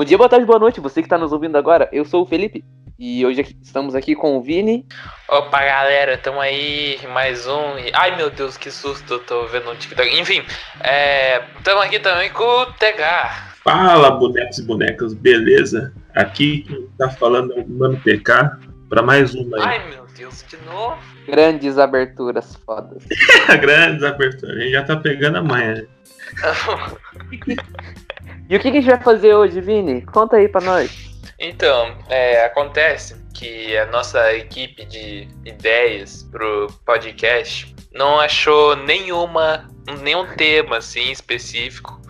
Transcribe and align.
Bom 0.00 0.04
dia, 0.04 0.16
boa 0.16 0.30
tarde, 0.30 0.46
boa 0.46 0.58
noite, 0.58 0.80
você 0.80 1.02
que 1.02 1.06
está 1.06 1.18
nos 1.18 1.30
ouvindo 1.30 1.58
agora. 1.58 1.86
Eu 1.92 2.06
sou 2.06 2.22
o 2.22 2.26
Felipe 2.26 2.64
e 2.98 3.22
hoje 3.26 3.42
aqui- 3.42 3.54
estamos 3.62 3.94
aqui 3.94 4.14
com 4.14 4.38
o 4.38 4.42
Vini. 4.42 4.86
Opa, 5.28 5.58
galera, 5.62 6.16
tamo 6.16 6.40
aí, 6.40 6.98
mais 7.12 7.46
um. 7.46 7.76
e- 7.78 7.90
Ai, 7.92 8.16
meu 8.16 8.30
Deus, 8.30 8.56
que 8.56 8.70
susto, 8.70 9.12
eu 9.12 9.18
tô 9.18 9.46
vendo 9.48 9.70
um 9.70 9.74
TikTok. 9.76 10.18
Enfim, 10.18 10.42
é, 10.82 11.40
tamo 11.62 11.82
aqui 11.82 11.98
também 11.98 12.30
com 12.30 12.42
o 12.42 12.64
TH. 12.72 13.56
Fala, 13.62 14.12
bonecos 14.12 14.56
e 14.58 14.62
bonecas, 14.62 15.12
beleza? 15.12 15.92
Aqui 16.14 16.62
quem 16.62 16.88
tá 16.96 17.10
falando 17.10 17.52
é 17.52 17.56
o 17.60 17.68
Mano 17.68 18.00
PK 18.00 18.52
para 18.88 19.02
mais 19.02 19.34
uma 19.34 19.58
aí. 19.58 19.62
Ai, 19.64 19.90
meu 19.90 20.06
Deus, 20.16 20.42
de 20.48 20.56
novo. 20.64 20.96
Grandes 21.26 21.76
aberturas 21.76 22.56
fodas. 22.64 23.04
Grandes 23.60 24.02
aberturas, 24.02 24.56
a 24.56 24.60
gente 24.60 24.72
já 24.72 24.82
tá 24.82 24.96
pegando 24.96 25.36
a 25.36 25.42
manhã. 25.42 25.84
E 28.50 28.56
o 28.56 28.58
que, 28.58 28.66
a 28.66 28.72
gente 28.72 28.86
vai 28.86 29.00
fazer 29.00 29.32
hoje, 29.32 29.60
Vini? 29.60 30.02
Conta 30.02 30.36
aí 30.36 30.48
pra 30.48 30.60
nós. 30.60 30.90
Então, 31.38 31.96
é, 32.08 32.44
acontece 32.44 33.14
que 33.32 33.76
a 33.76 33.86
nossa 33.86 34.34
equipe 34.34 34.84
de 34.86 35.28
ideias 35.44 36.24
pro 36.32 36.66
podcast 36.84 37.72
não 37.94 38.18
achou 38.18 38.74
nenhuma, 38.74 39.70
nenhum 40.02 40.26
tema 40.34 40.78
assim 40.78 41.12
específico 41.12 42.02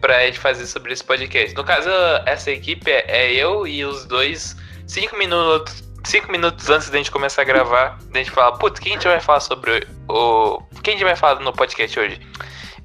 pra 0.00 0.24
gente 0.26 0.38
fazer 0.38 0.64
sobre 0.66 0.92
esse 0.92 1.02
podcast. 1.02 1.56
No 1.56 1.64
caso, 1.64 1.90
essa 2.24 2.52
equipe 2.52 2.88
é, 2.88 3.04
é 3.08 3.32
eu 3.32 3.66
e 3.66 3.84
os 3.84 4.06
dois, 4.06 4.56
cinco 4.86 5.16
minutos, 5.16 5.82
cinco 6.04 6.30
minutos 6.30 6.70
antes 6.70 6.88
da 6.88 6.98
gente 6.98 7.10
começar 7.10 7.42
a 7.42 7.44
gravar, 7.44 7.98
da 8.12 8.20
gente 8.20 8.30
falar, 8.30 8.52
putz, 8.58 8.78
quem 8.78 8.92
a 8.92 8.94
gente 8.94 9.08
vai 9.08 9.18
falar 9.20 9.40
sobre 9.40 9.88
o. 10.08 10.62
Quem 10.84 10.94
a 10.94 10.96
gente 10.96 11.04
vai 11.04 11.16
falar 11.16 11.40
no 11.40 11.52
podcast 11.52 11.98
hoje? 11.98 12.20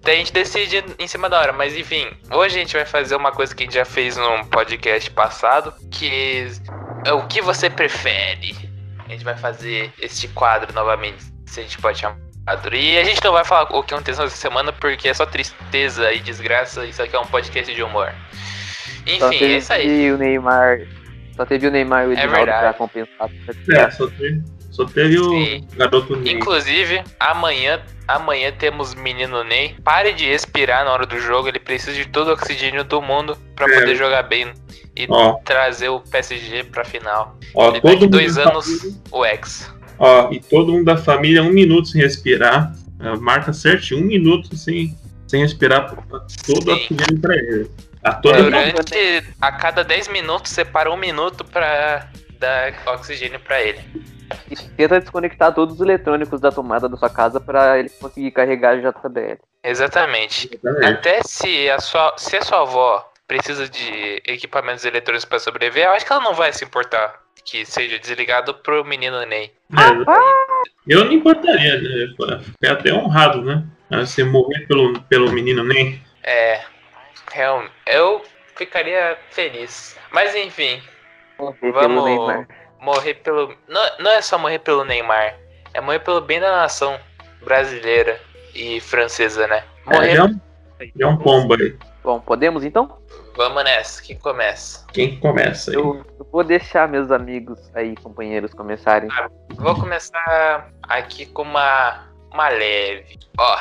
Daí 0.06 0.16
a 0.16 0.18
gente 0.20 0.32
decide 0.32 0.84
em 1.00 1.08
cima 1.08 1.28
da 1.28 1.40
hora, 1.40 1.52
mas 1.52 1.76
enfim, 1.76 2.08
hoje 2.32 2.56
a 2.56 2.60
gente 2.60 2.74
vai 2.76 2.86
fazer 2.86 3.16
uma 3.16 3.32
coisa 3.32 3.56
que 3.56 3.64
a 3.64 3.66
gente 3.66 3.74
já 3.76 3.84
fez 3.86 4.16
num 4.16 4.44
podcast 4.46 5.10
passado, 5.10 5.74
que 5.92 6.46
é 7.04 7.12
o 7.12 7.26
que 7.26 7.42
você 7.42 7.72
prefere. 7.72 8.56
A 9.04 9.10
gente 9.10 9.26
vai 9.26 9.36
fazer 9.36 9.92
este 10.00 10.28
quadro 10.28 10.72
novamente, 10.74 11.24
se 11.48 11.60
a 11.60 11.64
gente 11.64 11.80
pode 11.80 11.98
chamar. 11.98 12.18
E 12.72 12.98
a 13.00 13.04
gente 13.04 13.24
não 13.24 13.32
vai 13.32 13.44
falar 13.44 13.76
o 13.76 13.82
que 13.82 13.96
aconteceu 13.96 14.26
essa 14.26 14.38
semana, 14.38 14.72
porque 14.72 15.08
é 15.10 15.14
só 15.16 15.26
tristeza 15.26 16.14
e 16.14 16.20
desgraça, 16.20 16.86
isso 16.86 17.02
aqui 17.02 17.16
é 17.16 17.20
um 17.20 17.26
podcast 17.26 17.74
de 17.74 17.82
humor. 17.82 18.14
Enfim, 19.08 19.44
é 19.44 19.58
isso 19.58 19.74
aí. 19.74 19.88
teve 19.88 20.12
o 20.12 20.18
Neymar. 20.20 20.82
Só 21.36 21.46
teve 21.46 21.68
o 21.68 21.72
Neymar 21.72 22.04
e 22.04 22.08
o 22.08 22.12
É 22.12 22.14
Edinaldo 22.14 22.36
verdade. 22.38 22.62
pra 22.62 22.74
compensar. 22.74 23.30
É, 23.72 23.90
só 23.92 24.08
teve, 24.08 24.44
só 24.76 24.86
teve 24.86 25.18
o 25.20 25.30
Sim. 25.30 25.68
garoto 25.76 26.16
Ney. 26.16 26.34
Inclusive, 26.34 27.02
amanhã, 27.20 27.82
amanhã 28.08 28.52
temos 28.52 28.94
menino 28.94 29.44
Ney. 29.44 29.76
Pare 29.84 30.14
de 30.14 30.26
respirar 30.26 30.84
na 30.84 30.92
hora 30.92 31.06
do 31.06 31.20
jogo, 31.20 31.48
ele 31.48 31.60
precisa 31.60 31.94
de 31.94 32.06
todo 32.08 32.28
o 32.30 32.34
oxigênio 32.34 32.84
do 32.84 33.02
mundo 33.02 33.38
pra 33.56 33.66
É. 33.72 33.80
poder 33.80 33.96
jogar 33.96 34.24
bem 34.24 34.52
e 34.96 35.06
Ó, 35.10 35.34
trazer 35.46 35.90
o 35.90 36.00
PSG 36.02 36.64
pra 36.66 36.84
final. 36.84 37.38
ó, 37.54 37.76
E 37.76 37.82
todo 37.82 38.08
dois 38.08 38.38
anos, 38.38 38.66
família- 38.66 39.02
o 39.12 39.26
ex. 39.26 39.74
ó, 39.98 40.30
e 40.32 40.40
todo 40.40 40.72
mundo 40.72 40.86
da 40.86 40.98
família, 40.98 41.42
um 41.44 41.52
minuto 41.52 41.88
sem 41.88 42.02
respirar. 42.02 42.74
É, 43.00 43.16
Marca 43.18 43.52
certinho, 43.54 44.00
um 44.02 44.06
minuto 44.06 44.56
sem, 44.56 44.98
sem 45.28 45.42
respirar 45.42 45.90
pra 45.94 46.02
todo 46.02 46.30
Sim. 46.30 46.72
oxigênio 46.72 47.20
pra 47.22 47.36
ele. 47.36 47.70
A 48.04 48.14
toda 48.14 48.44
Durante, 48.44 49.24
a 49.42 49.52
cada 49.52 49.84
10 49.84 50.08
minutos, 50.10 50.52
separa 50.52 50.92
um 50.92 50.96
minuto 50.98 51.44
pra 51.44 52.08
dar 52.40 52.74
oxigênio 52.86 53.40
pra 53.40 53.62
ele. 53.62 53.80
E 54.50 54.56
tenta 54.56 55.00
desconectar 55.00 55.54
todos 55.54 55.76
os 55.76 55.82
eletrônicos 55.82 56.40
da 56.42 56.52
tomada 56.52 56.88
da 56.90 56.98
sua 56.98 57.10
casa 57.10 57.40
pra 57.40 57.78
ele 57.80 57.90
conseguir 57.90 58.32
carregar 58.32 58.72
a 58.72 58.78
JBL. 58.78 59.38
Exatamente. 59.64 60.50
Exatamente. 60.54 60.86
Até 60.94 61.22
se 61.24 61.70
a 61.70 61.80
sua, 61.80 62.14
se 62.18 62.36
a 62.38 62.42
sua 62.42 62.62
avó 62.62 63.12
precisa 63.28 63.68
de 63.68 64.22
equipamentos 64.28 64.86
eletrônicos 64.86 65.26
pra 65.26 65.40
sobreviver, 65.40 65.86
eu 65.86 65.92
acho 65.92 66.06
que 66.06 66.12
ela 66.14 66.24
não 66.24 66.34
vai 66.34 66.54
se 66.54 66.64
importar 66.64 67.20
que 67.44 67.66
seja 67.66 68.00
desligado 68.00 68.54
pro 68.56 68.84
menino 68.84 69.24
Ney. 69.26 69.52
É, 69.78 70.66
eu 70.88 71.06
não 71.06 71.12
importaria, 71.12 71.80
né? 71.82 72.14
Fiquei 72.44 72.70
até 72.70 72.94
honrado, 72.94 73.42
né? 73.44 73.64
Você 73.92 74.24
morrer 74.24 74.66
pelo, 74.68 75.00
pelo 75.04 75.32
menino 75.32 75.64
Ney. 75.64 76.02
É, 76.24 76.62
real- 77.32 77.66
eu 77.86 78.24
ficaria 78.56 79.18
feliz. 79.30 79.96
Mas 80.12 80.34
enfim, 80.36 80.82
Vamos 81.62 82.06
morrer 82.86 83.16
pelo. 83.16 83.54
Não, 83.68 83.82
não 84.00 84.12
é 84.12 84.22
só 84.22 84.38
morrer 84.38 84.60
pelo 84.60 84.86
Neymar, 84.86 85.36
é 85.74 85.82
morrer 85.82 86.00
pelo 86.00 86.22
bem 86.22 86.40
da 86.40 86.52
nação 86.52 86.98
brasileira 87.44 88.22
e 88.54 88.80
francesa, 88.80 89.48
né? 89.48 89.64
É, 89.88 89.96
Morrer. 89.96 90.16
é 90.16 90.24
um, 90.24 90.40
é 91.00 91.08
um 91.08 91.18
pombo 91.18 91.56
aí. 91.56 91.76
Bom, 92.04 92.20
podemos 92.20 92.64
então? 92.64 93.00
Vamos 93.36 93.64
nessa, 93.64 94.02
quem 94.02 94.18
começa? 94.18 94.86
Quem 94.94 95.20
começa 95.20 95.72
aí? 95.72 95.76
Eu, 95.76 96.06
eu 96.20 96.28
vou 96.32 96.44
deixar 96.44 96.88
meus 96.88 97.12
amigos 97.12 97.60
aí, 97.74 97.96
companheiros, 97.96 98.54
começarem. 98.54 99.10
Vou 99.56 99.76
começar 99.76 100.70
aqui 100.84 101.26
com 101.26 101.42
uma, 101.42 102.08
uma 102.32 102.48
leve. 102.48 103.20
Ó, 103.38 103.60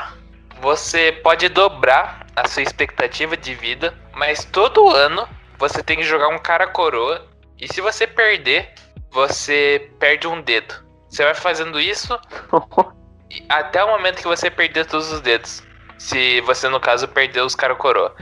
você 0.61 1.11
pode 1.11 1.49
dobrar 1.49 2.27
a 2.37 2.47
sua 2.47 2.63
expectativa 2.63 3.37
de 3.37 3.55
vida, 3.55 3.95
mas 4.15 4.45
todo 4.45 4.91
ano 4.91 5.27
você 5.59 5.83
tem 5.83 5.97
que 5.97 6.05
jogar 6.05 6.29
um 6.29 6.39
cara 6.39 6.67
coroa. 6.67 7.27
E 7.59 7.73
se 7.73 7.81
você 7.81 8.07
perder, 8.07 8.73
você 9.15 9.91
perde 9.99 10.27
um 10.27 10.43
dedo. 10.43 10.75
Você 11.09 11.23
vai 11.25 11.35
fazendo 11.35 11.81
isso 11.81 12.19
até 13.49 13.83
o 13.83 13.89
momento 13.89 14.17
que 14.17 14.27
você 14.27 14.51
perder 14.51 14.85
todos 14.87 15.11
os 15.13 15.21
dedos. 15.21 15.63
Se 15.97 16.41
você, 16.43 16.69
no 16.69 16.81
caso, 16.81 17.07
perder 17.09 17.41
os 17.43 17.55
cara 17.55 17.75
coroa. 17.77 18.15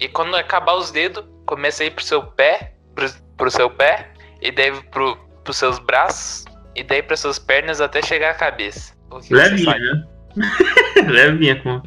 E 0.00 0.08
quando 0.08 0.34
acabar 0.34 0.74
os 0.74 0.90
dedos, 0.90 1.24
começa 1.46 1.82
a 1.82 1.86
ir 1.86 1.90
pro 1.90 2.02
seu 2.04 2.22
pé, 2.22 2.72
pro, 2.94 3.06
pro 3.36 3.50
seu 3.50 3.68
pé, 3.68 4.10
e 4.40 4.50
daí 4.50 4.72
pro, 4.90 5.16
pros 5.44 5.56
seus 5.58 5.78
braços, 5.78 6.44
e 6.74 6.82
daí 6.82 7.02
para 7.02 7.16
suas 7.16 7.38
pernas 7.38 7.80
até 7.80 8.00
chegar 8.02 8.30
à 8.30 8.34
cabeça. 8.34 8.94
Levinha, 9.30 9.74
né? 9.78 10.04
Levinha 11.08 11.62
com. 11.62 11.82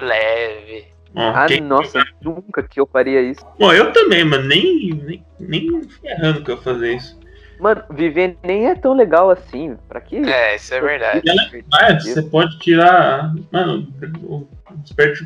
Leve. 0.00 0.86
Ó, 1.14 1.32
Ah, 1.34 1.46
quem- 1.46 1.60
nossa, 1.60 2.02
nunca 2.22 2.62
que 2.62 2.80
eu 2.80 2.86
faria 2.86 3.20
isso. 3.22 3.44
Bom, 3.58 3.72
eu 3.72 3.92
também, 3.92 4.24
mas 4.24 4.44
nem, 4.46 4.90
nem, 4.94 5.24
nem 5.40 5.82
ferrando 5.88 6.42
que 6.44 6.50
eu 6.50 6.60
fazer 6.62 6.94
isso. 6.94 7.18
Mano, 7.58 7.82
viver 7.90 8.36
nem 8.42 8.68
é 8.68 8.74
tão 8.74 8.92
legal 8.94 9.30
assim. 9.30 9.76
Pra 9.88 10.00
quê? 10.00 10.16
É, 10.26 10.56
isso 10.56 10.74
é 10.74 10.80
verdade. 10.80 11.22
Mas 11.70 12.04
você 12.04 12.22
pode 12.22 12.58
tirar. 12.58 13.32
Mano, 13.50 13.86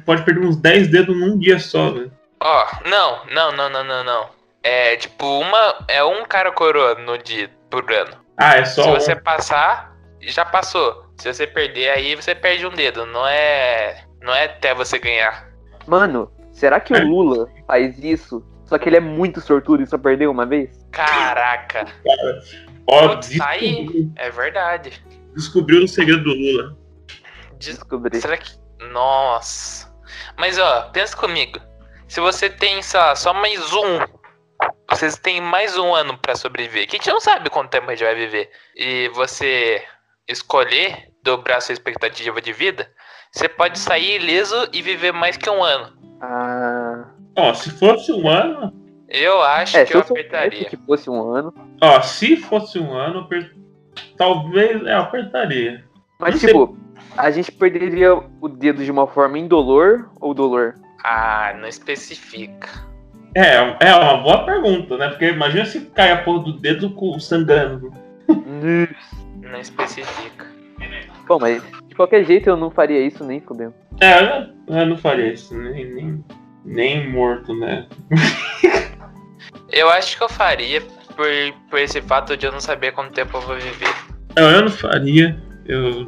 pode 0.05 0.23
perder 0.23 0.47
uns 0.47 0.57
10 0.57 0.89
dedos 0.89 1.17
num 1.17 1.39
dia 1.39 1.59
só, 1.59 1.91
velho. 1.91 2.13
Ó, 2.41 2.67
não, 2.89 3.27
não, 3.27 3.53
não, 3.53 3.71
não, 3.71 3.85
não, 3.85 4.05
não. 4.05 4.27
É 4.63 4.97
tipo 4.97 5.27
uma. 5.27 5.85
É 5.89 6.03
um 6.05 6.25
cara 6.25 6.53
coroa 6.53 6.95
no 6.95 7.19
dia 7.19 7.51
por 7.69 7.91
ano. 7.93 8.17
Ah, 8.37 8.57
é 8.57 8.65
só. 8.65 8.83
Se 8.83 8.89
um. 8.89 8.93
você 8.95 9.17
passar, 9.17 9.95
já 10.21 10.45
passou. 10.45 11.07
Se 11.19 11.33
você 11.33 11.47
perder, 11.47 11.91
aí 11.91 12.15
você 12.15 12.35
perde 12.35 12.67
um 12.67 12.71
dedo. 12.71 13.05
Não 13.07 13.27
é. 13.27 14.05
Não 14.23 14.35
é 14.35 14.45
até 14.45 14.75
você 14.75 14.99
ganhar. 14.99 15.49
Mano, 15.87 16.31
será 16.53 16.79
que 16.81 16.95
É. 16.95 16.99
o 16.99 17.07
Lula 17.07 17.49
faz 17.67 17.99
isso? 18.03 18.45
Só 18.65 18.79
que 18.79 18.89
ele 18.89 18.97
é 18.97 19.01
muito 19.01 19.41
sortudo 19.41 19.83
e 19.83 19.87
só 19.87 19.99
perdeu 19.99 20.31
uma 20.31 20.47
vez? 20.47 20.80
Caraca, 20.93 21.87
Ó, 22.87 23.09
Putz, 23.09 23.37
tá 23.39 23.49
aí. 23.51 23.77
descobriu, 23.87 24.12
é 24.17 24.31
verdade. 24.31 25.05
descobriu 25.34 25.84
o 25.84 25.89
segredo 25.89 26.25
do 26.25 26.34
Lula. 26.34 26.77
Des- 27.59 27.77
Descobri. 27.77 28.21
Será 28.21 28.37
que. 28.37 28.51
Nossa. 28.93 29.93
Mas 30.39 30.59
ó, 30.59 30.83
pensa 30.91 31.17
comigo. 31.17 31.61
Se 32.09 32.21
você 32.21 32.51
tem, 32.51 32.83
sei 32.83 32.99
lá, 32.99 33.15
só 33.15 33.33
mais 33.33 33.73
um. 33.73 33.99
Vocês 34.91 35.17
têm 35.17 35.41
mais 35.41 35.77
um 35.78 35.95
ano 35.95 36.19
pra 36.19 36.34
sobreviver. 36.34 36.87
Que 36.89 36.97
a 36.97 36.99
gente 36.99 37.11
não 37.11 37.21
sabe 37.21 37.49
quanto 37.51 37.71
tempo 37.71 37.89
a 37.89 37.95
gente 37.95 38.05
vai 38.05 38.15
viver. 38.15 38.51
E 38.75 39.09
você 39.15 39.83
escolher 40.27 41.09
dobrar 41.22 41.61
sua 41.61 41.72
expectativa 41.75 42.41
de 42.41 42.53
vida, 42.53 42.91
você 43.31 43.48
pode 43.48 43.78
sair 43.78 44.21
ileso 44.21 44.69
e 44.72 44.83
viver 44.83 45.13
mais 45.13 45.37
que 45.37 45.48
um 45.48 45.63
ano. 45.63 45.92
Ah, 46.21 47.04
Ó, 47.37 47.54
se 47.54 47.71
fosse 47.78 48.10
um 48.13 48.28
ano. 48.28 48.72
Eu 49.10 49.42
acho 49.42 49.77
é, 49.77 49.84
que 49.84 49.91
se 49.91 49.97
eu 49.97 50.01
apertaria. 50.01 50.65
que 50.66 50.77
fosse 50.77 51.10
um 51.10 51.21
ano. 51.34 51.53
Ó, 51.83 52.01
se 52.01 52.36
fosse 52.36 52.78
um 52.78 52.92
ano, 52.92 53.16
eu 53.16 53.21
aper- 53.22 53.53
talvez. 54.16 54.86
É, 54.86 54.95
eu 54.95 54.98
apertaria. 55.01 55.84
Mas, 56.18 56.34
Não 56.34 56.41
sei. 56.41 56.48
tipo, 56.51 56.77
a 57.16 57.30
gente 57.33 57.51
perderia 57.51 58.15
o 58.15 58.48
dedo 58.48 58.84
de 58.84 58.91
uma 58.91 59.07
forma 59.09 59.36
indolor 59.36 60.09
ou 60.21 60.33
dolor? 60.33 60.74
Ah, 61.03 61.53
não 61.59 61.66
especifica. 61.66 62.68
É, 63.34 63.57
é 63.89 63.95
uma 63.95 64.18
boa 64.18 64.45
pergunta, 64.45 64.97
né? 64.97 65.09
Porque 65.09 65.27
imagina 65.28 65.65
se 65.65 65.80
cai 65.86 66.13
a 66.13 66.22
porra 66.22 66.45
do 66.45 66.53
dedo 66.59 66.91
com 66.91 67.18
sangrando. 67.18 67.92
Não 69.41 69.59
especifica. 69.59 70.47
Bom, 71.27 71.39
mas 71.41 71.63
de 71.89 71.95
qualquer 71.95 72.24
jeito 72.24 72.48
eu 72.48 72.56
não 72.56 72.71
faria 72.71 73.01
isso 73.04 73.24
nem 73.24 73.41
fudendo. 73.41 73.74
É, 74.01 74.21
eu, 74.21 74.77
eu 74.77 74.86
não 74.86 74.97
faria 74.97 75.33
isso, 75.33 75.56
nem, 75.56 75.84
nem, 75.95 76.24
nem 76.65 77.10
morto, 77.10 77.54
né? 77.54 77.86
Eu 79.72 79.89
acho 79.91 80.17
que 80.17 80.22
eu 80.22 80.28
faria 80.28 80.81
por, 80.81 81.27
por 81.69 81.78
esse 81.78 82.01
fato 82.03 82.37
de 82.37 82.47
eu 82.47 82.53
não 82.53 82.61
saber 82.61 82.93
quanto 82.93 83.13
tempo 83.13 83.37
eu 83.37 83.41
vou 83.43 83.57
viver. 83.57 83.95
Não, 84.37 84.51
eu 84.51 84.63
não 84.63 84.71
faria. 84.71 85.41
Eu. 85.67 86.05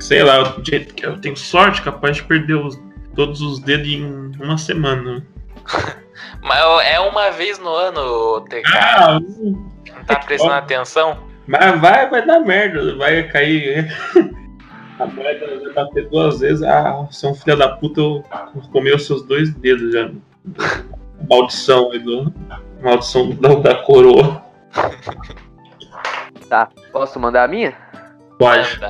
Sei 0.00 0.22
lá, 0.22 0.42
do 0.42 0.64
jeito 0.64 0.94
que 0.94 1.04
eu 1.04 1.20
tenho 1.20 1.36
sorte, 1.36 1.82
capaz 1.82 2.16
de 2.16 2.22
perder 2.24 2.54
os- 2.54 2.78
todos 3.16 3.40
os 3.40 3.58
dedos 3.60 3.88
em 3.88 4.04
uma 4.40 4.56
semana. 4.56 5.26
Mas 6.42 6.86
é 6.86 7.00
uma 7.00 7.30
vez 7.30 7.58
no 7.58 7.68
ano, 7.74 8.40
TK. 8.42 8.62
Ah, 8.74 9.18
Não 9.20 10.04
tá 10.06 10.16
prestando 10.20 10.52
atenção? 10.52 11.26
mas 11.46 11.80
vai, 11.80 12.08
vai 12.10 12.26
dar 12.26 12.40
merda, 12.40 12.94
vai 12.96 13.22
cair. 13.28 13.88
A 15.00 15.06
moeda 15.06 15.46
vai 15.46 15.72
bater 15.72 16.08
duas 16.08 16.40
vezes. 16.40 16.62
Ah, 16.62 17.06
você 17.10 17.24
é 17.26 17.28
um 17.30 17.34
filho 17.34 17.56
da 17.56 17.68
puta, 17.68 18.00
eu 18.00 18.24
comeu 18.72 18.96
os 18.96 19.06
seus 19.06 19.22
dois 19.22 19.52
dedos 19.54 19.92
já. 19.92 20.10
Maldição 21.30 21.90
aí 21.92 21.98
do. 22.00 22.32
Maldição 22.82 23.30
da, 23.30 23.54
da 23.56 23.74
coroa. 23.82 24.42
Tá, 26.48 26.68
posso 26.92 27.20
mandar 27.20 27.44
a 27.44 27.48
minha? 27.48 27.76
Pode. 28.38 28.80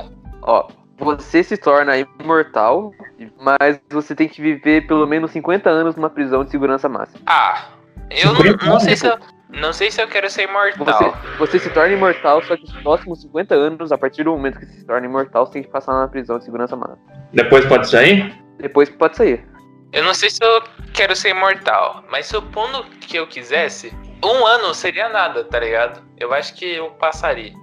Ó, 0.43 0.69
você 0.97 1.43
se 1.43 1.57
torna 1.57 1.97
imortal, 1.97 2.93
mas 3.37 3.79
você 3.89 4.15
tem 4.15 4.29
que 4.29 4.41
viver 4.41 4.87
pelo 4.87 5.05
menos 5.05 5.31
50 5.31 5.69
anos 5.69 5.95
numa 5.95 6.09
prisão 6.09 6.45
de 6.45 6.51
segurança 6.51 6.87
máxima. 6.87 7.19
Ah, 7.25 7.65
eu 8.09 8.27
não, 8.33 8.37
50 8.37 8.65
não 8.65 8.79
sei 8.79 8.95
se 8.95 9.07
eu. 9.07 9.17
Não 9.49 9.73
sei 9.73 9.89
se 9.89 9.99
eu 9.99 10.07
quero 10.07 10.29
ser 10.29 10.47
Você, 10.47 10.53
imortal. 10.53 11.13
você 11.39 11.57
se 11.57 11.69
torna 11.71 11.91
imortal, 11.93 12.41
só 12.43 12.55
que 12.55 12.63
os 12.63 12.71
próximos 12.83 13.21
50 13.23 13.55
anos, 13.55 13.91
a 13.91 13.97
partir 13.97 14.23
do 14.23 14.31
momento 14.31 14.59
que 14.59 14.65
você 14.67 14.73
se 14.73 14.85
torna 14.85 15.07
imortal, 15.07 15.45
você 15.47 15.53
tem 15.53 15.63
que 15.63 15.69
passar 15.69 15.93
na 15.93 16.07
prisão 16.07 16.37
de 16.37 16.45
segurança 16.45 16.75
máxima. 16.75 16.99
Depois 17.33 17.65
pode 17.65 17.89
sair? 17.89 18.31
Depois 18.59 18.89
pode 18.91 19.17
sair. 19.17 19.43
Eu 19.91 20.03
não 20.03 20.13
sei 20.13 20.29
se 20.29 20.43
eu 20.43 20.63
quero 20.93 21.15
ser 21.15 21.29
imortal, 21.29 22.03
mas 22.11 22.27
supondo 22.27 22.83
que 23.01 23.17
eu 23.17 23.25
quisesse, 23.25 23.91
um 24.23 24.45
ano 24.45 24.73
seria 24.73 25.09
nada, 25.09 25.43
tá 25.43 25.59
ligado? 25.59 26.03
Eu 26.17 26.33
acho 26.33 26.53
que 26.55 26.65
eu 26.65 26.89
passaria. 26.91 27.53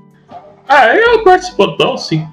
Ah, 0.69 0.95
eu 0.97 1.23
participo 1.23 1.77
não, 1.79 1.97
sim. 1.97 2.27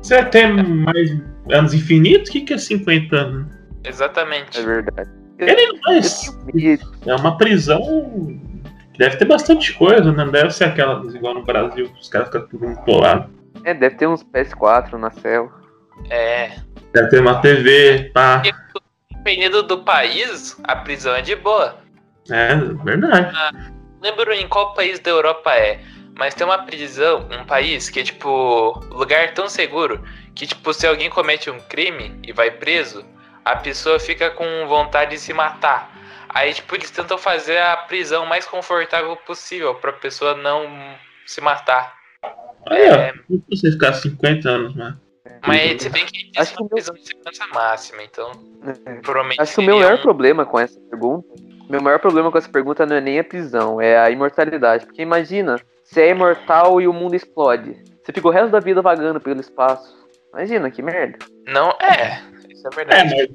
Você 0.00 0.22
tem 0.26 0.52
mais 0.52 1.10
anos 1.50 1.74
infinitos? 1.74 2.28
O 2.28 2.32
que, 2.32 2.42
que 2.42 2.54
é 2.54 2.58
50 2.58 3.16
anos? 3.16 3.52
Exatamente. 3.84 4.58
É 4.58 4.62
verdade. 4.62 5.10
Ele 5.38 5.66
não 5.66 6.00
medo. 6.54 6.92
é 7.06 7.14
uma 7.14 7.36
prisão 7.36 7.80
que 8.92 8.98
deve 8.98 9.16
ter 9.16 9.24
bastante 9.24 9.72
coisa, 9.72 10.12
né? 10.12 10.24
Não 10.24 10.30
deve 10.30 10.50
ser 10.50 10.64
aquela 10.64 11.02
igual 11.14 11.34
no 11.34 11.44
Brasil, 11.44 11.90
os 11.98 12.08
caras 12.08 12.28
ficam 12.28 12.46
tudo 12.46 12.66
empolados. 12.66 13.30
É, 13.64 13.74
deve 13.74 13.96
ter 13.96 14.06
uns 14.06 14.22
PS4 14.22 14.92
na 14.92 15.10
céu. 15.10 15.50
É. 16.08 16.52
Deve 16.92 17.08
ter 17.08 17.20
uma 17.20 17.40
TV, 17.40 18.10
pá. 18.12 18.42
Dependendo 19.22 19.62
do 19.62 19.78
país, 19.78 20.58
a 20.64 20.76
prisão 20.76 21.14
é 21.14 21.20
de 21.20 21.36
boa. 21.36 21.78
É, 22.30 22.54
verdade. 22.84 23.36
lembro 24.00 24.32
em 24.32 24.48
qual 24.48 24.72
país 24.74 24.98
da 24.98 25.10
Europa 25.10 25.54
é, 25.54 25.80
mas 26.16 26.34
tem 26.34 26.46
uma 26.46 26.64
prisão, 26.64 27.28
um 27.30 27.44
país 27.44 27.90
que 27.90 28.00
é 28.00 28.02
tipo 28.02 28.78
lugar 28.90 29.34
tão 29.34 29.48
seguro 29.48 30.02
que 30.34 30.46
tipo 30.46 30.72
se 30.72 30.86
alguém 30.86 31.10
comete 31.10 31.50
um 31.50 31.60
crime 31.60 32.18
e 32.26 32.32
vai 32.32 32.50
preso, 32.50 33.04
a 33.44 33.56
pessoa 33.56 33.98
fica 33.98 34.30
com 34.30 34.66
vontade 34.66 35.12
de 35.12 35.18
se 35.18 35.34
matar. 35.34 35.94
Aí 36.28 36.54
tipo 36.54 36.74
eles 36.74 36.90
tentam 36.90 37.18
fazer 37.18 37.58
a 37.58 37.76
prisão 37.76 38.24
mais 38.24 38.46
confortável 38.46 39.14
possível 39.16 39.74
pra 39.74 39.92
pessoa 39.92 40.34
não 40.34 40.66
se 41.26 41.40
matar. 41.40 41.94
Aí, 42.66 42.88
ó. 42.90 43.12
Não 43.28 43.42
você 43.50 43.72
ficar 43.72 43.92
50 43.92 44.48
anos, 44.48 44.74
né? 44.74 44.96
Mas 45.46 45.82
se 45.82 45.88
bem 45.88 46.04
que 46.06 46.30
Acho 46.36 46.42
isso 46.42 46.52
é 46.52 46.56
que 46.56 46.60
uma 46.60 46.60
o 46.60 46.64
meu- 46.64 46.68
prisão 46.70 46.94
de 46.94 47.06
segurança 47.06 47.46
máxima, 47.54 48.02
então 48.02 48.30
É. 48.86 48.94
provavelmente 49.00 49.40
Acho 49.40 49.54
que 49.54 49.60
o 49.60 49.64
meu 49.64 49.78
maior 49.78 49.94
um- 49.98 50.02
problema 50.02 50.44
com 50.46 50.58
essa 50.58 50.78
pergunta. 50.90 51.28
Meu 51.68 51.80
maior 51.80 51.98
problema 52.00 52.30
com 52.32 52.38
essa 52.38 52.48
pergunta 52.48 52.84
não 52.84 52.96
é 52.96 53.00
nem 53.00 53.18
a 53.18 53.24
prisão, 53.24 53.80
é 53.80 53.96
a 53.98 54.10
imortalidade. 54.10 54.86
Porque 54.86 55.02
imagina, 55.02 55.56
você 55.84 56.02
é 56.02 56.08
imortal 56.10 56.80
e 56.80 56.88
o 56.88 56.92
mundo 56.92 57.14
explode. 57.14 57.76
Você 58.02 58.12
fica 58.12 58.26
o 58.26 58.30
resto 58.30 58.50
da 58.50 58.60
vida 58.60 58.82
vagando 58.82 59.20
pelo 59.20 59.40
espaço. 59.40 59.96
Imagina, 60.32 60.70
que 60.70 60.82
merda. 60.82 61.18
Não, 61.46 61.70
é, 61.80 62.22
isso 62.48 62.66
é 62.66 62.70
É, 62.72 62.76
verdade. 62.76 63.14
mas. 63.16 63.28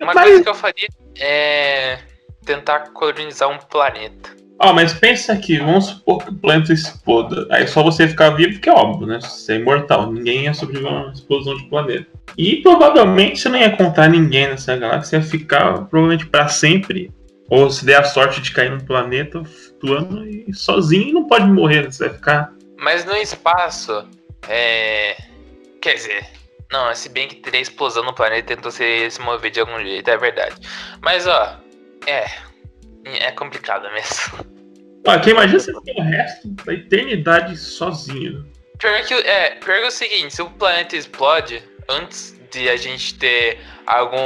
Uma 0.00 0.14
mas- 0.14 0.24
coisa 0.28 0.42
que 0.44 0.48
eu 0.48 0.54
faria 0.54 0.88
é 1.20 1.98
tentar 2.44 2.90
colonizar 2.92 3.48
um 3.50 3.58
planeta. 3.58 4.30
Ó, 4.60 4.72
mas 4.72 4.92
pensa 4.92 5.32
aqui, 5.32 5.58
vamos 5.58 5.86
supor 5.86 6.24
que 6.24 6.30
o 6.30 6.34
planeta 6.34 6.72
exploda. 6.72 7.46
Aí 7.50 7.66
só 7.68 7.82
você 7.82 8.08
ficar 8.08 8.30
vivo, 8.30 8.58
que 8.60 8.68
é 8.68 8.72
óbvio, 8.72 9.06
né? 9.06 9.20
Você 9.20 9.52
é 9.52 9.56
imortal. 9.56 10.10
Ninguém 10.12 10.44
ia 10.44 10.54
sobreviver 10.54 10.92
a 10.92 11.02
uma 11.02 11.12
explosão 11.12 11.56
de 11.56 11.64
planeta. 11.66 12.06
E 12.36 12.56
provavelmente 12.56 13.38
você 13.38 13.48
não 13.48 13.58
ia 13.58 13.68
encontrar 13.68 14.08
ninguém 14.08 14.48
nessa 14.48 14.76
galáxia, 14.76 15.18
ia 15.18 15.22
ficar 15.22 15.84
provavelmente 15.84 16.26
pra 16.26 16.48
sempre. 16.48 17.12
Ou 17.48 17.70
se 17.70 17.86
der 17.86 18.00
a 18.00 18.04
sorte 18.04 18.40
de 18.40 18.50
cair 18.50 18.70
num 18.70 18.80
planeta 18.80 19.42
flutuando 19.44 20.26
e 20.26 20.52
sozinho 20.52 21.14
não 21.14 21.26
pode 21.26 21.46
morrer, 21.46 21.84
né? 21.84 21.90
Você 21.90 22.08
vai 22.08 22.16
ficar. 22.16 22.52
Mas 22.76 23.04
no 23.04 23.16
espaço, 23.16 24.06
é. 24.48 25.16
Quer 25.80 25.94
dizer, 25.94 26.26
não, 26.70 26.92
se 26.94 27.08
bem 27.08 27.28
que 27.28 27.36
teria 27.36 27.60
explosão 27.60 28.04
no 28.04 28.12
planeta 28.12 28.54
tentou 28.54 28.72
se 28.72 29.08
mover 29.20 29.52
de 29.52 29.60
algum 29.60 29.78
jeito, 29.78 30.10
é 30.10 30.16
verdade. 30.16 30.56
Mas 31.00 31.26
ó, 31.28 31.56
é. 32.06 32.47
É 33.04 33.30
complicado 33.32 33.90
mesmo. 33.92 34.46
Ó, 35.06 35.18
que 35.18 35.30
imagina 35.30 35.58
você 35.58 35.72
ficar 35.72 36.00
o 36.00 36.04
resto 36.04 36.48
da 36.48 36.74
eternidade 36.74 37.56
sozinho. 37.56 38.46
Pior 38.78 39.02
que, 39.02 39.14
é, 39.14 39.50
pior 39.56 39.78
que 39.78 39.84
é 39.84 39.88
o 39.88 39.90
seguinte, 39.90 40.34
se 40.34 40.42
o 40.42 40.50
planeta 40.50 40.96
explode, 40.96 41.62
antes 41.88 42.38
de 42.50 42.68
a 42.68 42.76
gente 42.76 43.18
ter 43.18 43.58
algum 43.86 44.18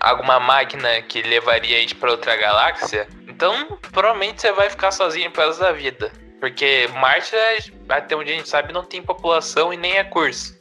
alguma 0.00 0.38
máquina 0.38 1.00
que 1.02 1.22
levaria 1.22 1.76
a 1.76 1.80
gente 1.80 1.94
pra 1.94 2.10
outra 2.10 2.36
galáxia, 2.36 3.06
então 3.26 3.78
provavelmente 3.92 4.40
você 4.40 4.52
vai 4.52 4.68
ficar 4.68 4.90
sozinho 4.90 5.30
pro 5.30 5.46
resto 5.46 5.60
da 5.60 5.72
vida. 5.72 6.12
Porque 6.40 6.88
Marte, 6.94 7.34
é, 7.34 7.58
até 7.88 8.14
onde 8.14 8.32
a 8.32 8.36
gente 8.36 8.48
sabe, 8.48 8.72
não 8.72 8.84
tem 8.84 9.02
população 9.02 9.72
e 9.72 9.76
nem 9.76 9.96
é 9.96 10.04
curso. 10.04 10.56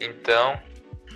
Então. 0.00 0.58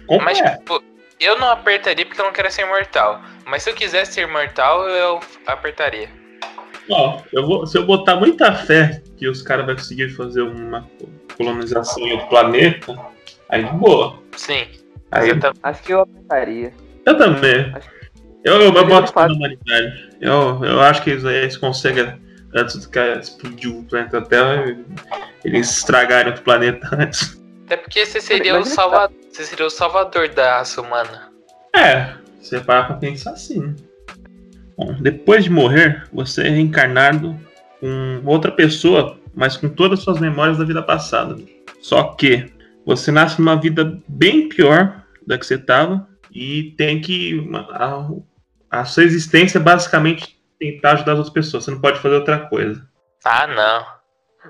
Como 0.07 0.25
Mas, 0.25 0.41
é? 0.41 0.57
tipo, 0.57 0.83
eu 1.21 1.39
não 1.39 1.51
apertaria 1.51 2.05
porque 2.05 2.21
eu 2.21 2.25
não 2.25 2.33
quero 2.33 2.51
ser 2.51 2.63
imortal. 2.63 3.23
Mas 3.51 3.65
se 3.65 3.71
eu 3.71 3.75
quisesse 3.75 4.13
ser 4.13 4.29
imortal, 4.29 4.89
eu 4.89 5.19
apertaria. 5.45 6.09
Ó, 6.89 7.21
eu 7.33 7.45
vou, 7.45 7.67
se 7.67 7.77
eu 7.77 7.85
botar 7.85 8.15
muita 8.15 8.53
fé 8.55 9.03
que 9.17 9.29
os 9.29 9.43
caras 9.43 9.67
vão 9.67 9.75
conseguir 9.75 10.09
fazer 10.11 10.43
uma 10.43 10.89
colonização 11.37 12.07
em 12.07 12.13
outro 12.13 12.29
planeta, 12.29 12.97
aí 13.49 13.65
de 13.65 13.73
boa. 13.73 14.23
Sim. 14.37 14.69
Aí 15.11 15.31
exatamente. 15.31 15.61
Acho 15.65 15.83
que 15.83 15.93
eu 15.93 16.01
apertaria. 16.01 16.73
eu 17.05 17.19
também. 17.19 17.75
Eu, 18.45 18.55
eu, 18.55 18.73
eu 18.73 18.83
Eles 18.83 18.89
boto 18.89 19.13
na 19.17 19.27
humanidade. 19.27 20.11
Eu, 20.21 20.65
eu 20.65 20.81
acho 20.81 21.03
que 21.03 21.11
eles, 21.11 21.25
eles 21.25 21.57
conseguem, 21.57 22.21
antes 22.55 22.77
do 22.77 22.89
que 22.89 23.01
explodir 23.01 23.77
o 23.77 23.85
planeta 23.85 24.23
Terra, 24.23 24.77
eles 25.45 25.71
estragarem 25.79 26.29
outro 26.29 26.45
planeta 26.45 26.89
antes. 26.97 27.43
Até 27.67 27.77
porque 27.77 28.07
você 28.07 28.21
seria, 28.21 28.59
o 28.59 28.65
salva... 28.65 29.11
você 29.29 29.45
seria 29.45 29.67
o 29.67 29.71
salvador 29.71 30.29
da 30.29 30.59
raça 30.59 30.81
humana. 30.81 31.31
É, 31.75 32.15
você 32.41 32.61
para 32.61 32.85
pra 32.85 32.97
pensar 32.97 33.33
assim. 33.33 33.75
Bom, 34.77 34.95
depois 35.01 35.45
de 35.45 35.51
morrer, 35.51 36.05
você 36.13 36.43
é 36.43 36.51
reencarnado 36.51 37.39
com 37.81 38.23
outra 38.25 38.51
pessoa, 38.51 39.19
mas 39.35 39.57
com 39.57 39.69
todas 39.69 39.99
as 39.99 40.05
suas 40.05 40.19
memórias 40.19 40.59
da 40.59 40.65
vida 40.65 40.83
passada. 40.83 41.37
Só 41.81 42.15
que 42.15 42.53
você 42.85 43.11
nasce 43.11 43.39
numa 43.39 43.61
vida 43.61 44.01
bem 44.09 44.49
pior 44.49 45.05
da 45.27 45.39
que 45.39 45.47
você 45.47 45.55
estava 45.55 46.09
e 46.33 46.75
tem 46.77 47.01
que. 47.01 47.49
A, 47.71 48.09
a 48.71 48.85
sua 48.85 49.05
existência 49.05 49.59
é 49.59 49.63
basicamente 49.63 50.41
tentar 50.59 50.93
ajudar 50.93 51.13
as 51.13 51.19
outras 51.19 51.35
pessoas. 51.35 51.65
Você 51.65 51.71
não 51.71 51.81
pode 51.81 52.01
fazer 52.01 52.15
outra 52.15 52.39
coisa. 52.39 52.87
Ah, 53.25 53.47
não. 53.47 53.87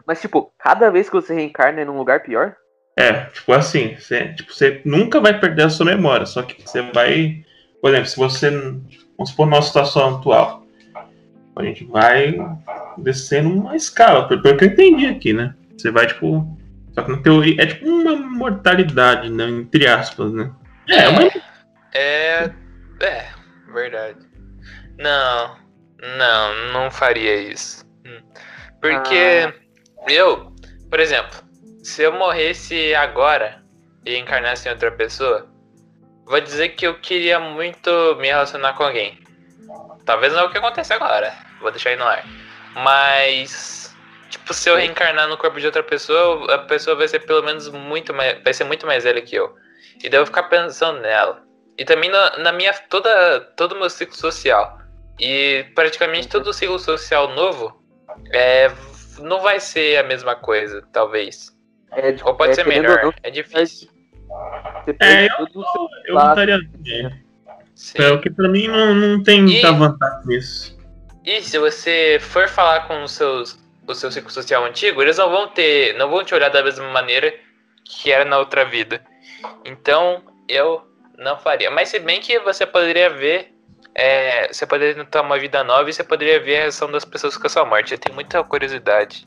Mas, 0.06 0.20
tipo, 0.20 0.52
cada 0.58 0.90
vez 0.90 1.08
que 1.08 1.14
você 1.14 1.34
reencarna 1.34 1.80
é 1.80 1.84
num 1.84 1.96
lugar 1.96 2.22
pior? 2.22 2.56
É, 2.96 3.24
tipo 3.26 3.52
assim, 3.52 3.96
você, 3.98 4.34
tipo, 4.34 4.52
você 4.52 4.82
nunca 4.84 5.20
vai 5.20 5.38
perder 5.38 5.64
a 5.64 5.70
sua 5.70 5.86
memória, 5.86 6.26
só 6.26 6.42
que 6.42 6.60
você 6.60 6.82
vai. 6.92 7.44
Por 7.80 7.90
exemplo, 7.90 8.08
se 8.08 8.16
você. 8.16 8.50
Vamos 8.50 9.30
supor 9.30 9.46
nossa 9.46 9.68
situação 9.68 10.16
atual. 10.16 10.66
A 11.56 11.62
gente 11.62 11.84
vai 11.84 12.36
descendo 12.98 13.50
uma 13.50 13.76
escala, 13.76 14.26
pelo 14.28 14.56
que 14.56 14.64
eu 14.64 14.68
entendi 14.68 15.06
aqui, 15.06 15.32
né? 15.32 15.54
Você 15.76 15.90
vai, 15.90 16.06
tipo. 16.06 16.58
Só 16.92 17.02
que 17.02 17.10
na 17.10 17.18
teoria 17.18 17.62
é 17.62 17.66
tipo 17.66 17.86
uma 17.86 18.16
mortalidade, 18.16 19.30
né? 19.30 19.48
Entre 19.48 19.86
aspas, 19.86 20.32
né? 20.32 20.50
É, 20.88 21.08
uma. 21.08 21.22
É. 21.94 22.50
É, 23.00 23.26
verdade. 23.72 24.18
Não. 24.98 25.56
Não, 26.18 26.72
não 26.72 26.90
faria 26.90 27.36
isso. 27.36 27.84
Porque 28.80 29.52
eu, 30.08 30.52
por 30.88 30.98
exemplo, 30.98 31.38
se 31.82 32.02
eu 32.02 32.12
morresse 32.12 32.94
agora 32.94 33.62
e 34.04 34.16
encarnasse 34.16 34.66
em 34.66 34.72
outra 34.72 34.90
pessoa, 34.90 35.46
vou 36.30 36.40
dizer 36.40 36.70
que 36.70 36.86
eu 36.86 36.94
queria 36.94 37.40
muito 37.40 37.90
me 38.20 38.28
relacionar 38.28 38.74
com 38.74 38.84
alguém. 38.84 39.18
Talvez 40.06 40.32
não 40.32 40.40
é 40.40 40.44
o 40.44 40.50
que 40.50 40.58
acontece 40.58 40.92
agora. 40.92 41.34
Vou 41.60 41.70
deixar 41.70 41.90
aí 41.90 41.96
no 41.96 42.04
ar. 42.04 42.24
Mas. 42.74 43.94
Tipo, 44.30 44.54
se 44.54 44.70
eu 44.70 44.76
reencarnar 44.76 45.28
no 45.28 45.36
corpo 45.36 45.58
de 45.58 45.66
outra 45.66 45.82
pessoa, 45.82 46.54
a 46.54 46.58
pessoa 46.58 46.94
vai 46.94 47.08
ser 47.08 47.18
pelo 47.20 47.42
menos 47.42 47.68
muito 47.68 48.14
mais. 48.14 48.42
Vai 48.42 48.54
ser 48.54 48.64
muito 48.64 48.86
mais 48.86 49.02
velha 49.02 49.20
que 49.20 49.34
eu. 49.34 49.54
E 50.02 50.08
daí 50.08 50.18
eu 50.18 50.24
vou 50.24 50.26
ficar 50.26 50.44
pensando 50.44 51.00
nela. 51.00 51.42
E 51.76 51.84
também 51.84 52.08
na, 52.08 52.38
na 52.38 52.52
minha. 52.52 52.72
Toda, 52.88 53.40
todo 53.56 53.72
o 53.72 53.78
meu 53.78 53.90
ciclo 53.90 54.16
social. 54.16 54.78
E 55.18 55.66
praticamente 55.74 56.28
todo 56.28 56.46
o 56.46 56.52
ciclo 56.52 56.78
social 56.78 57.28
novo 57.34 57.82
é, 58.32 58.70
não 59.18 59.40
vai 59.40 59.58
ser 59.58 59.98
a 59.98 60.04
mesma 60.04 60.36
coisa, 60.36 60.86
talvez. 60.92 61.52
É, 61.92 62.14
Ou 62.24 62.34
pode 62.36 62.52
é, 62.52 62.54
ser 62.54 62.66
melhor. 62.66 63.02
não, 63.02 63.12
É 63.22 63.30
difícil. 63.30 63.90
Você 64.84 64.96
É, 65.00 65.26
eu, 65.26 65.36
todo 65.46 65.60
o 65.60 65.64
seu 65.72 65.88
eu 66.06 66.14
votaria. 66.14 66.58
Sim. 67.74 68.02
É, 68.02 68.10
o 68.10 68.20
que 68.20 68.30
pra 68.30 68.48
mim 68.48 68.68
não, 68.68 68.94
não 68.94 69.22
tem 69.22 69.42
muita 69.42 69.68
E- 69.68 69.74
vantagem 69.74 70.26
nisso. 70.26 70.78
E 71.24 71.40
se 71.42 71.58
você 71.58 72.18
for 72.20 72.48
falar 72.48 72.86
com 72.86 73.02
os 73.04 73.12
seus, 73.12 73.58
o 73.86 73.94
seu 73.94 74.10
ciclo 74.10 74.30
social 74.30 74.64
antigo, 74.64 75.00
eles 75.02 75.18
não 75.18 75.30
vão 75.30 75.48
ter. 75.48 75.94
não 75.96 76.08
vão 76.10 76.24
te 76.24 76.34
olhar 76.34 76.48
da 76.50 76.62
mesma 76.62 76.88
maneira 76.90 77.32
que 77.84 78.10
era 78.10 78.24
na 78.24 78.38
outra 78.38 78.64
vida. 78.64 79.02
Então, 79.64 80.22
eu 80.48 80.82
não 81.18 81.38
faria. 81.38 81.70
Mas 81.70 81.88
se 81.88 81.98
bem 81.98 82.20
que 82.20 82.38
você 82.40 82.66
poderia 82.66 83.10
ver. 83.10 83.54
é, 83.94 84.52
você 84.52 84.64
poderia 84.66 85.04
ter 85.04 85.20
uma 85.20 85.36
vida 85.38 85.64
nova 85.64 85.88
e 85.90 85.92
você 85.92 86.04
poderia 86.04 86.38
ver 86.40 86.56
a 86.58 86.60
reação 86.62 86.90
das 86.92 87.04
pessoas 87.04 87.36
com 87.36 87.46
a 87.46 87.50
sua 87.50 87.64
morte. 87.64 87.92
Eu 87.92 87.98
tenho 87.98 88.14
muita 88.14 88.42
curiosidade 88.44 89.26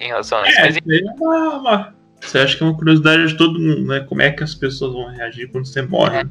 em 0.00 0.08
relação 0.08 0.38
a 0.38 0.48
isso. 0.48 0.58
É, 0.58 0.62
Mas, 0.62 0.76
é 0.76 0.80
uma- 1.20 1.54
uma- 1.58 1.94
Você 2.20 2.38
acha 2.38 2.56
que 2.56 2.62
é 2.62 2.66
uma 2.66 2.76
curiosidade 2.76 3.26
de 3.28 3.36
todo 3.36 3.58
mundo, 3.58 3.86
né? 3.86 4.00
Como 4.00 4.20
é 4.22 4.30
que 4.30 4.42
as 4.42 4.54
pessoas 4.54 4.92
vão 4.92 5.06
reagir 5.08 5.50
quando 5.50 5.66
você 5.66 5.82
morre? 5.82 6.24
né? 6.24 6.30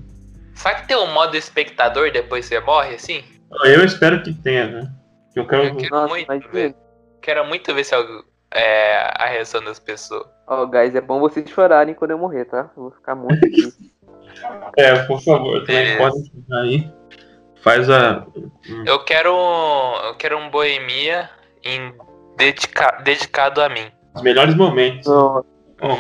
será 0.55 0.75
que 0.75 0.87
tem 0.87 0.97
um 0.97 1.13
modo 1.13 1.35
espectador 1.37 2.11
depois 2.11 2.47
que 2.47 2.55
você 2.55 2.61
morre, 2.61 2.95
assim? 2.95 3.23
Eu 3.63 3.83
espero 3.85 4.21
que 4.23 4.33
tenha, 4.33 4.67
né? 4.67 4.91
Eu 5.35 5.47
quero. 5.47 5.63
Eu 5.65 5.75
quero 5.75 5.95
Nossa, 5.95 6.07
muito 6.13 6.49
ver. 6.49 6.75
Quero 7.21 7.45
muito 7.45 7.73
ver 7.73 7.83
se 7.83 7.93
algo- 7.95 8.23
é, 8.51 8.95
a 9.23 9.27
reação 9.27 9.63
das 9.63 9.79
pessoas. 9.79 10.25
Ó, 10.47 10.65
guys, 10.65 10.95
é 10.95 11.01
bom 11.01 11.19
vocês 11.19 11.49
chorarem 11.49 11.93
quando 11.93 12.11
eu 12.11 12.17
morrer, 12.17 12.45
tá? 12.45 12.69
Eu 12.75 12.83
vou 12.83 12.91
ficar 12.91 13.15
muito 13.15 13.39
triste. 13.41 13.91
É, 14.77 14.95
por 15.03 15.21
favor, 15.21 15.59
também 15.65 15.95
Beleza. 15.97 15.97
podem 15.97 16.31
aí. 16.53 16.91
Faz 17.61 17.89
a. 17.89 18.25
Eu 18.85 19.03
quero, 19.03 19.29
eu 20.05 20.15
quero 20.15 20.37
um 20.37 20.49
boemia 20.49 21.29
em 21.63 21.93
dedica- 22.37 23.01
dedicado 23.03 23.61
a 23.61 23.67
mim. 23.69 23.91
Os 24.15 24.21
melhores 24.21 24.55
momentos. 24.55 25.05
Bom, 25.79 25.97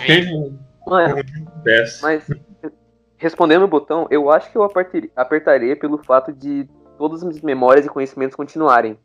mano, 0.87 1.15
desce? 1.63 2.01
mas 2.01 2.27
respondendo 3.17 3.63
o 3.63 3.67
botão, 3.67 4.07
eu 4.09 4.29
acho 4.31 4.51
que 4.51 4.57
eu 4.57 4.63
apertaria, 5.15 5.75
pelo 5.75 5.97
fato 6.03 6.31
de 6.31 6.67
todas 6.97 7.19
as 7.19 7.23
minhas 7.27 7.41
memórias 7.41 7.85
e 7.85 7.89
conhecimentos 7.89 8.35
continuarem. 8.35 8.97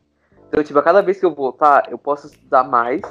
Então, 0.47 0.63
tipo, 0.63 0.77
a 0.77 0.83
cada 0.83 1.01
vez 1.01 1.19
que 1.19 1.25
eu 1.25 1.33
voltar, 1.33 1.87
eu 1.91 1.97
posso 1.97 2.27
estudar 2.27 2.63
mais, 2.63 3.01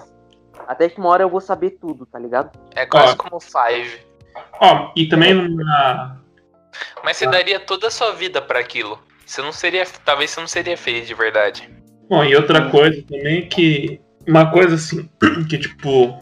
até 0.67 0.89
que 0.89 0.99
uma 0.99 1.09
hora 1.09 1.25
eu 1.25 1.29
vou 1.29 1.41
saber 1.41 1.71
tudo, 1.81 2.07
tá 2.07 2.19
ligado? 2.19 2.51
É 2.75 2.87
quase 2.87 3.15
Ó. 3.15 3.17
como 3.17 3.41
Five. 3.41 4.01
Ó, 4.61 4.93
e 4.97 5.09
também 5.09 5.35
na. 5.57 6.17
Mas 7.05 7.17
você 7.17 7.27
Ah. 7.27 7.31
daria 7.31 7.61
toda 7.61 7.89
a 7.89 7.91
sua 7.91 8.13
vida 8.13 8.41
pra 8.41 8.61
aquilo. 8.61 8.99
Você 9.27 9.43
não 9.43 9.53
seria. 9.53 9.85
Talvez 10.05 10.31
você 10.31 10.41
não 10.41 10.47
seria 10.47 10.77
feliz 10.77 11.07
de 11.07 11.15
verdade. 11.15 11.69
Bom, 12.09 12.25
e 12.25 12.35
outra 12.37 12.71
coisa 12.71 13.03
também 13.03 13.39
é 13.39 13.43
que. 13.43 14.01
Uma 14.27 14.51
coisa 14.53 14.77
assim, 14.77 15.09
que 15.51 15.59
tipo. 15.59 16.17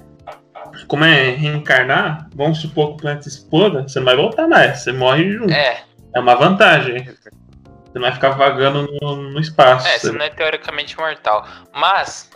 Como 0.86 1.04
é 1.04 1.30
reencarnar, 1.30 2.28
vamos 2.34 2.60
supor 2.60 2.88
que 2.88 2.92
o 2.94 2.96
planeta 2.98 3.28
exploda, 3.28 3.82
você 3.88 3.98
não 3.98 4.06
vai 4.06 4.16
voltar 4.16 4.48
mais, 4.48 4.80
você 4.80 4.92
morre 4.92 5.30
junto. 5.32 5.52
É, 5.52 5.82
É, 6.14 6.20
uma 6.20 6.34
vantagem. 6.34 7.04
Você 7.04 7.94
não 7.94 8.02
vai 8.02 8.12
ficar 8.12 8.30
vagando 8.30 8.88
no, 9.00 9.16
no 9.16 9.40
espaço. 9.40 9.86
é, 9.88 9.98
Você- 9.98 10.12
não 10.12 10.24
é 10.24 10.30
teoricamente 10.30 10.96
mortal. 10.98 11.46
Mas 11.74 12.30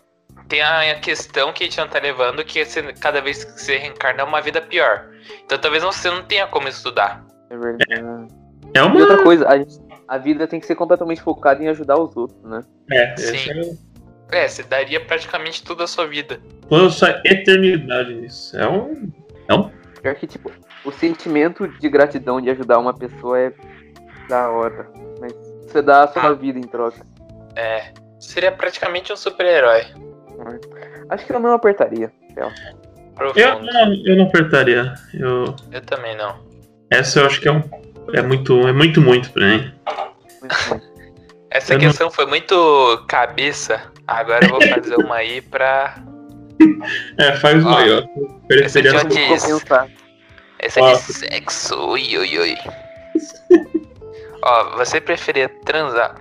tem 0.48 0.60
a 0.62 0.94
questão 1.00 1.52
que 1.52 1.64
a 1.64 1.66
gente 1.66 1.78
não 1.78 1.88
tá 1.88 1.98
levando, 2.00 2.44
que 2.44 2.64
você- 2.64 2.92
cada 2.94 3.20
vez 3.20 3.44
que 3.44 3.60
você 3.60 3.76
reencarna 3.78 4.20
é 4.20 4.24
uma 4.24 4.40
vida 4.40 4.60
pior. 4.60 5.06
Então 5.44 5.56
talvez 5.58 5.82
você 5.82 6.10
não 6.10 6.22
tenha 6.22 6.46
como 6.46 6.68
estudar. 6.68 7.24
É 7.50 7.56
verdade. 7.56 8.28
É 8.74 8.78
E 8.78 8.82
uma. 8.82 8.98
outra 9.00 9.22
coisa, 9.22 9.48
a, 9.48 9.56
gente- 9.58 9.78
a 10.08 10.18
vida 10.18 10.46
tem 10.46 10.58
que 10.60 10.66
ser 10.66 10.74
completamente 10.74 11.22
focada 11.22 11.62
em 11.62 11.68
ajudar 11.68 11.96
os 11.98 12.16
outros, 12.16 12.42
né? 12.42 12.60
É, 12.90 13.16
Sim. 13.16 13.50
é 14.30 14.42
É, 14.44 14.48
você 14.48 14.62
daria 14.64 15.00
praticamente 15.04 15.62
toda 15.62 15.84
a 15.84 15.86
sua 15.86 16.06
vida. 16.06 16.40
Toda 16.68 16.86
a 16.86 16.90
sua 16.90 17.20
eternidade 17.24 18.14
nisso. 18.14 18.56
É 18.58 18.66
um. 18.68 19.10
Pior 20.02 20.14
que, 20.16 20.26
tipo, 20.26 20.50
o 20.84 20.92
sentimento 20.92 21.66
de 21.66 21.88
gratidão 21.88 22.40
de 22.40 22.50
ajudar 22.50 22.78
uma 22.78 22.92
pessoa 22.92 23.38
é 23.38 23.52
da 24.28 24.50
hora. 24.50 24.86
Mas 25.20 25.32
você 25.66 25.80
dá 25.80 26.04
a 26.04 26.08
sua 26.08 26.22
Ah. 26.28 26.32
vida 26.32 26.58
em 26.58 26.62
troca. 26.62 27.00
É. 27.56 27.92
Seria 28.20 28.52
praticamente 28.52 29.12
um 29.12 29.16
super-herói. 29.16 29.82
Acho 31.08 31.24
que 31.26 31.32
eu 31.32 31.40
não 31.40 31.52
apertaria. 31.52 32.10
Profundo. 33.14 33.38
Eu 33.40 33.62
não, 33.62 33.94
eu 34.04 34.16
não 34.16 34.24
apertaria. 34.26 34.94
Eu, 35.14 35.54
Eu 35.70 35.80
também 35.82 36.16
não. 36.16 36.36
essa 36.90 37.20
eu 37.20 37.26
acho 37.26 37.40
que 37.40 37.48
é 37.48 37.52
um. 37.52 37.62
É 38.12 38.20
muito, 38.22 38.66
é 38.68 38.72
muito, 38.72 39.00
muito 39.00 39.30
pra 39.32 39.46
mim. 39.46 39.72
Muito. 40.40 40.94
Essa 41.50 41.74
Eu 41.74 41.78
não- 41.78 41.86
questão 41.86 42.10
foi 42.10 42.26
muito 42.26 43.04
cabeça. 43.08 43.80
Agora 44.06 44.44
eu 44.44 44.50
vou 44.50 44.60
fazer 44.60 44.96
uma 44.96 45.16
aí 45.16 45.40
pra. 45.40 45.94
É, 47.18 47.36
faz 47.36 47.64
Ó. 47.64 47.70
Ofereceria 48.44 48.90
esse 48.90 49.06
aqui- 49.06 49.28
compensar. 49.28 49.88
Essa 50.58 50.80
aqui 50.80 50.88
é 50.88 50.92
Nossa. 50.92 51.12
sexo. 51.12 51.74
Ui, 51.90 52.18
ui, 52.18 52.38
ui. 52.38 52.56
Ó, 54.42 54.76
você 54.76 55.00
preferia 55.00 55.48
transar 55.64 56.16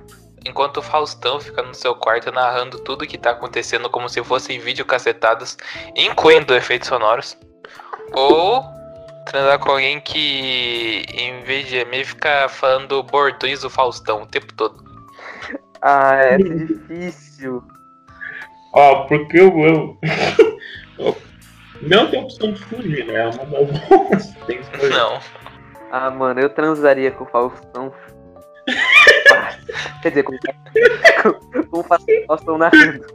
enquanto 0.46 0.78
o 0.78 0.82
Faustão 0.82 1.40
fica 1.40 1.62
no 1.62 1.74
seu 1.74 1.96
quarto 1.96 2.32
narrando 2.32 2.80
tudo 2.80 3.06
que 3.08 3.18
tá 3.18 3.32
acontecendo 3.32 3.90
como 3.90 4.10
se 4.10 4.24
fossem 4.24 4.60
videocacetadas, 4.60 5.58
incluindo 5.96 6.54
efeitos 6.56 6.88
sonoros? 6.90 7.38
Ou 8.14 8.64
transar 9.26 9.60
com 9.60 9.72
alguém 9.72 10.00
que, 10.02 11.06
em 11.14 11.44
vez 11.44 11.66
de 11.66 11.72
gemer, 11.72 12.06
fica 12.06 12.48
falando 12.50 13.02
bordões 13.04 13.62
do 13.62 13.70
Faustão 13.70 14.24
o 14.24 14.26
tempo 14.28 14.54
todo? 14.54 14.84
Ah, 15.82 16.16
é 16.16 16.38
difícil. 16.38 17.64
Ó, 18.74 19.06
porque 19.06 19.40
eu. 19.40 19.60
eu... 19.60 19.98
eu- 20.98 21.18
não 21.82 22.10
tem 22.10 22.24
opção 22.24 22.54
de 22.54 22.60
fugir, 22.64 23.06
né? 23.06 23.20
É 23.20 23.28
uma 23.28 23.46
das 24.10 24.32
tem 24.48 24.62
que. 24.62 24.88
Não. 24.88 25.20
Ah, 25.92 26.10
mano, 26.10 26.40
eu 26.40 26.50
transaria 26.50 27.12
com 27.12 27.26
o 27.26 27.28
Faustão. 27.28 27.94
Quer 30.02 30.10
dizer, 30.10 30.24
com, 30.24 30.34
com, 31.22 31.34
com 31.66 31.80
o 31.80 31.84
Faustão 32.28 32.58
narrando. 32.58 33.06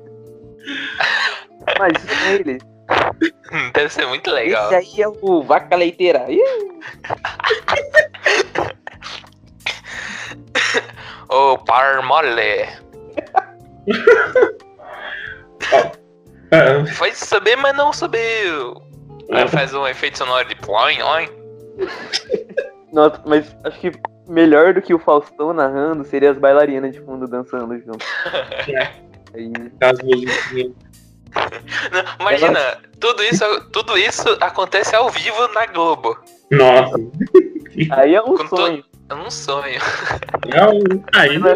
Imagina 1.77 2.31
ele. 2.31 2.59
Deve 3.73 3.89
ser 3.89 4.07
muito 4.07 4.31
legal. 4.31 4.71
Esse 4.73 4.99
aí 4.99 5.03
é 5.03 5.09
o 5.09 5.43
Vaca 5.43 5.75
Leiteira. 5.77 6.27
Ih, 6.29 6.41
Ô, 11.31 11.59
par 11.59 12.03
mole. 12.03 12.67
É, 16.51 16.87
Faz 16.87 17.19
saber, 17.19 17.57
mas 17.57 17.77
não 17.77 17.93
subiu. 17.93 18.75
Aí 19.31 19.47
faz 19.49 19.75
um 19.75 19.87
efeito 19.87 20.17
sonoro 20.17 20.49
de 20.49 20.55
ploin, 20.55 20.97
oin. 21.03 21.29
Nossa, 22.91 23.21
mas 23.27 23.55
acho 23.65 23.79
que 23.79 23.93
melhor 24.27 24.73
do 24.73 24.81
que 24.81 24.95
o 24.95 24.99
Faustão 24.99 25.53
narrando 25.53 26.05
seria 26.07 26.31
as 26.31 26.39
bailarinas 26.39 26.95
de 26.95 27.01
fundo 27.03 27.27
dançando 27.29 27.79
junto. 27.79 28.03
Aí, 29.35 29.53
as 29.83 29.99
musiquinhas. 30.03 30.73
Não, 31.93 32.03
Imagina, 32.21 32.61
tudo 32.99 33.23
isso, 33.25 33.45
tudo 33.71 33.99
isso 33.99 34.27
acontece 34.41 34.97
ao 34.97 35.11
vivo 35.11 35.47
na 35.49 35.67
Globo. 35.67 36.17
Nossa. 36.51 36.97
aí 37.91 38.15
é 38.15 38.23
um 38.23 38.37
Com 38.39 38.47
to- 38.49 38.57
sonho. 38.57 38.85
É 39.11 39.15
um 39.15 39.31
sonho. 39.31 39.81
É 40.55 40.67
um- 40.67 41.05
Aí 41.15 41.39
não. 41.39 41.55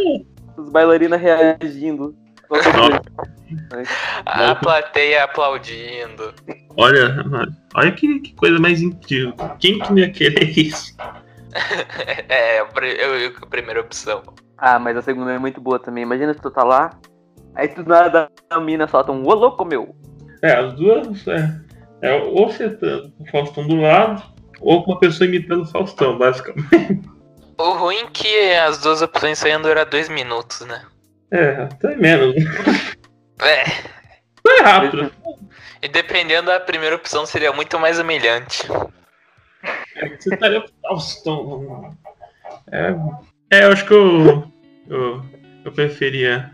Os 0.59 0.69
bailarinas 0.69 1.19
reagindo. 1.19 2.15
A 4.27 4.55
plateia 4.55 5.25
aplaudindo. 5.25 6.33
Olha, 6.77 7.17
olha 7.75 7.93
que, 7.93 8.21
que 8.21 8.35
coisa 8.35 8.59
mais 8.59 8.81
incrível. 8.81 9.35
Quem 9.59 9.79
que 9.79 9.91
não 9.91 9.99
ia 9.99 10.11
querer 10.11 10.59
isso? 10.59 10.97
É, 12.31 12.61
eu, 12.61 12.67
eu, 12.83 13.15
eu 13.19 13.33
a 13.43 13.47
primeira 13.47 13.83
opção. 13.83 14.23
Ah, 14.57 14.79
mas 14.79 14.97
a 14.97 15.03
segunda 15.03 15.33
é 15.33 15.39
muito 15.39 15.61
boa 15.61 15.79
também. 15.79 16.03
Imagina 16.03 16.33
se 16.33 16.41
tu 16.41 16.51
tá 16.51 16.65
lá, 16.65 16.99
aí 17.55 17.69
tu 17.69 17.87
nada 17.87 18.31
a 18.49 18.59
mina 18.59 18.89
solta 18.89 19.13
um 19.13 19.27
ô 19.27 19.35
louco 19.35 19.63
meu. 19.63 19.95
É, 20.43 20.55
as 20.55 20.73
duas. 20.73 21.29
É, 21.29 21.61
é 22.01 22.15
ou 22.15 22.49
você 22.49 22.71
tá 22.71 22.87
com 23.19 23.25
o 23.25 23.31
Faustão 23.31 23.69
do 23.69 23.77
lado, 23.77 24.23
ou 24.61 24.83
com 24.83 24.93
uma 24.93 24.99
pessoa 24.99 25.29
imitando 25.29 25.63
o 25.63 25.67
Faustão, 25.67 26.17
basicamente. 26.17 27.03
O 27.59 27.71
ruim 27.73 27.99
é 27.99 28.07
que 28.07 28.53
as 28.55 28.79
duas 28.79 29.03
opções 29.03 29.43
iam 29.43 29.61
durar 29.61 29.85
dois 29.85 30.09
minutos, 30.09 30.61
né? 30.63 30.83
É, 31.33 31.63
até 31.63 31.97
menos. 31.97 32.35
É. 33.41 33.65
É 34.49 34.63
rápido. 34.63 35.11
E 35.83 35.89
dependendo 35.89 36.47
da 36.47 36.61
primeira 36.61 36.95
opção 36.95 37.25
seria 37.27 37.53
muito 37.53 37.79
mais 37.79 37.99
humilhante. 37.99 38.63
É, 39.97 40.09
Você 40.17 40.35
estaria 40.35 40.61
com 40.61 40.67
o 40.69 40.89
Faustão. 40.89 41.97
É, 42.71 42.95
é, 43.51 43.65
eu 43.65 43.73
acho 43.73 43.87
que 43.87 43.93
eu. 43.95 44.53
Eu, 44.89 45.25
eu 45.65 45.73
preferia. 45.73 46.51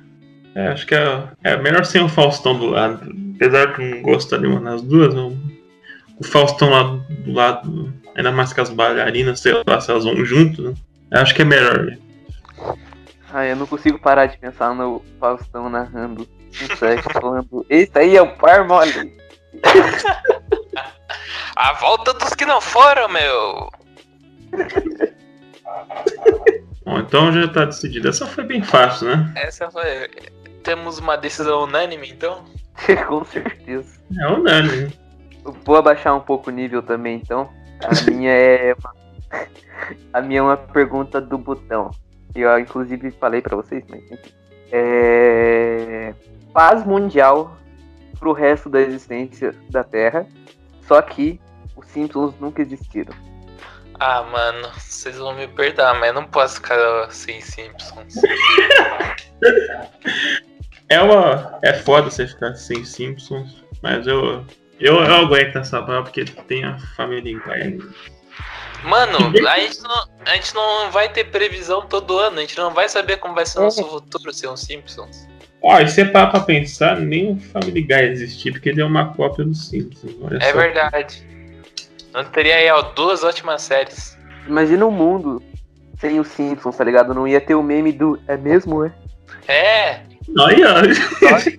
É, 0.55 0.69
acho 0.69 0.87
que 0.87 0.95
é, 0.95 1.29
é 1.45 1.57
melhor 1.57 1.85
sem 1.85 2.03
o 2.03 2.09
Faustão 2.09 2.59
do 2.59 2.67
lado. 2.71 3.13
Apesar 3.37 3.67
de 3.77 3.83
eu 3.83 3.91
não 3.97 4.03
gostar 4.03 4.39
de 4.39 4.47
uma 4.47 4.61
das 4.61 4.83
duas, 4.83 5.15
eu- 5.15 5.37
o 6.21 6.25
Faustão 6.25 6.71
lá 6.71 6.83
do 6.83 7.33
lado, 7.33 7.93
ainda 8.17 8.33
mais 8.33 8.53
que 8.53 8.61
as 8.61 8.71
bailarinas, 8.71 9.41
sei 9.41 9.55
lá, 9.67 9.81
se 9.81 9.91
elas 9.91 10.05
vão 10.05 10.25
junto, 10.25 10.63
né? 10.63 10.75
Eu 11.13 11.21
acho 11.21 11.35
que 11.35 11.43
é 11.43 11.45
melhor. 11.45 11.97
Ah, 13.33 13.45
eu 13.45 13.57
não 13.57 13.67
consigo 13.67 13.99
parar 13.99 14.27
de 14.27 14.39
pensar 14.39 14.75
no 14.75 15.05
Faustão 15.21 15.69
narrando 15.69 16.27
um 16.63 16.77
sexo, 16.77 17.11
falando, 17.11 17.67
esse 17.69 17.99
aí 17.99 18.17
é 18.17 18.23
o 18.23 18.37
par 18.37 18.67
mole. 18.67 19.17
A 21.57 21.73
volta 21.75 22.15
dos 22.15 22.35
que 22.35 22.47
não 22.47 22.61
foram, 22.61 23.09
meu! 23.09 23.71
Bom, 26.85 26.99
então 27.01 27.33
já 27.33 27.49
tá 27.49 27.65
decidido. 27.65 28.09
Essa 28.09 28.27
foi 28.27 28.45
bem 28.45 28.63
fácil, 28.63 29.09
né? 29.09 29.33
Essa 29.37 29.71
foi. 29.71 30.09
temos 30.63 30.99
uma 30.99 31.17
decisão 31.17 31.65
unânime, 31.65 32.09
então? 32.11 32.45
Com 33.09 33.25
certeza. 33.25 34.01
É 34.21 34.29
unânime. 34.29 34.93
Vou 35.65 35.77
abaixar 35.77 36.17
um 36.17 36.21
pouco 36.21 36.49
o 36.49 36.53
nível 36.53 36.83
também, 36.83 37.17
então. 37.17 37.51
A 37.83 38.11
minha 38.11 38.31
é 38.31 38.75
uma... 38.75 38.95
A 40.13 40.21
minha 40.21 40.41
é 40.41 40.43
uma 40.43 40.57
pergunta 40.57 41.21
do 41.21 41.39
botão. 41.39 41.91
Que 42.39 42.43
eu 42.45 42.57
inclusive 42.57 43.11
falei 43.11 43.43
pra 43.43 43.57
vocês, 43.57 43.83
mas 43.89 44.01
enfim. 44.05 44.33
É... 44.71 46.15
Paz 46.53 46.87
mundial 46.87 47.59
pro 48.21 48.33
resto 48.33 48.71
da 48.71 48.81
existência 48.81 49.53
da 49.71 49.83
Terra. 49.83 50.25
Só 50.87 51.03
que 51.03 51.41
os 51.75 51.85
Simpsons 51.89 52.39
nunca 52.39 52.63
existiram. 52.63 53.13
Ah, 53.99 54.23
mano, 54.23 54.69
vocês 54.73 55.19
vão 55.19 55.35
me 55.35 55.49
perdoar, 55.49 55.99
mas 55.99 56.11
eu 56.11 56.15
não 56.15 56.29
posso 56.29 56.55
ficar 56.57 57.11
sem 57.11 57.41
Simpsons. 57.41 58.15
É 60.91 61.03
uma. 61.03 61.59
É 61.63 61.75
foda 61.75 62.11
você 62.11 62.27
ficar 62.27 62.55
sem 62.55 62.83
Simpsons, 62.83 63.63
mas 63.83 64.07
eu. 64.07 64.43
Eu, 64.81 64.95
eu 64.95 65.15
aguento 65.17 65.57
essa 65.57 65.83
prova 65.83 66.05
porque 66.05 66.25
tem 66.25 66.65
a 66.65 66.79
família 66.97 67.31
em 67.31 67.39
Guy. 67.39 67.79
Mano, 68.85 69.19
a 69.49 69.59
gente, 69.59 69.83
não, 69.83 70.09
a 70.25 70.35
gente 70.35 70.55
não 70.55 70.91
vai 70.91 71.09
ter 71.09 71.25
previsão 71.25 71.87
todo 71.87 72.19
ano, 72.19 72.39
a 72.39 72.41
gente 72.43 72.57
não 72.57 72.73
vai 72.73 72.89
saber 72.89 73.17
como 73.17 73.35
vai 73.35 73.45
ser 73.45 73.59
o 73.59 73.63
nosso 73.63 73.85
futuro 73.85 74.33
ser 74.33 74.49
um 74.49 74.57
Simpsons. 74.57 75.27
Ó, 75.61 75.81
e 75.81 75.89
se 75.89 76.03
é 76.03 76.05
parar 76.05 76.29
pra 76.29 76.41
pensar, 76.41 77.01
nem 77.01 77.33
o 77.33 77.41
Family 77.41 77.83
Guy 77.83 78.03
existia, 78.13 78.53
porque 78.53 78.69
ele 78.69 78.81
é 78.81 78.85
uma 78.85 79.13
cópia 79.15 79.45
do 79.45 79.55
Simpsons. 79.55 80.13
Olha 80.23 80.39
É 80.41 80.53
só. 80.53 80.57
verdade. 80.59 81.27
Não 82.15 82.25
teria 82.25 82.55
aí, 82.55 82.71
ó, 82.71 82.83
duas 82.83 83.25
ótimas 83.25 83.63
séries. 83.63 84.17
Imagina 84.47 84.87
um 84.87 84.91
mundo 84.93 85.43
sem 85.99 86.21
os 86.21 86.29
Simpsons, 86.29 86.77
tá 86.77 86.85
ligado? 86.85 87.13
Não 87.13 87.27
ia 87.27 87.41
ter 87.41 87.57
o 87.57 87.63
meme 87.63 87.91
do. 87.93 88.19
É 88.29 88.37
mesmo, 88.37 88.85
é? 88.85 88.93
É, 89.49 90.01
ó. 90.39 91.51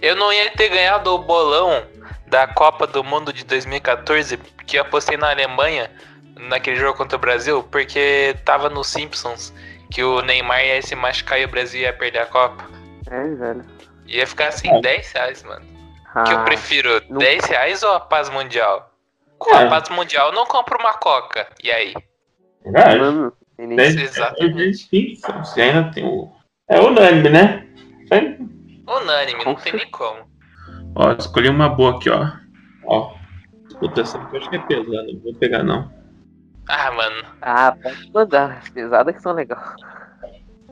eu 0.00 0.16
não 0.16 0.32
ia 0.32 0.50
ter 0.52 0.70
ganhado 0.70 1.10
o 1.14 1.18
bolão 1.18 1.82
da 2.30 2.46
Copa 2.46 2.86
do 2.86 3.02
Mundo 3.04 3.32
de 3.32 3.44
2014, 3.44 4.36
porque 4.36 4.78
eu 4.78 4.82
apostei 4.82 5.16
na 5.16 5.30
Alemanha 5.30 5.90
naquele 6.38 6.76
jogo 6.76 6.96
contra 6.96 7.16
o 7.16 7.20
Brasil, 7.20 7.62
porque 7.64 8.34
tava 8.44 8.70
no 8.70 8.82
Simpsons 8.84 9.52
que 9.90 10.02
o 10.02 10.22
Neymar 10.22 10.64
ia 10.64 10.80
se 10.80 10.94
machucar 10.94 11.40
e 11.40 11.44
o 11.44 11.48
Brasil 11.48 11.80
ia 11.82 11.92
perder 11.92 12.20
a 12.20 12.26
Copa. 12.26 12.64
É, 13.10 13.34
velho. 13.34 13.64
Ia 14.06 14.26
ficar 14.26 14.48
assim, 14.48 14.68
É. 14.72 14.80
10 14.80 15.12
reais, 15.12 15.42
mano. 15.42 15.66
Ah, 16.14 16.22
que 16.24 16.32
eu 16.32 16.44
prefiro, 16.44 17.02
não- 17.08 17.18
10 17.18 17.44
reais 17.44 17.82
ou 17.82 17.92
a 17.92 18.00
paz 18.00 18.30
mundial? 18.30 18.92
Com 19.38 19.54
É. 19.54 19.64
a 19.64 19.68
paz 19.68 19.88
mundial 19.88 20.28
eu 20.28 20.34
não 20.34 20.46
compro 20.46 20.78
uma 20.78 20.94
coca. 20.94 21.46
E 21.62 21.70
aí? 21.70 21.94
Verdade. 22.64 22.98
Mano, 22.98 23.32
Dez- 23.58 23.96
Exatamente. 23.96 24.78
Simpsons. 24.88 25.56
Ainda 25.58 25.90
tem 25.92 26.04
o. 26.04 26.32
É 26.68 26.80
unânime, 26.80 27.28
né? 27.28 27.66
Aí, 28.10 28.38
Unânime, 28.86 29.44
não 29.44 29.54
tem 29.54 29.72
nem 29.74 29.90
como. 29.90 30.29
Ó, 30.94 31.12
escolhi 31.12 31.48
uma 31.48 31.68
boa 31.68 31.96
aqui, 31.96 32.10
ó. 32.10 32.30
Ó. 32.84 33.14
Puta, 33.78 34.00
essa 34.02 34.18
aqui 34.18 34.36
eu 34.36 34.40
acho 34.40 34.50
que 34.50 34.56
é 34.56 34.58
pesada, 34.60 35.12
não 35.12 35.20
vou 35.20 35.34
pegar 35.34 35.62
não. 35.62 35.90
Ah, 36.68 36.90
mano. 36.92 37.26
Ah, 37.40 37.76
pode 37.82 38.12
mandar. 38.12 38.58
As 38.58 38.68
pesadas 38.68 39.14
que 39.14 39.22
são 39.22 39.32
legais. 39.32 39.74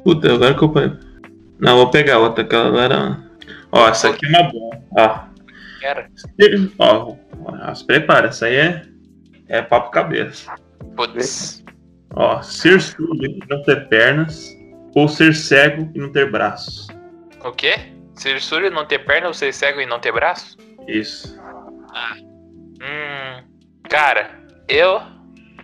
Puta, 0.04 0.32
agora 0.32 0.54
que 0.54 0.62
eu. 0.62 0.72
Não, 1.58 1.76
vou 1.76 1.90
pegar 1.90 2.18
outra, 2.18 2.44
aquela 2.44 2.82
era. 2.82 3.18
Ó, 3.72 3.88
essa 3.88 4.10
aqui 4.10 4.26
é 4.26 4.28
uma 4.28 4.50
boa. 4.50 4.78
Ó. 4.96 5.20
Era. 5.82 6.08
Ó, 6.78 7.16
ó, 7.44 7.74
se 7.74 7.86
prepara, 7.86 8.28
essa 8.28 8.46
aí 8.46 8.56
é. 8.56 8.82
É 9.48 9.62
papo 9.62 9.90
cabeça. 9.90 10.54
Putz. 10.94 11.64
Ó, 12.14 12.42
ser 12.42 12.80
surdo 12.80 13.24
e 13.24 13.38
não 13.48 13.62
ter 13.62 13.88
pernas, 13.88 14.54
ou 14.94 15.08
ser 15.08 15.34
cego 15.34 15.90
e 15.94 15.98
não 15.98 16.12
ter 16.12 16.30
braços. 16.30 16.88
O 17.44 17.52
quê? 17.52 17.92
Ser 18.18 18.40
surdo 18.40 18.66
e 18.66 18.70
não 18.70 18.84
ter 18.84 18.98
perna 19.04 19.28
ou 19.28 19.34
ser 19.34 19.52
cego 19.52 19.80
e 19.80 19.86
não 19.86 20.00
ter 20.00 20.12
braço? 20.12 20.56
Isso. 20.86 21.38
Hum. 22.80 23.44
Cara, 23.88 24.30
eu 24.68 25.00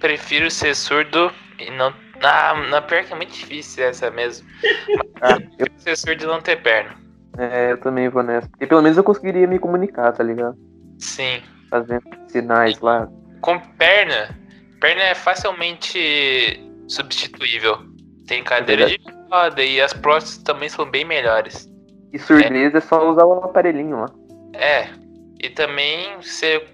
prefiro 0.01 0.51
ser 0.51 0.75
surdo 0.75 1.31
e 1.59 1.71
não. 1.71 1.93
Ah, 2.23 2.55
na 2.71 2.81
pior 2.81 3.05
que 3.05 3.13
é 3.13 3.17
muito 3.17 3.33
difícil 3.33 3.85
essa 3.85 4.11
mesmo. 4.11 4.47
Ah, 5.21 5.39
eu, 5.59 5.67
Ser 5.79 5.97
surdo 5.97 6.25
e 6.25 6.27
não 6.27 6.41
ter 6.41 6.61
perna. 6.61 6.95
é, 7.39 7.73
eu 7.73 7.79
também 7.79 8.09
vou 8.09 8.23
nessa. 8.23 8.47
Porque 8.49 8.67
pelo 8.67 8.83
menos 8.83 8.99
eu 8.99 9.05
conseguiria 9.05 9.47
me 9.47 9.59
comunicar, 9.59 10.13
tá 10.13 10.23
ligado? 10.23 10.55
Sim. 10.99 11.41
Fazendo 11.71 12.03
sinais 12.29 12.79
lá. 12.81 13.09
Com 13.41 13.59
perna, 13.59 14.37
perna 14.81 15.03
é 15.03 15.15
facilmente 15.15 16.61
substituível. 16.89 17.79
Tem 18.27 18.43
cadeira 18.45 18.87
de 18.87 19.01
roda 19.31 19.63
e 19.63 19.81
as 19.81 19.95
próteses 19.95 20.39
também 20.39 20.69
são 20.69 20.91
bem 20.91 21.05
melhores. 21.07 21.71
E 22.15 22.19
surdez 22.21 22.73
é, 22.73 22.81
só 22.81 23.11
usar 23.11 23.25
o 23.25 23.45
aparelhinho 23.45 23.99
lá. 23.99 24.07
É, 24.53 24.89
e 25.43 25.51
também 25.51 26.17
você 26.23 26.65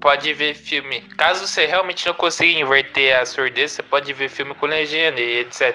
pode 0.00 0.32
ver 0.32 0.54
filme. 0.54 1.00
Caso 1.16 1.44
você 1.44 1.66
realmente 1.66 2.06
não 2.06 2.14
consiga 2.14 2.60
inverter 2.60 3.20
a 3.20 3.26
surdez, 3.26 3.72
você 3.72 3.82
pode 3.82 4.12
ver 4.12 4.28
filme 4.28 4.54
com 4.54 4.66
legenda 4.66 5.20
e 5.20 5.40
etc. 5.40 5.74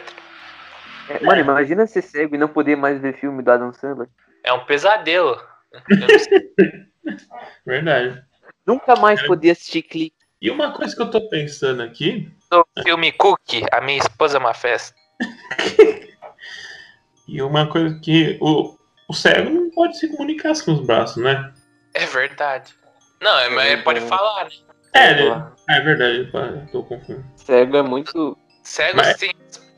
É, 1.09 1.19
mano, 1.25 1.41
imagina 1.41 1.85
ser 1.85 2.03
cego 2.03 2.35
e 2.35 2.37
não 2.37 2.47
poder 2.47 2.77
mais 2.77 3.01
ver 3.01 3.17
filme 3.17 3.43
do 3.43 3.51
Adam 3.51 3.73
Sandler. 3.73 4.07
É 4.45 4.53
um 4.53 4.63
pesadelo. 4.63 5.37
Verdade. 7.67 8.23
Nunca 8.65 8.95
mais 8.95 9.21
poder 9.23 9.49
assistir 9.49 9.81
clique. 9.81 10.15
E 10.41 10.49
uma 10.49 10.71
coisa 10.71 10.95
que 10.95 11.01
eu 11.01 11.11
tô 11.11 11.27
pensando 11.27 11.83
aqui, 11.83 12.31
No 12.49 12.65
filme 12.81 13.11
Cookie, 13.11 13.65
a 13.73 13.81
minha 13.81 13.97
esposa 13.97 14.37
é 14.37 14.39
uma 14.39 14.53
festa. 14.53 14.95
e 17.27 17.41
uma 17.41 17.67
coisa 17.67 17.99
que 17.99 18.37
o, 18.41 18.79
o 19.11 19.13
cego 19.13 19.49
não 19.49 19.69
pode 19.69 19.97
se 19.99 20.07
comunicar 20.07 20.53
com 20.63 20.71
os 20.71 20.85
braços, 20.85 21.21
né? 21.21 21.51
É 21.93 22.05
verdade. 22.05 22.73
Não, 23.21 23.37
é, 23.39 23.49
mas 23.49 23.71
ele 23.71 23.81
pode 23.83 23.99
falar, 24.01 24.45
né? 24.45 24.51
É, 24.93 25.11
ele- 25.11 25.43
é 25.69 25.79
verdade, 25.81 26.31
eu 26.33 26.71
tô 26.71 26.83
confundindo. 26.83 27.25
Cego 27.35 27.75
é 27.77 27.81
muito. 27.81 28.37
Cego, 28.63 28.97
Mas- 28.97 29.17
sem, 29.17 29.31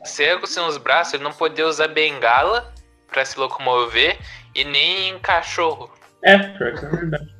cego 0.04 0.46
sem 0.46 0.64
os 0.64 0.76
braços, 0.76 1.14
ele 1.14 1.24
não 1.24 1.32
poderia 1.32 1.66
usar 1.66 1.88
bengala 1.88 2.72
pra 3.08 3.24
se 3.24 3.38
locomover 3.38 4.18
e 4.54 4.64
nem 4.64 5.18
cachorro. 5.18 5.90
É, 6.22 6.38
pior 6.38 6.72
que 6.74 6.84
é 6.84 6.88
verdade. 6.88 7.34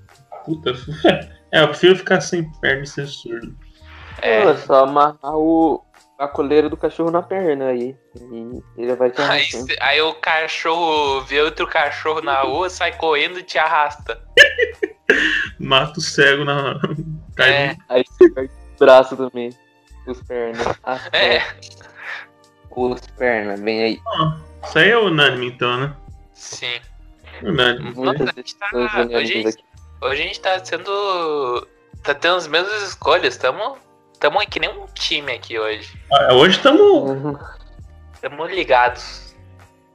Puta, 0.44 0.72
é, 1.52 1.61
eu 1.62 1.68
prefiro 1.68 1.96
ficar 1.96 2.20
sem 2.20 2.50
perna 2.61 2.83
e 2.83 2.87
ser 2.87 3.07
surdo. 3.07 3.57
É. 4.20 4.42
Pô, 4.42 4.54
só 4.59 4.85
amarrar 4.85 5.37
o, 5.37 5.85
a 6.18 6.29
coleira 6.29 6.68
do 6.68 6.77
cachorro 6.77 7.11
na 7.11 7.22
perna 7.22 7.68
aí. 7.68 7.96
E 8.14 8.62
ele 8.77 8.94
vai 8.94 9.11
te 9.11 9.20
Aí, 9.20 9.48
aí 9.81 10.00
o 10.00 10.14
cachorro 10.14 11.22
vê 11.22 11.40
outro 11.40 11.66
cachorro 11.66 12.20
na 12.20 12.40
rua, 12.42 12.70
sai 12.70 12.96
correndo 12.96 13.38
e 13.38 13.42
te 13.42 13.59
arrasta. 13.59 14.20
Mata 15.59 15.98
o 15.98 16.03
cego 16.03 16.44
na. 16.44 16.81
Cai 17.37 17.50
É, 17.50 17.77
Aí 17.88 18.05
você 18.07 18.31
perde 18.31 18.53
o 18.53 18.79
braço 18.79 19.16
também. 19.16 19.50
Os 20.07 20.22
pernas. 20.22 20.79
Ah, 20.85 21.00
é. 21.12 21.42
Os 22.70 23.00
pernas, 23.18 23.61
vem 23.61 23.83
aí. 23.83 24.00
Isso 24.64 24.79
aí 24.79 24.90
é 24.90 24.98
unânime 24.98 25.48
então, 25.48 25.79
né? 25.79 25.96
Sim. 26.33 26.81
Unânime. 27.42 27.90
Nossa, 27.94 28.00
Muitas 28.00 28.29
a 28.29 28.33
gente 28.33 28.57
tá, 28.57 28.68
hoje, 28.72 29.14
a 29.14 29.24
gente, 29.24 29.64
hoje 30.00 30.22
a 30.22 30.27
gente 30.27 30.40
tá 30.40 30.64
sendo. 30.64 31.68
Tá 32.03 32.14
tendo 32.14 32.37
as 32.37 32.46
mesmas 32.46 32.83
escolhas. 32.83 33.37
Tamo, 33.37 33.79
tamo 34.18 34.40
que 34.46 34.61
nem 34.61 34.70
um 34.70 34.87
time 34.94 35.33
aqui 35.33 35.59
hoje. 35.59 35.98
Ah, 36.12 36.35
Hoje 36.35 36.57
estamos. 36.57 36.81
Uhum. 36.81 37.38
Tamo 38.20 38.46
ligados. 38.46 39.35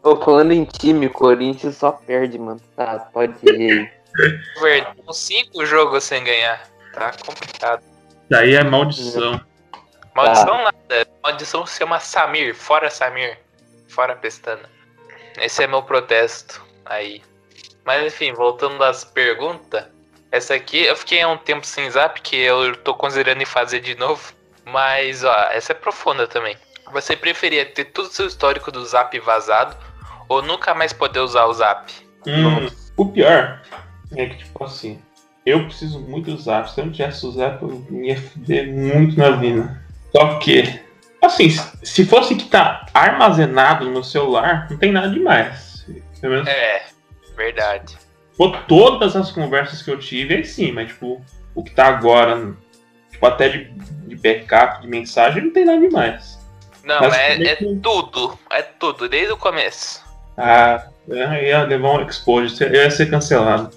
Ô, 0.03 0.15
falando 0.15 0.51
em 0.51 0.63
time, 0.65 1.07
o 1.07 1.11
Corinthians 1.11 1.75
só 1.77 1.91
perde, 1.91 2.37
mano. 2.39 2.61
Tá, 2.75 2.99
pode 3.11 3.33
ir. 3.45 3.91
Verdade, 4.61 5.01
uns 5.07 5.17
cinco 5.17 5.65
jogos 5.65 6.03
sem 6.03 6.23
ganhar. 6.23 6.61
Tá 6.93 7.11
complicado. 7.25 7.83
Daí 8.29 8.55
é 8.55 8.63
maldição. 8.63 9.39
Maldição 10.15 10.57
Tá. 10.57 10.63
nada. 10.63 11.07
Maldição 11.23 11.65
se 11.65 11.77
chama 11.77 11.99
Samir. 11.99 12.55
Fora 12.55 12.89
Samir. 12.89 13.37
Fora 13.89 14.15
Pestana. 14.15 14.69
Esse 15.37 15.63
é 15.63 15.67
meu 15.67 15.83
protesto 15.83 16.61
aí. 16.85 17.21
Mas 17.85 18.05
enfim, 18.05 18.33
voltando 18.33 18.83
às 18.83 19.03
perguntas. 19.03 19.85
Essa 20.31 20.53
aqui, 20.55 20.83
eu 20.83 20.95
fiquei 20.95 21.21
há 21.21 21.27
um 21.27 21.37
tempo 21.37 21.65
sem 21.65 21.89
zap, 21.89 22.21
que 22.21 22.35
eu 22.35 22.75
tô 22.77 22.93
considerando 22.93 23.41
em 23.41 23.45
fazer 23.45 23.79
de 23.79 23.95
novo. 23.95 24.33
Mas, 24.65 25.23
ó, 25.23 25.35
essa 25.51 25.71
é 25.71 25.75
profunda 25.75 26.27
também. 26.27 26.55
Você 26.91 27.15
preferia 27.15 27.65
ter 27.65 27.85
todo 27.85 28.05
o 28.05 28.11
seu 28.11 28.27
histórico 28.27 28.71
do 28.71 28.85
zap 28.85 29.17
vazado 29.19 29.75
ou 30.27 30.41
nunca 30.41 30.73
mais 30.75 30.93
poder 30.93 31.19
usar 31.19 31.45
o 31.45 31.53
zap? 31.53 31.91
Hum, 32.27 32.67
o 32.97 33.05
pior 33.07 33.61
é 34.15 34.25
que, 34.27 34.37
tipo 34.37 34.63
assim, 34.63 35.01
eu 35.45 35.65
preciso 35.65 35.99
muito 35.99 36.31
do 36.31 36.37
Zap. 36.37 36.69
Se 36.69 36.79
eu 36.79 36.85
não 36.85 36.91
tivesse 36.91 37.25
o 37.25 37.31
Zap, 37.31 37.63
eu 37.63 37.85
ia 38.03 38.19
fuder 38.19 38.67
muito 38.71 39.17
na 39.17 39.31
vida. 39.31 39.81
Só 40.11 40.37
que, 40.39 40.79
assim, 41.21 41.49
se- 41.49 41.77
se 41.83 42.05
fosse 42.05 42.35
que 42.35 42.45
tá 42.45 42.85
armazenado 42.93 43.85
no 43.85 43.91
meu 43.91 44.03
celular, 44.03 44.67
não 44.69 44.77
tem 44.77 44.91
nada 44.91 45.09
demais. 45.09 45.85
Pelo 46.19 46.33
menos 46.33 46.47
É, 46.49 46.83
verdade. 47.35 47.97
Pô, 48.39 48.51
todas 48.69 49.17
as 49.17 49.31
conversas 49.33 49.81
que 49.81 49.91
eu 49.91 49.99
tive, 49.99 50.35
aí 50.35 50.45
sim, 50.45 50.71
mas 50.71 50.87
tipo, 50.87 51.21
o 51.53 51.61
que 51.61 51.71
tá 51.71 51.87
agora, 51.87 52.55
tipo, 53.11 53.25
até 53.25 53.49
de, 53.49 53.65
de 54.07 54.15
backup, 54.15 54.81
de 54.81 54.87
mensagem, 54.87 55.43
não 55.43 55.51
tem 55.51 55.65
nada 55.65 55.77
demais. 55.81 56.39
Não, 56.85 57.01
Mas 57.01 57.17
é, 57.17 57.43
é 57.43 57.55
tem- 57.57 57.77
tudo. 57.81 58.39
É 58.49 58.61
tudo, 58.61 59.09
desde 59.09 59.33
o 59.33 59.37
começo. 59.37 60.01
Ah, 60.37 60.87
eu 61.05 61.17
ia 61.33 61.63
levar 61.63 61.89
um 61.89 62.07
expose, 62.07 62.63
eu 62.63 62.71
ia 62.73 62.89
ser 62.89 63.09
cancelado. 63.09 63.75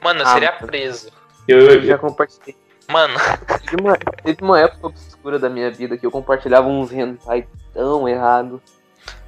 Mano, 0.00 0.20
eu 0.22 0.26
Ah, 0.26 0.32
seria 0.32 0.52
preso. 0.52 1.10
Eu, 1.46 1.58
Eu 1.60 1.72
eu, 1.74 1.82
já 1.84 1.98
compartilhei. 1.98 2.56
Mano, 2.88 3.14
Teve 3.60 3.82
uma, 3.82 3.96
teve 4.22 4.38
uma 4.42 4.60
época 4.60 4.86
obscura 4.86 5.38
da 5.38 5.50
minha 5.50 5.70
vida 5.70 5.98
que 5.98 6.06
eu 6.06 6.10
compartilhava 6.10 6.66
uns 6.68 6.90
hentai 6.90 7.46
tão 7.74 8.08
errado. 8.08 8.62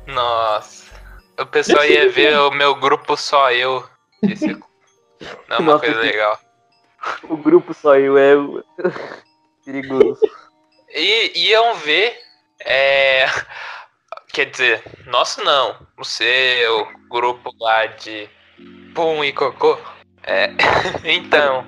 nossa. 0.07 0.87
O 1.38 1.45
pessoal 1.45 1.85
ia 1.85 2.09
ver 2.11 2.38
o 2.38 2.51
meu 2.51 2.75
grupo 2.75 3.14
só 3.19 3.53
eu. 3.53 3.85
Esse... 4.22 4.48
Não 5.48 5.57
é 5.57 5.59
uma 5.61 5.72
Nossa, 5.72 5.85
coisa 5.87 6.00
legal. 6.00 6.38
O 7.29 7.37
grupo 7.37 7.72
só 7.72 7.96
eu 7.96 8.18
é 8.18 8.37
o- 8.37 8.62
perigoso. 9.64 10.20
E 10.90 11.48
iam 11.50 11.74
ver. 11.76 12.14
É... 12.64 13.26
Quer 14.29 14.50
dizer, 14.50 14.83
nosso 15.07 15.42
não. 15.42 15.76
O 15.98 16.05
seu 16.05 16.87
grupo 17.09 17.50
lá 17.59 17.87
de 17.87 18.29
Pum 18.94 19.24
e 19.24 19.33
Cocô. 19.33 19.79
É. 20.22 20.48
Então. 21.05 21.64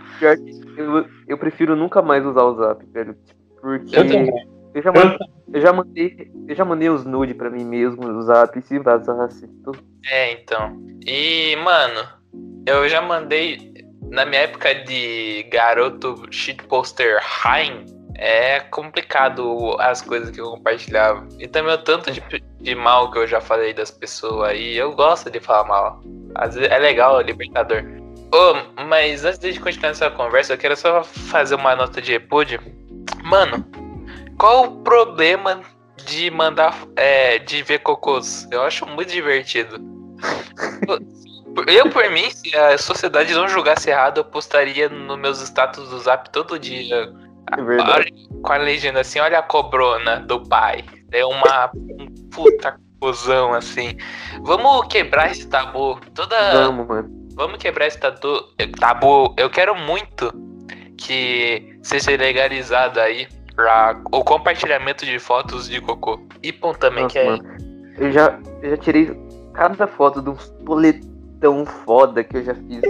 Eu, 0.76 1.08
eu 1.26 1.38
prefiro 1.38 1.74
nunca 1.74 2.02
mais 2.02 2.24
usar 2.26 2.42
o 2.42 2.54
zap, 2.56 2.84
velho. 2.86 3.16
Porque 3.60 3.96
eu 3.96 4.06
também. 4.06 4.30
eu 4.74 4.82
já, 4.82 4.92
mandei, 4.92 5.18
eu 5.54 5.60
já 5.60 5.72
mandei. 5.72 6.32
Eu 6.48 6.54
já 6.54 6.64
mandei 6.64 6.88
os 6.90 7.04
nude 7.04 7.34
pra 7.34 7.50
mim 7.50 7.64
mesmo 7.64 8.02
no 8.06 8.22
zap, 8.22 8.60
se 8.62 8.78
vazasse. 8.78 9.46
Tô- 9.64 9.72
É, 10.10 10.32
então. 10.32 10.76
E, 11.06 11.56
mano, 11.56 12.08
eu 12.66 12.88
já 12.88 13.00
mandei. 13.00 13.74
Na 14.10 14.24
minha 14.24 14.42
época 14.42 14.74
de 14.74 15.42
garoto 15.52 16.26
shitposter 16.30 17.20
Hein, 17.44 17.84
é 18.14 18.60
complicado 18.60 19.76
as 19.78 20.00
coisas 20.00 20.30
que 20.30 20.40
eu 20.40 20.50
compartilhava. 20.50 21.28
E 21.38 21.46
também 21.46 21.74
o 21.74 21.78
tanto 21.78 22.10
de, 22.10 22.22
de 22.60 22.74
mal 22.74 23.10
que 23.10 23.18
eu 23.18 23.26
já 23.26 23.40
falei 23.40 23.74
das 23.74 23.90
pessoas 23.90 24.50
aí. 24.50 24.76
Eu 24.76 24.92
gosto 24.92 25.30
de 25.30 25.40
falar 25.40 25.64
mal. 25.68 26.00
Às 26.34 26.54
vezes 26.54 26.70
é 26.70 26.78
legal, 26.78 27.20
é 27.20 27.22
libertador. 27.22 27.84
Ô, 28.32 28.82
mas 28.84 29.24
antes 29.24 29.40
de 29.40 29.60
continuar 29.60 29.90
essa 29.90 30.10
conversa, 30.10 30.54
eu 30.54 30.58
quero 30.58 30.76
só 30.76 31.02
fazer 31.04 31.54
uma 31.54 31.76
nota 31.76 32.00
de 32.00 32.12
repúdio. 32.12 32.60
Mano, 33.22 33.64
qual 34.38 34.64
o 34.64 34.82
problema 34.82 35.62
de 36.04 36.30
mandar. 36.30 36.76
É, 36.96 37.38
de 37.38 37.62
ver 37.62 37.80
cocôs? 37.80 38.48
Eu 38.50 38.62
acho 38.62 38.86
muito 38.86 39.12
divertido. 39.12 39.78
Eu, 41.66 41.90
por 41.90 42.08
mim, 42.10 42.30
se 42.30 42.54
a 42.56 42.78
sociedade 42.78 43.34
não 43.34 43.48
julgasse 43.48 43.90
errado, 43.90 44.18
eu 44.18 44.24
postaria 44.24 44.88
nos 44.88 45.18
meus 45.18 45.40
status 45.40 45.88
do 45.88 45.98
zap 45.98 46.30
todo 46.30 46.58
dia. 46.58 47.12
É 47.50 48.42
com 48.42 48.52
a 48.52 48.56
legenda 48.58 49.00
assim, 49.00 49.18
olha 49.20 49.38
a 49.38 49.42
cobrona 49.42 50.20
do 50.20 50.40
pai. 50.46 50.84
É 51.10 51.24
uma 51.24 51.70
um 51.74 52.06
puta 52.30 52.78
cuzão 53.00 53.54
assim. 53.54 53.96
Vamos 54.42 54.86
quebrar 54.88 55.30
esse 55.30 55.48
tabu. 55.48 55.98
Toda. 56.14 56.36
Vamos, 56.52 56.86
mano. 56.86 57.18
Vamos 57.34 57.58
quebrar 57.58 57.86
esse 57.86 57.98
tatu, 57.98 58.44
tabu. 58.78 59.32
Eu 59.36 59.48
quero 59.48 59.74
muito 59.76 60.32
que 60.96 61.78
seja 61.82 62.10
legalizado 62.16 63.00
aí 63.00 63.28
pra, 63.54 64.00
o 64.12 64.24
compartilhamento 64.24 65.06
de 65.06 65.18
fotos 65.18 65.68
de 65.68 65.80
cocô. 65.80 66.20
E 66.42 66.52
pum 66.52 66.72
também, 66.72 67.04
Nossa, 67.04 67.12
que 67.12 67.18
é. 67.20 67.24
mano. 67.24 67.44
Eu 67.96 68.12
já, 68.12 68.38
eu 68.62 68.70
já 68.70 68.76
tirei 68.76 69.16
cada 69.54 69.86
foto 69.86 70.20
de 70.20 70.30
uns 70.30 70.48
boletão 71.38 71.64
foda 71.64 72.22
que 72.24 72.36
eu 72.36 72.44
já 72.44 72.54
fiz. 72.54 72.82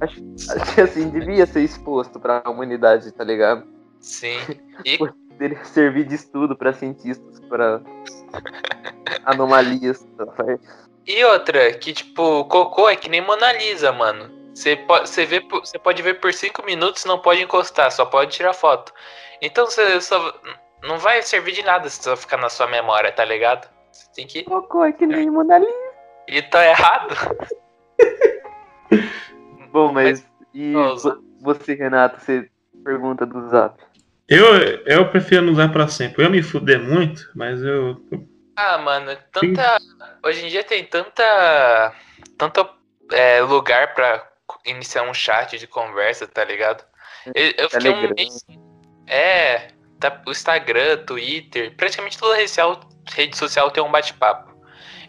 Acho, 0.00 0.20
acho 0.56 0.74
que 0.74 0.80
assim, 0.80 1.10
devia 1.10 1.46
ser 1.46 1.62
exposto 1.62 2.18
pra 2.18 2.42
humanidade, 2.46 3.12
tá 3.12 3.24
ligado? 3.24 3.64
Sim. 4.00 4.38
E 4.84 4.98
Deveria 5.30 5.64
servir 5.64 6.04
de 6.06 6.14
estudo 6.14 6.56
pra 6.56 6.72
cientistas, 6.72 7.40
pra 7.48 7.80
anomalias. 9.24 10.06
tá 10.16 10.26
certo? 10.36 10.68
E 11.06 11.24
outra, 11.24 11.72
que 11.74 11.92
tipo, 11.92 12.44
cocô 12.44 12.88
é 12.88 12.96
que 12.96 13.08
nem 13.08 13.20
Mona 13.22 13.52
Lisa, 13.52 13.90
mano. 13.90 14.30
Você 14.54 14.76
pode, 14.76 15.08
você 15.08 15.24
vê, 15.24 15.40
você 15.40 15.78
pode 15.78 16.02
ver 16.02 16.20
por 16.20 16.32
5 16.32 16.64
minutos, 16.66 17.04
não 17.04 17.18
pode 17.18 17.40
encostar, 17.42 17.90
só 17.90 18.04
pode 18.04 18.32
tirar 18.32 18.52
foto. 18.52 18.92
Então 19.40 19.64
você 19.66 20.00
só 20.00 20.34
não 20.82 20.98
vai 20.98 21.22
servir 21.22 21.52
de 21.52 21.62
nada 21.62 21.88
se 21.88 22.02
só 22.02 22.16
ficar 22.16 22.36
na 22.36 22.50
sua 22.50 22.66
memória, 22.66 23.10
tá 23.10 23.24
ligado? 23.24 23.68
Você 23.90 24.06
tem 24.14 24.26
que 24.26 24.44
Cocô 24.44 24.84
é 24.84 24.92
que 24.92 25.06
nem 25.06 25.30
Mona 25.30 25.58
Lisa. 25.58 25.89
E 26.30 26.42
tá 26.42 26.64
errado. 26.64 27.14
Bom, 29.72 29.92
mas. 29.92 30.26
E 30.54 30.72
Nossa. 30.72 31.14
vo- 31.14 31.24
você, 31.40 31.74
Renato, 31.74 32.20
você 32.20 32.48
pergunta 32.84 33.24
do 33.26 33.48
zap. 33.48 33.80
Eu, 34.28 34.44
eu 34.86 35.08
prefiro 35.10 35.42
não 35.42 35.52
usar 35.52 35.68
pra 35.70 35.88
sempre. 35.88 36.24
Eu 36.24 36.30
me 36.30 36.42
fuder 36.42 36.80
muito, 36.80 37.30
mas 37.34 37.62
eu. 37.62 38.00
Ah, 38.56 38.78
mano, 38.78 39.16
tanta 39.32 39.78
hoje 40.24 40.44
em 40.44 40.48
dia 40.48 40.62
tem 40.62 40.84
tanta 40.84 41.92
tanto 42.36 42.68
é, 43.12 43.40
lugar 43.40 43.94
pra 43.94 44.28
iniciar 44.66 45.02
um 45.02 45.14
chat 45.14 45.58
de 45.58 45.66
conversa, 45.66 46.26
tá 46.26 46.44
ligado? 46.44 46.84
Eu, 47.34 47.52
eu 47.56 47.70
fiquei 47.70 47.90
um 47.90 48.14
mês 48.14 48.44
é, 49.06 49.68
tá, 49.98 50.22
o 50.26 50.30
Instagram, 50.30 50.98
Twitter, 51.04 51.74
praticamente 51.76 52.18
toda 52.18 52.36
rede 52.36 52.48
social, 52.48 52.80
rede 53.12 53.36
social 53.36 53.70
tem 53.70 53.82
um 53.82 53.90
bate-papo. 53.90 54.49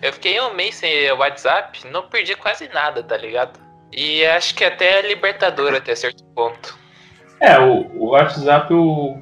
Eu 0.02 0.12
fiquei 0.14 0.40
um 0.42 0.54
mês 0.56 0.76
sem 0.76 1.12
WhatsApp, 1.12 1.88
não 1.88 2.08
perdi 2.08 2.36
quase 2.36 2.68
nada, 2.74 3.04
tá 3.04 3.16
ligado? 3.18 3.60
E 3.92 4.26
acho 4.26 4.56
que 4.56 4.64
até 4.64 5.00
é 5.00 5.08
libertador 5.08 5.74
até 5.76 5.94
certo 5.96 6.24
ponto. 6.36 6.78
É, 7.40 7.60
o, 7.60 7.88
o 7.96 8.06
WhatsApp, 8.12 8.72
eu. 8.72 9.22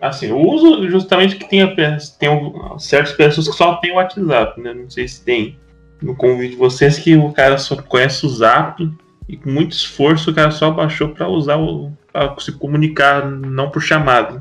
Assim, 0.00 0.28
eu 0.28 0.38
uso 0.38 0.88
justamente 0.90 1.36
que 1.36 1.48
tem 1.48 2.28
um- 2.28 2.78
certas 2.78 3.12
pessoas 3.12 3.48
que 3.48 3.54
só 3.54 3.76
tem 3.76 3.92
o 3.92 3.96
WhatsApp, 3.96 4.60
né? 4.60 4.74
Não 4.74 4.90
sei 4.90 5.08
se 5.08 5.24
tem 5.24 5.58
no 6.02 6.14
convite 6.14 6.50
de 6.50 6.56
vocês 6.56 6.98
que 6.98 7.16
o 7.16 7.32
cara 7.32 7.56
só 7.56 7.76
conhece 7.80 8.26
o 8.26 8.28
Zap 8.28 8.82
e 9.26 9.36
com 9.38 9.48
muito 9.48 9.72
esforço 9.72 10.30
o 10.30 10.34
cara 10.34 10.50
só 10.50 10.70
baixou 10.70 11.10
pra 11.10 11.26
usar 11.28 11.56
o. 11.56 11.90
pra 12.12 12.34
se 12.38 12.52
comunicar, 12.52 13.24
não 13.24 13.70
por 13.70 13.80
chamada. 13.80 14.40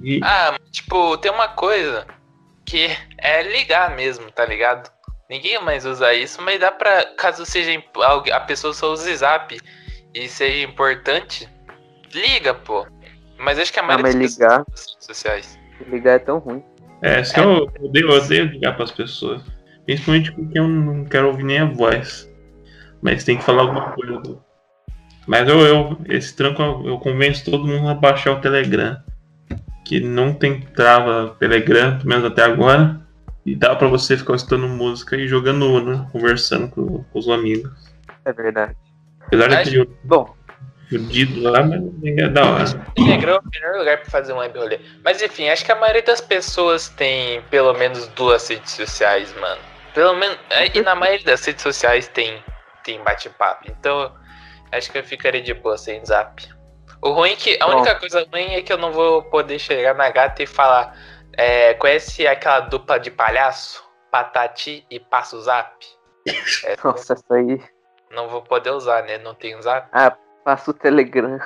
E, 0.00 0.20
Ah, 0.22 0.56
tipo, 0.70 1.16
tem 1.18 1.30
uma 1.32 1.48
coisa 1.48 2.06
que 2.70 2.86
é 3.18 3.42
ligar 3.42 3.96
mesmo, 3.96 4.30
tá 4.30 4.44
ligado? 4.46 4.90
Ninguém 5.28 5.60
mais 5.62 5.84
usa 5.84 6.12
isso, 6.14 6.40
mas 6.42 6.58
dá 6.58 6.70
pra, 6.72 7.06
caso 7.16 7.44
seja 7.46 7.70
a 8.32 8.40
pessoa 8.40 8.72
só 8.72 8.92
use 8.92 9.14
zap 9.16 9.56
e 10.14 10.28
seja 10.28 10.64
importante, 10.66 11.48
liga, 12.12 12.54
pô. 12.54 12.86
Mas 13.38 13.58
acho 13.58 13.72
que 13.72 13.78
a 13.78 13.82
Ah, 13.82 13.86
maioria 13.86 14.04
mas 14.06 14.14
das 14.16 14.32
ligar, 14.34 14.64
sociais. 14.98 15.58
ligar 15.86 16.14
é 16.14 16.18
tão 16.18 16.38
ruim. 16.38 16.62
é, 17.02 17.22
se 17.24 17.38
eu 17.38 17.68
odeio, 17.80 18.10
eu 18.10 18.16
odeio 18.16 18.44
ligar 18.46 18.76
pras 18.76 18.90
pessoas. 18.90 19.42
Principalmente 19.86 20.32
porque 20.32 20.58
eu 20.58 20.68
não 20.68 21.04
quero 21.04 21.28
ouvir 21.28 21.44
nem 21.44 21.58
a 21.60 21.64
voz. 21.64 22.28
Mas 23.02 23.24
tem 23.24 23.38
que 23.38 23.44
falar 23.44 23.62
alguma 23.62 23.92
coisa. 23.92 24.20
Mas 25.26 25.48
eu, 25.48 25.60
eu 25.60 25.98
esse 26.08 26.36
tranco 26.36 26.60
eu, 26.62 26.86
eu 26.86 26.98
convenço 26.98 27.44
todo 27.50 27.66
mundo 27.66 27.88
a 27.88 27.94
baixar 27.94 28.32
o 28.32 28.40
Telegram. 28.40 29.02
Que 29.90 29.98
não 29.98 30.32
tem 30.32 30.60
trava 30.60 31.34
Telegram, 31.40 31.96
pelo 31.98 32.08
menos 32.08 32.24
até 32.24 32.44
agora. 32.44 33.00
E 33.44 33.56
dá 33.56 33.74
pra 33.74 33.88
você 33.88 34.16
ficar 34.16 34.36
escutando 34.36 34.68
música 34.68 35.16
e 35.16 35.26
jogando 35.26 35.66
Uno, 35.66 36.08
conversando 36.12 36.68
com, 36.68 37.02
com 37.02 37.18
os 37.18 37.28
amigos. 37.28 37.72
É 38.24 38.32
verdade. 38.32 38.76
Apesar 39.26 39.48
Mas- 39.48 39.56
daquele 39.66 39.90
Bom, 40.04 40.32
fudido 40.88 41.40
lá, 41.42 41.64
mas 41.64 41.82
é 42.04 42.28
da 42.28 42.44
hora. 42.44 42.64
Telegram 42.94 43.34
é 43.34 43.38
o 43.40 43.42
melhor 43.52 43.78
lugar 43.80 43.96
pra 44.02 44.10
fazer 44.12 44.32
um 44.32 44.36
web 44.36 44.56
rolê. 44.56 44.78
Mas 45.04 45.20
enfim, 45.20 45.48
acho 45.48 45.64
que 45.64 45.72
a 45.72 45.76
maioria 45.76 46.02
das 46.02 46.20
pessoas 46.20 46.88
tem 46.90 47.42
pelo 47.50 47.72
menos 47.72 48.06
duas 48.08 48.46
redes 48.48 48.70
sociais, 48.70 49.34
mano. 49.40 49.60
Pelo 49.92 50.14
menos. 50.14 50.38
é, 50.50 50.78
E 50.78 50.82
na 50.82 50.94
maioria 50.94 51.24
das 51.24 51.44
redes 51.44 51.64
sociais 51.64 52.06
tem, 52.06 52.40
tem 52.84 53.02
bate-papo. 53.02 53.64
Então, 53.68 54.12
acho 54.70 54.92
que 54.92 54.98
eu 54.98 55.02
ficaria 55.02 55.42
de 55.42 55.52
boa 55.52 55.76
sem 55.76 56.04
zap. 56.06 56.46
O 57.02 57.10
ruim 57.12 57.32
é 57.32 57.36
que. 57.36 57.58
A 57.60 57.66
Bom. 57.66 57.76
única 57.76 57.98
coisa 57.98 58.26
ruim 58.30 58.54
é 58.54 58.62
que 58.62 58.72
eu 58.72 58.78
não 58.78 58.92
vou 58.92 59.22
poder 59.24 59.58
chegar 59.58 59.94
na 59.94 60.10
gata 60.10 60.42
e 60.42 60.46
falar. 60.46 60.94
é, 61.36 61.74
conhece 61.74 62.26
aquela 62.26 62.60
dupla 62.60 62.98
de 62.98 63.10
palhaço? 63.10 63.82
Patati 64.10 64.84
e 64.90 64.98
Passo 64.98 65.40
Zap? 65.40 65.72
É, 66.64 66.76
nossa, 66.84 67.14
essa 67.14 67.34
aí. 67.34 67.62
não 68.10 68.28
vou 68.28 68.42
poder 68.42 68.70
usar, 68.70 69.02
né? 69.04 69.18
Não 69.18 69.34
tenho 69.34 69.62
zap. 69.62 69.88
Passa 70.44 70.70
o 70.70 70.74
Telegram. 70.74 71.38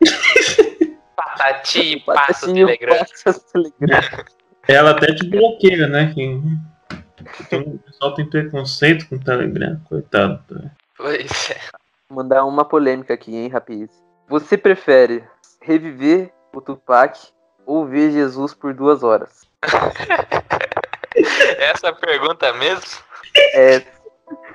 Patati 1.16 1.96
e 1.96 2.00
Telegram. 2.00 2.98
passa 2.98 3.30
o 3.30 3.40
Telegram. 3.40 4.24
Ela 4.68 4.90
até 4.90 5.14
te 5.14 5.28
bloqueia, 5.28 5.86
né? 5.86 6.12
Que, 6.12 6.40
que 7.48 7.56
o 7.56 7.78
pessoal 7.78 8.14
tem 8.14 8.28
preconceito 8.28 9.08
com 9.08 9.16
o 9.16 9.24
Telegram, 9.24 9.80
coitado. 9.88 10.42
tá? 10.48 10.70
Pois 10.96 11.50
é. 11.50 11.60
Mandar 12.10 12.44
uma 12.44 12.64
polêmica 12.64 13.14
aqui, 13.14 13.34
hein, 13.34 13.48
rapaz. 13.48 14.05
Você 14.28 14.56
prefere 14.56 15.24
reviver 15.60 16.32
o 16.52 16.60
Tupac 16.60 17.18
ou 17.64 17.86
ver 17.86 18.10
Jesus 18.10 18.54
por 18.54 18.74
duas 18.74 19.02
horas? 19.02 19.42
Essa 21.58 21.92
pergunta 21.92 22.52
mesmo? 22.54 23.00
É, 23.54 23.76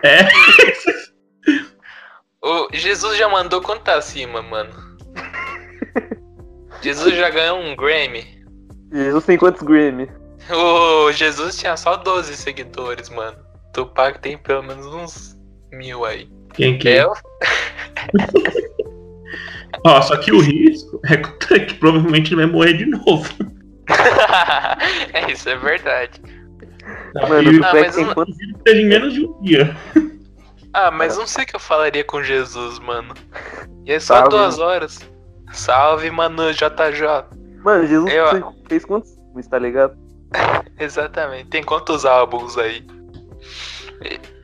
É, 0.03 0.27
O 2.43 2.67
Jesus 2.73 3.17
já 3.17 3.29
mandou 3.29 3.61
quanto 3.61 3.83
tá 3.83 3.95
acima, 3.95 4.41
mano? 4.41 4.73
Jesus 6.81 7.15
já 7.15 7.29
ganhou 7.29 7.59
um 7.59 7.75
Grammy. 7.75 8.43
Jesus 8.91 9.25
tem 9.25 9.37
quantos 9.37 9.61
Grammy? 9.61 10.09
O 10.49 11.11
Jesus 11.11 11.55
tinha 11.55 11.77
só 11.77 11.95
12 11.97 12.35
seguidores, 12.35 13.09
mano. 13.09 13.37
Tupac 13.73 14.19
tem 14.19 14.37
pelo 14.37 14.63
menos 14.63 14.87
uns 14.87 15.39
mil 15.71 16.03
aí. 16.03 16.27
Quem 16.53 16.79
que 16.79 16.89
é? 16.89 17.03
Eu? 17.03 17.13
Ó, 19.85 20.01
só 20.01 20.15
que 20.17 20.31
o 20.31 20.39
risco 20.39 20.99
é 21.05 21.17
que 21.59 21.73
provavelmente 21.75 22.33
ele 22.33 22.43
vai 22.43 22.51
morrer 22.51 22.73
de 22.73 22.85
novo. 22.85 23.27
é, 25.13 25.31
isso 25.31 25.49
é 25.49 25.55
verdade. 25.57 26.21
Mano, 27.27 27.51
E 27.51 27.59
o 27.59 27.65
Ah, 27.65 27.71
mas 27.73 27.95
tem 27.95 28.05
quantos. 28.13 28.35
seja 28.65 28.81
em 28.81 28.85
menos 28.87 29.13
de 29.13 29.25
um 29.25 29.41
dia. 29.41 29.75
Ah, 30.73 30.89
mas 30.91 31.17
não 31.17 31.27
sei 31.27 31.43
o 31.43 31.47
que 31.47 31.55
eu 31.55 31.59
falaria 31.59 32.03
com 32.03 32.23
Jesus, 32.23 32.79
mano. 32.79 33.13
E 33.85 33.91
é 33.91 33.99
só 33.99 34.15
Salve. 34.15 34.29
duas 34.29 34.59
horas. 34.59 34.99
Salve, 35.51 36.09
mano, 36.11 36.53
JJ. 36.53 37.25
Mano, 37.63 37.85
Jesus 37.87 38.13
Eu- 38.13 38.27
fez- 38.29 38.43
fez 38.69 38.85
quantos 38.85 39.13
filmes, 39.13 39.47
tá 39.47 39.59
ligado? 39.59 39.97
Exatamente. 40.79 41.49
Tem 41.49 41.61
quantos 41.63 42.05
álbuns 42.05 42.57
aí? 42.57 42.85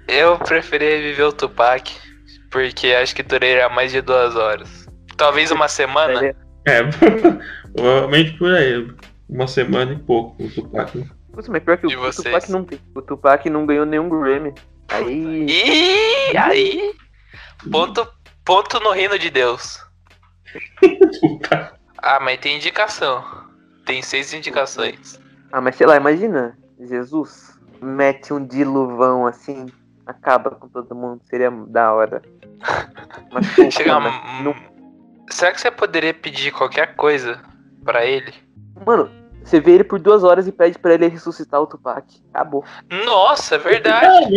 Eu 0.08 0.38
preferia 0.38 1.00
viver 1.02 1.24
o 1.24 1.32
Tupac, 1.32 1.90
porque 2.52 2.88
acho 2.88 3.16
que 3.16 3.24
duraria 3.24 3.70
mais 3.70 3.92
de 3.92 4.02
duas 4.02 4.36
horas. 4.36 4.77
Talvez 5.18 5.52
uma 5.52 5.68
semana. 5.68 6.36
É, 6.66 6.84
provavelmente 7.74 8.38
por 8.38 8.54
aí. 8.54 8.88
Uma 9.30 9.48
semana 9.48 9.92
e 9.94 10.00
pouco 10.00 10.42
o 10.44 10.50
Tupac. 10.50 11.06
Putz, 11.34 11.50
mas 11.50 11.64
pior 11.64 11.78
que 11.78 11.88
E 11.88 11.96
o, 11.96 12.02
o? 12.08 12.12
Tupac 12.12 12.50
não 12.52 12.64
tem. 12.64 12.80
O 12.96 13.02
Tupac 13.02 13.50
não 13.50 13.66
ganhou 13.66 13.86
nenhum 13.86 14.08
Grammy. 14.10 14.54
Aí. 14.90 15.46
E 15.50 16.38
aí, 16.38 16.94
ponto, 17.70 18.08
ponto 18.46 18.80
no 18.80 18.92
reino 18.92 19.20
de 19.20 19.30
Deus. 19.30 19.80
Ah, 22.00 22.20
mas 22.22 22.40
tem 22.40 22.56
indicação. 22.56 23.26
Tem 23.86 24.02
seis 24.04 24.32
indicações. 24.34 25.20
Ah, 25.52 25.60
mas 25.60 25.76
sei 25.76 25.88
lá, 25.88 25.98
imagina. 25.98 26.58
Jesus 26.80 27.58
mete 27.82 28.32
um 28.32 28.46
diluvão 28.46 29.26
assim, 29.26 29.66
acaba 30.06 30.52
com 30.52 30.70
todo 30.70 30.94
mundo. 30.96 31.22
Seria 31.26 31.50
da 31.52 31.92
hora. 31.92 32.22
Mas 33.34 33.48
pô, 33.56 33.70
Chega. 33.72 34.00
mano, 34.00 34.16
não- 34.44 34.56
Será 35.30 35.52
que 35.52 35.60
você 35.62 35.70
poderia 35.72 36.14
pedir 36.14 36.52
qualquer 36.52 36.96
coisa 36.96 37.42
pra 37.84 38.06
ele? 38.06 38.34
Mano, 38.86 39.10
você 39.44 39.60
vê 39.60 39.72
ele 39.74 39.84
por 39.84 40.00
duas 40.00 40.24
horas 40.24 40.48
e 40.48 40.52
pede 40.52 40.78
pra 40.80 40.94
ele 40.94 41.08
ressuscitar 41.08 41.62
o 41.62 41.68
Tupac. 41.68 42.06
Acabou. 42.34 42.64
Nossa, 43.06 43.56
é 43.56 43.58
verdade. 43.58 44.30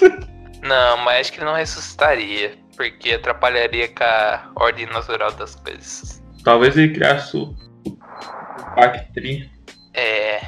Não, 0.62 0.98
mas 0.98 1.20
acho 1.20 1.32
que 1.32 1.38
ele 1.38 1.46
não 1.46 1.54
ressuscitaria. 1.54 2.58
Porque 2.76 3.12
atrapalharia 3.12 3.88
com 3.88 4.04
a 4.04 4.50
ordem 4.56 4.86
natural 4.86 5.32
das 5.32 5.54
coisas. 5.54 6.22
Talvez 6.44 6.76
ele 6.76 6.92
criasse 6.94 7.36
o 7.36 7.54
Tupac 8.58 9.12
30. 9.14 9.50
É. 9.94 10.40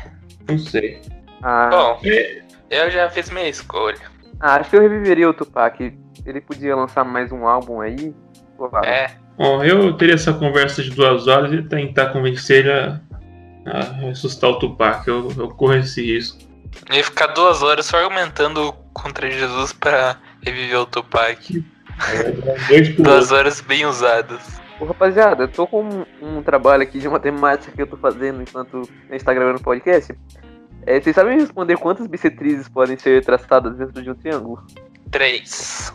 Não 0.49 0.59
sei. 0.59 1.01
Ah, 1.42 1.68
Bom, 1.71 2.01
eu 2.71 2.90
já 2.90 3.09
fiz 3.11 3.31
minha 3.31 3.49
escolha. 3.49 4.01
ah, 4.40 4.57
acho 4.57 4.71
que 4.71 4.77
eu 4.77 4.83
reviveria 4.83 5.29
o 5.29 5.35
Tupac. 5.35 5.99
Ele 6.25 6.40
podia 6.40 6.77
lançar 6.77 7.05
mais 7.05 7.33
um 7.33 7.47
álbum 7.47 7.81
aí. 7.81 8.14
Pô, 8.57 8.71
É. 8.85 9.16
Bom, 9.42 9.64
eu 9.64 9.92
teria 9.94 10.14
essa 10.14 10.33
conversa 10.33 10.85
de 10.85 10.90
duas 10.90 11.26
horas 11.26 11.52
e 11.52 11.61
tentar 11.64 12.11
convencer 12.11 12.64
ele 12.64 12.70
a, 12.70 13.00
a 13.66 13.83
ressuscitar 13.94 14.50
o 14.50 14.59
Tupac. 14.61 15.09
Eu, 15.09 15.33
eu 15.37 15.48
corro 15.48 15.74
esse 15.74 16.00
risco. 16.00 16.38
Eu 16.88 16.94
ia 16.94 17.02
ficar 17.02 17.26
duas 17.26 17.61
horas 17.61 17.87
só 17.87 17.96
argumentando 17.96 18.72
contra 18.92 19.28
Jesus 19.28 19.72
pra 19.72 20.16
reviver 20.42 20.78
o 20.78 20.87
Tupac. 20.87 21.61
Por 22.94 23.02
Duas 23.02 23.33
horas 23.33 23.61
bem 23.61 23.85
usadas. 23.85 24.61
Ô, 24.78 24.85
rapaziada, 24.85 25.42
eu 25.42 25.48
tô 25.48 25.66
com 25.66 25.83
um, 25.83 26.05
um 26.38 26.40
trabalho 26.40 26.85
aqui 26.85 27.00
de 27.00 27.09
matemática 27.09 27.72
que 27.72 27.83
eu 27.83 27.87
tô 27.88 27.96
fazendo 27.96 28.42
enquanto 28.42 28.88
a 29.11 29.12
gente 29.12 29.24
tá 29.24 29.35
gravando 29.35 29.59
o 29.59 29.62
podcast. 29.62 30.14
É, 30.87 31.00
vocês 31.00 31.16
sabem 31.16 31.40
responder 31.40 31.76
quantas 31.78 32.07
bissetrizes 32.07 32.68
podem 32.68 32.96
ser 32.96 33.24
traçadas 33.24 33.76
dentro 33.76 34.00
de 34.00 34.09
um 34.09 34.14
triângulo? 34.14 34.64
Três. 35.11 35.92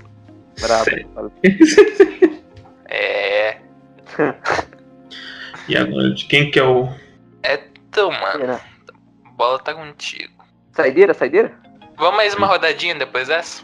Brabo. 0.59 1.31
É. 2.87 3.57
E 5.67 5.75
agora, 5.75 6.13
de 6.13 6.25
quem 6.25 6.49
que 6.49 6.57
é 6.57 6.63
o. 6.63 6.87
Então, 7.43 8.09
mano, 8.09 8.39
Renan, 8.39 8.59
a 9.25 9.29
bola 9.31 9.59
tá 9.59 9.73
contigo. 9.73 10.33
Saideira, 10.71 11.13
saideira? 11.13 11.53
Vamos 11.97 12.15
mais 12.15 12.33
uma 12.35 12.47
rodadinha 12.47 12.95
depois 12.95 13.27
dessa? 13.27 13.63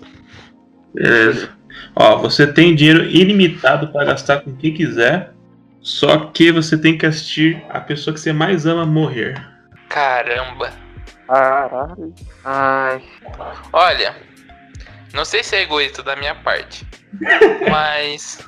Beleza. 0.94 1.50
Ó, 1.96 2.18
você 2.18 2.46
tem 2.46 2.76
dinheiro 2.76 3.06
ilimitado 3.06 3.88
para 3.88 4.06
gastar 4.06 4.42
com 4.42 4.56
quem 4.58 4.74
quiser. 4.74 5.32
Só 5.82 6.28
que 6.28 6.52
você 6.52 6.78
tem 6.78 6.98
que 6.98 7.06
assistir 7.06 7.64
a 7.70 7.80
pessoa 7.80 8.14
que 8.14 8.20
você 8.20 8.34
mais 8.34 8.66
ama 8.66 8.86
morrer. 8.86 9.36
Caramba. 9.90 10.74
Caralho. 11.28 12.14
Ai. 12.44 13.04
Olha, 13.72 14.16
não 15.14 15.24
sei 15.24 15.44
se 15.44 15.56
é 15.56 15.62
egoísta 15.62 16.02
da 16.04 16.16
minha 16.16 16.36
parte, 16.36 16.86
mas. 17.70 18.40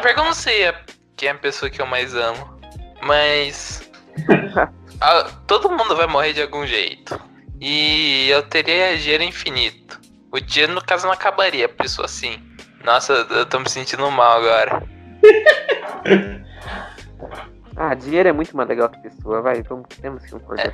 Pior 0.00 0.14
que 0.14 0.20
eu 0.20 0.24
não 0.24 0.34
sei 0.34 0.66
a- 0.68 0.74
quem 1.16 1.28
é 1.28 1.32
a 1.32 1.34
pessoa 1.36 1.70
que 1.70 1.80
eu 1.80 1.86
mais 1.86 2.14
amo, 2.14 2.60
mas. 3.02 3.88
a- 5.00 5.24
todo 5.46 5.70
mundo 5.70 5.96
vai 5.96 6.06
morrer 6.06 6.32
de 6.32 6.42
algum 6.42 6.66
jeito. 6.66 7.18
E 7.60 8.28
eu 8.30 8.42
teria 8.42 8.96
dinheiro 8.98 9.22
infinito. 9.24 9.98
O 10.30 10.38
dinheiro, 10.40 10.74
no 10.74 10.84
caso, 10.84 11.06
não 11.06 11.12
acabaria, 11.12 11.68
por 11.68 11.86
isso 11.86 12.02
assim. 12.02 12.42
Nossa, 12.84 13.12
eu 13.30 13.46
tô 13.46 13.58
me 13.58 13.68
sentindo 13.68 14.08
mal 14.10 14.38
agora. 14.38 14.82
Ah, 17.78 17.92
dinheiro 17.92 18.26
é 18.30 18.32
muito 18.32 18.56
mais 18.56 18.66
legal 18.70 18.88
que 18.88 18.98
pessoa, 19.00 19.42
vai, 19.42 19.62
vamos, 19.62 19.84
temos 20.00 20.22
que 20.24 20.30
concordar. 20.30 20.72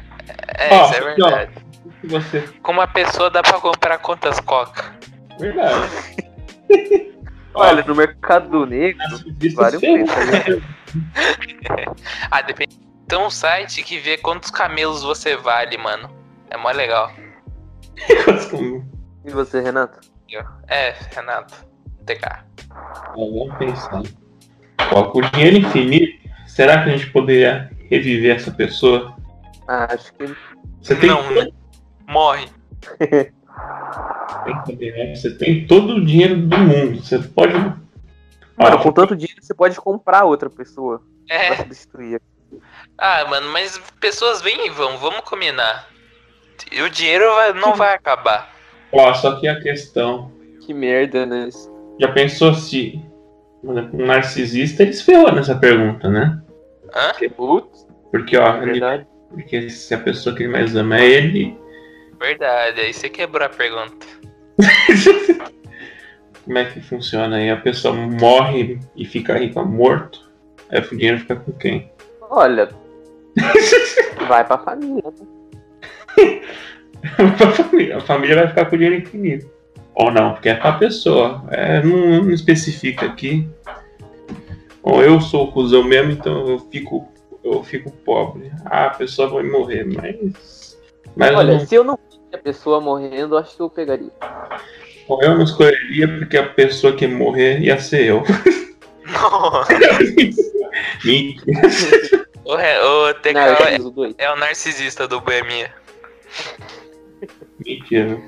É, 0.56 0.72
Ó, 0.72 0.84
isso 0.84 0.94
é 0.94 1.00
verdade. 1.00 1.52
E 2.00 2.06
você? 2.06 2.40
Com 2.62 2.70
uma 2.70 2.86
pessoa 2.86 3.28
dá 3.28 3.42
pra 3.42 3.58
comprar 3.60 3.98
quantas 3.98 4.38
coca? 4.38 4.96
Verdade. 5.36 5.90
Olha, 7.54 7.84
no 7.84 7.94
mercado 7.94 8.64
negro, 8.66 8.98
vale 9.54 9.76
um 9.76 9.80
preço, 9.80 10.14
né? 10.30 10.62
Ah, 12.30 12.42
depende. 12.42 12.78
Tem 13.06 13.18
um 13.18 13.30
site 13.30 13.82
que 13.82 13.98
vê 13.98 14.16
quantos 14.16 14.50
camelos 14.50 15.02
você 15.02 15.36
vale, 15.36 15.76
mano. 15.76 16.10
É 16.50 16.56
mó 16.56 16.70
legal. 16.70 17.12
E 19.24 19.30
você, 19.30 19.60
Renato? 19.60 20.00
É, 20.68 20.94
Renato. 21.14 21.54
TK. 22.06 22.44
Vamos 23.14 23.54
pensar. 23.56 24.02
Ó, 24.92 25.04
com 25.04 25.20
dinheiro 25.20 25.58
infinito, 25.58 26.28
será 26.46 26.82
que 26.82 26.90
a 26.90 26.96
gente 26.96 27.10
poderia 27.10 27.70
reviver 27.90 28.36
essa 28.36 28.50
pessoa? 28.50 29.16
Ah, 29.68 29.88
acho 29.92 30.12
que 30.14 30.34
Você 30.80 30.96
tem, 30.96 31.08
Não, 31.08 31.30
né? 31.30 31.48
Morre. 32.06 32.46
tem 34.44 34.62
que 34.62 34.72
entender, 34.72 34.92
né? 34.92 35.14
Você 35.14 35.30
tem 35.36 35.66
todo 35.66 35.96
o 35.96 36.04
dinheiro 36.04 36.36
do 36.36 36.58
mundo. 36.58 37.00
Você 37.02 37.18
pode. 37.18 37.52
Mano, 37.54 38.78
com 38.82 38.92
tanto 38.92 39.16
dinheiro 39.16 39.42
você 39.42 39.54
pode 39.54 39.76
comprar 39.80 40.24
outra 40.24 40.48
pessoa 40.50 41.02
pra 41.26 41.36
É. 41.36 41.56
substituir. 41.56 42.20
Ah, 42.98 43.24
mano, 43.28 43.48
mas 43.50 43.78
pessoas 43.98 44.42
vêm 44.42 44.66
e 44.66 44.70
vão, 44.70 44.98
vamos 44.98 45.20
combinar. 45.20 45.88
E 46.70 46.80
o 46.82 46.90
dinheiro 46.90 47.24
vai- 47.34 47.52
não 47.54 47.74
vai 47.74 47.94
acabar. 47.94 48.52
ó, 48.92 49.12
só 49.14 49.40
que 49.40 49.48
a 49.48 49.58
questão. 49.60 50.30
Que 50.60 50.72
merda, 50.74 51.24
né? 51.26 51.48
Já 52.00 52.12
pensou 52.12 52.54
se 52.54 53.00
um 53.64 53.72
narcisista 54.06 54.84
ele 54.84 55.32
nessa 55.32 55.54
pergunta, 55.56 56.08
né? 56.08 56.40
Hã? 56.94 57.12
Putz, 57.34 57.86
Porque, 58.10 58.36
ó, 58.36 58.56
é 58.58 58.62
ele- 58.68 59.06
porque 59.30 59.70
se 59.70 59.94
a 59.94 59.98
pessoa 59.98 60.36
que 60.36 60.42
ele 60.42 60.52
mais 60.52 60.76
ama 60.76 60.98
é 60.98 61.06
ele, 61.08 61.56
Verdade, 62.22 62.80
aí 62.80 62.92
você 62.94 63.08
quebrou 63.10 63.44
a 63.44 63.48
pergunta. 63.48 64.06
como 66.44 66.56
é 66.56 66.64
que 66.66 66.80
funciona 66.80 67.34
aí? 67.36 67.50
A 67.50 67.56
pessoa 67.56 67.92
morre 67.92 68.78
e 68.94 69.04
fica 69.04 69.36
rica 69.36 69.60
morto, 69.64 70.30
aí 70.70 70.78
o 70.80 70.96
dinheiro 70.96 71.18
fica 71.18 71.34
com 71.34 71.50
quem? 71.50 71.90
Olha, 72.30 72.68
vai 74.28 74.46
pra 74.46 74.56
família. 74.56 75.02
né? 75.02 75.26
a, 77.42 77.50
família, 77.50 77.96
a 77.96 78.00
família 78.00 78.36
vai 78.36 78.48
ficar 78.48 78.66
com 78.66 78.76
o 78.76 78.78
dinheiro 78.78 79.02
infinito. 79.02 79.50
Ou 79.96 80.12
não, 80.12 80.34
porque 80.34 80.48
é 80.50 80.54
pra 80.54 80.74
pessoa. 80.74 81.42
É, 81.50 81.82
não, 81.82 82.22
não 82.22 82.30
especifica 82.30 83.04
aqui. 83.04 83.48
Ou 84.80 85.02
eu 85.02 85.20
sou 85.20 85.48
o 85.48 85.52
cuzão 85.52 85.82
mesmo, 85.82 86.12
então 86.12 86.48
eu 86.48 86.60
fico, 86.70 87.12
eu 87.42 87.64
fico 87.64 87.90
pobre. 87.90 88.52
Ah, 88.64 88.86
a 88.86 88.90
pessoa 88.90 89.28
vai 89.28 89.42
morrer, 89.42 89.84
mas. 89.84 90.78
Mas 91.16 91.30
eu 91.32 91.36
Olha, 91.38 91.52
não- 91.54 91.66
se 91.66 91.74
eu 91.74 91.82
não 91.84 91.98
a 92.32 92.38
pessoa 92.38 92.80
morrendo, 92.80 93.36
acho 93.36 93.56
que 93.56 93.62
eu 93.62 93.70
pegaria. 93.70 94.10
ou 95.08 95.22
eu 95.22 95.34
não 95.36 95.44
escolheria 95.44 96.08
porque 96.18 96.36
a 96.36 96.48
pessoa 96.48 96.94
que 96.94 97.06
morrer 97.06 97.60
ia 97.60 97.78
ser 97.80 98.04
eu. 98.06 98.22
Nossa. 99.06 99.72
Mentira. 101.04 102.26
o, 102.44 102.54
Re- 102.56 102.78
o 102.80 103.14
TK 103.14 103.32
Não, 103.34 103.46
eu 103.46 104.04
é, 104.18 104.24
é 104.24 104.32
o 104.32 104.36
narcisista 104.36 105.06
do 105.06 105.20
Boemia. 105.20 105.72
Mentira. 107.64 108.18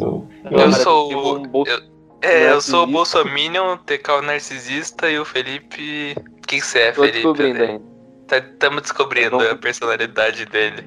Eu, 0.00 0.28
Eu 0.50 0.72
sou 0.72 1.08
tipo 1.08 1.20
o- 1.20 1.36
um 1.38 1.42
bolso- 1.42 1.82
É, 2.22 2.50
eu 2.52 2.60
sou 2.60 2.84
o. 2.84 2.86
Bolsominion, 2.86 3.74
o 3.74 3.78
TK 3.78 4.08
é 4.10 4.12
o 4.14 4.22
narcisista 4.22 5.10
e 5.10 5.18
o 5.18 5.24
Felipe. 5.24 6.14
O 6.16 6.46
que 6.46 6.60
você 6.60 6.78
é, 6.80 6.92
Tô 6.92 7.00
Felipe? 7.02 7.16
descobrindo 7.18 7.62
ainda. 7.62 7.82
Estamos 8.30 8.82
descobrindo 8.82 9.30
Vamos- 9.38 9.46
a 9.52 9.56
personalidade 9.56 10.44
dele. 10.46 10.84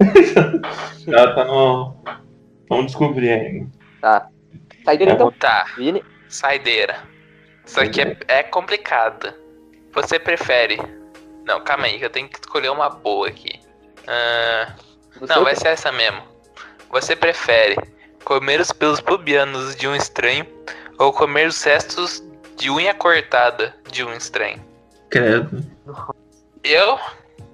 Ela 1.06 1.34
tá 1.34 1.44
no. 1.44 1.96
Vamos 2.68 2.86
descobrir 2.86 3.30
aí. 3.30 3.66
Tá. 4.00 4.28
Saideira 4.84 5.12
então. 5.12 5.30
Tá, 5.32 5.66
Vini? 5.76 6.02
saideira. 6.28 7.02
Isso 7.64 7.80
aqui 7.80 8.00
é, 8.00 8.16
é 8.28 8.42
complicado. 8.42 9.32
Você 9.92 10.18
prefere. 10.18 10.78
Não, 11.44 11.62
calma 11.62 11.86
aí, 11.86 11.98
que 11.98 12.04
eu 12.04 12.10
tenho 12.10 12.28
que 12.28 12.38
escolher 12.38 12.70
uma 12.70 12.88
boa 12.88 13.28
aqui. 13.28 13.60
Ah, 14.06 14.74
não, 15.20 15.44
vai 15.44 15.56
ser 15.56 15.68
essa 15.68 15.90
mesmo. 15.90 16.22
Você 16.90 17.16
prefere 17.16 17.76
comer 18.24 18.60
os 18.60 18.72
pelos 18.72 19.00
pubianos 19.00 19.74
de 19.76 19.88
um 19.88 19.94
estranho 19.94 20.46
ou 20.98 21.12
comer 21.12 21.48
os 21.48 21.56
cestos 21.56 22.22
de 22.56 22.70
unha 22.70 22.94
cortada 22.94 23.74
de 23.90 24.04
um 24.04 24.12
estranho? 24.12 24.62
Credo. 25.10 25.64
Eu 26.62 26.98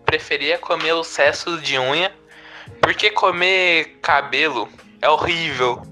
preferia 0.05 0.59
comer 0.59 0.93
os 0.95 1.07
cestos 1.07 1.63
de 1.63 1.79
unha, 1.79 2.13
porque 2.85 3.11
comer 3.11 3.99
cabelo 4.03 4.69
é 5.01 5.09
horrível. 5.09 5.83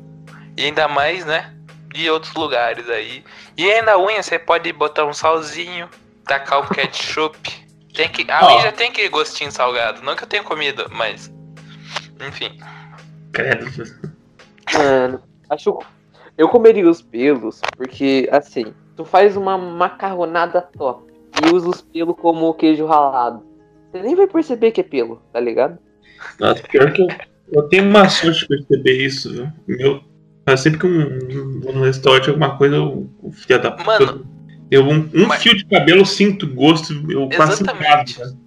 E 0.57 0.67
ainda 0.67 0.87
mais, 0.87 1.25
né? 1.25 1.55
De 1.89 2.09
outros 2.11 2.35
lugares 2.35 2.89
aí. 2.89 3.25
E 3.57 3.71
ainda 3.71 3.93
a 3.93 3.99
unha 3.99 4.23
você 4.23 4.39
pode 4.39 4.71
botar 4.75 5.07
um 5.07 5.15
salzinho, 5.15 5.89
tacar 6.27 6.61
um 6.61 6.67
ketchup. 6.67 7.39
Tem 7.95 8.09
que, 8.11 8.31
a 8.31 8.47
unha 8.47 8.63
já 8.63 8.73
tem 8.73 8.91
aquele 8.91 9.09
gostinho 9.09 9.51
salgado. 9.51 10.03
Não 10.03 10.15
que 10.15 10.25
eu 10.25 10.29
tenha 10.29 10.45
comido, 10.45 10.87
mas. 10.93 11.33
Enfim. 12.21 12.59
Credo. 13.33 13.67
Mano, 14.75 15.23
acho. 15.49 15.79
Eu 16.37 16.49
comeria 16.49 16.89
os 16.89 17.03
pelos, 17.03 17.61
porque, 17.77 18.29
assim, 18.33 18.75
tu 18.97 19.05
faz 19.05 19.37
uma 19.37 19.59
macarronada 19.59 20.63
top 20.63 21.13
e 21.43 21.55
usa 21.55 21.69
os 21.69 21.83
pelos 21.83 22.17
como 22.17 22.55
queijo 22.55 22.87
ralado. 22.87 23.45
Você 23.91 24.03
nem 24.03 24.15
vai 24.15 24.27
perceber 24.27 24.73
que 24.73 24.81
é 24.81 24.85
pelo, 24.85 25.17
tá 25.33 25.41
ligado? 25.41 25.79
Nossa, 26.39 26.63
pior 26.63 26.93
que 26.93 27.03
eu, 27.03 27.09
eu 27.53 27.63
tenho 27.69 27.85
uma 27.89 28.09
sorte 28.09 28.41
de 28.41 28.49
perceber 28.49 29.05
isso, 29.05 29.33
viu? 29.33 29.49
Meu, 29.67 30.01
mas 30.47 30.61
sempre 30.61 30.81
que 30.81 30.87
um, 30.87 31.61
vou 31.61 31.73
no 31.73 31.85
restaurante 31.85 32.29
alguma 32.31 32.57
coisa, 32.57 32.81
o 32.81 33.09
o 33.23 33.31
filho 33.33 33.61
da 33.63 33.71
puta. 33.71 34.07
Mano. 34.07 34.27
Eu, 34.71 34.85
um, 34.85 35.09
um 35.15 35.27
Mas- 35.27 35.43
fio 35.43 35.55
de 35.57 35.65
cabelo 35.67 36.01
eu 36.01 36.05
sinto 36.07 36.47
gosto, 36.47 36.93
eu 37.11 37.29
quase 37.37 37.63
Exatamente. 37.63 38.17
engasgo, 38.21 38.43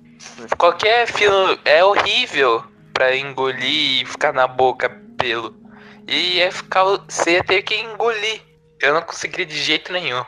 Qualquer 0.58 1.08
fio 1.08 1.32
é 1.64 1.84
horrível 1.84 2.64
pra 2.94 3.16
engolir 3.16 4.02
e 4.02 4.06
ficar 4.06 4.34
na 4.34 4.48
boca 4.48 4.90
pelo. 5.18 5.54
E 6.08 6.38
ia 6.38 6.52
ficar. 6.52 6.84
Você 7.08 7.34
ia 7.34 7.44
ter 7.44 7.62
que 7.62 7.76
engolir. 7.76 8.42
Eu 8.82 8.94
não 8.96 9.02
conseguiria 9.02 9.46
de 9.46 9.56
jeito 9.58 9.94
nenhum. 9.94 10.24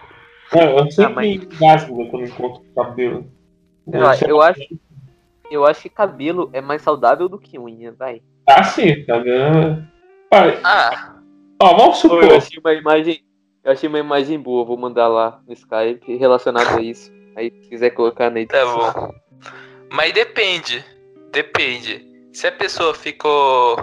Não, 0.54 0.78
eu 0.78 0.92
sempre 0.92 1.04
Ah, 1.04 1.16
mas- 1.16 1.28
engasgo 1.36 2.08
quando 2.10 2.26
encontro 2.26 2.64
cabelo. 2.76 3.30
Sei 3.90 4.00
lá, 4.00 4.16
eu 4.28 4.42
acho, 4.42 4.62
eu 5.52 5.66
acho 5.66 5.82
que 5.84 5.90
cabelo 5.90 6.50
é 6.54 6.62
mais 6.62 6.82
saudável 6.82 7.28
do 7.30 7.40
que 7.40 7.58
unha, 7.60 7.92
vai. 7.94 8.22
Ah, 8.50 8.64
sim, 8.64 9.04
cabelo. 9.06 9.84
Olha, 10.32 10.60
Ah, 10.64 11.16
ó, 11.62 11.76
vamos 11.76 12.02
Pô, 12.02 12.16
eu 12.16 12.22
supor. 12.24 12.38
achei 12.38 12.60
uma 12.60 12.74
imagem. 12.74 13.24
Eu 13.64 13.72
achei 13.74 13.90
uma 13.90 14.00
imagem 14.00 14.40
boa, 14.40 14.64
vou 14.66 14.78
mandar 14.78 15.08
lá 15.10 15.42
no 15.46 15.54
Skype 15.54 16.16
relacionado 16.18 16.78
a 16.78 16.82
isso. 16.82 17.12
Aí 17.36 17.52
se 17.52 17.70
quiser 17.70 17.90
colocar 17.92 18.30
na 18.30 18.36
tá 18.46 18.58
edição. 18.62 18.94
bom. 18.94 19.14
Mas 19.92 20.14
depende. 20.14 20.84
Depende. 21.32 22.06
Se 22.34 22.48
a 22.48 22.52
pessoa 22.52 22.94
ficou 22.94 23.76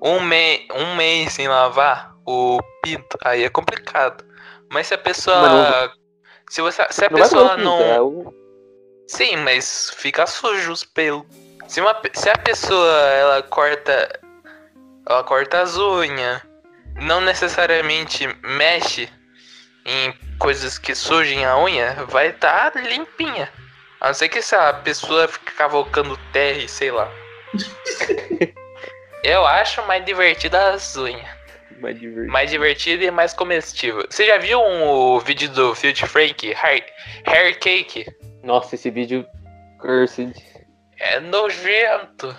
um, 0.00 0.20
me 0.20 0.66
um 0.74 0.94
mês 0.96 1.32
sem 1.32 1.48
lavar 1.48 2.14
o 2.26 2.58
pinto, 2.82 3.18
aí 3.24 3.42
é 3.44 3.48
complicado. 3.48 4.24
Mas 4.70 4.86
se 4.86 4.94
a 4.94 4.98
pessoa. 4.98 5.92
Se, 6.48 6.60
você, 6.62 6.86
se 6.90 7.04
a 7.04 7.10
Não 7.10 7.18
pessoa 7.18 7.48
fazer 7.50 7.60
o 7.60 7.64
não. 7.64 7.78
pinto, 7.78 7.88
é 7.90 8.00
o- 8.00 8.34
Sim, 9.12 9.36
mas 9.36 9.90
fica 9.98 10.26
sujo 10.26 10.72
os 10.72 10.84
pelos. 10.84 11.26
Se, 11.68 11.82
uma, 11.82 11.94
se 12.14 12.30
a 12.30 12.38
pessoa 12.38 12.98
ela 13.10 13.42
corta. 13.42 14.20
Ela 15.06 15.22
corta 15.22 15.60
as 15.60 15.76
unhas, 15.76 16.40
não 16.94 17.20
necessariamente 17.20 18.26
mexe 18.42 19.10
em 19.84 20.14
coisas 20.38 20.78
que 20.78 20.94
sujem 20.94 21.44
a 21.44 21.58
unha, 21.58 21.92
vai 22.08 22.28
estar 22.28 22.72
limpinha. 22.76 23.52
A 24.00 24.06
não 24.06 24.14
ser 24.14 24.30
que 24.30 24.40
se 24.40 24.54
a 24.54 24.72
pessoa 24.72 25.28
fica 25.28 25.52
cavocando 25.52 26.18
terra 26.32 26.58
e 26.58 26.68
sei 26.68 26.90
lá. 26.90 27.10
Eu 29.22 29.44
acho 29.46 29.86
mais 29.86 30.02
divertida 30.06 30.70
as 30.70 30.96
unhas. 30.96 31.28
mais 31.80 32.00
divertido. 32.00 32.32
Mais 32.32 32.50
divertida 32.50 33.04
e 33.04 33.10
mais 33.10 33.34
comestível. 33.34 34.06
Você 34.08 34.24
já 34.24 34.38
viu 34.38 34.58
um, 34.58 34.88
o 34.88 35.20
vídeo 35.20 35.50
do 35.50 35.74
Field 35.74 36.06
Frank? 36.06 36.54
Hair, 36.54 36.86
hair 37.26 37.58
Cake? 37.58 38.06
Nossa, 38.42 38.74
esse 38.74 38.90
vídeo 38.90 39.26
cursed. 39.78 40.34
É 40.98 41.20
nojento. 41.20 42.34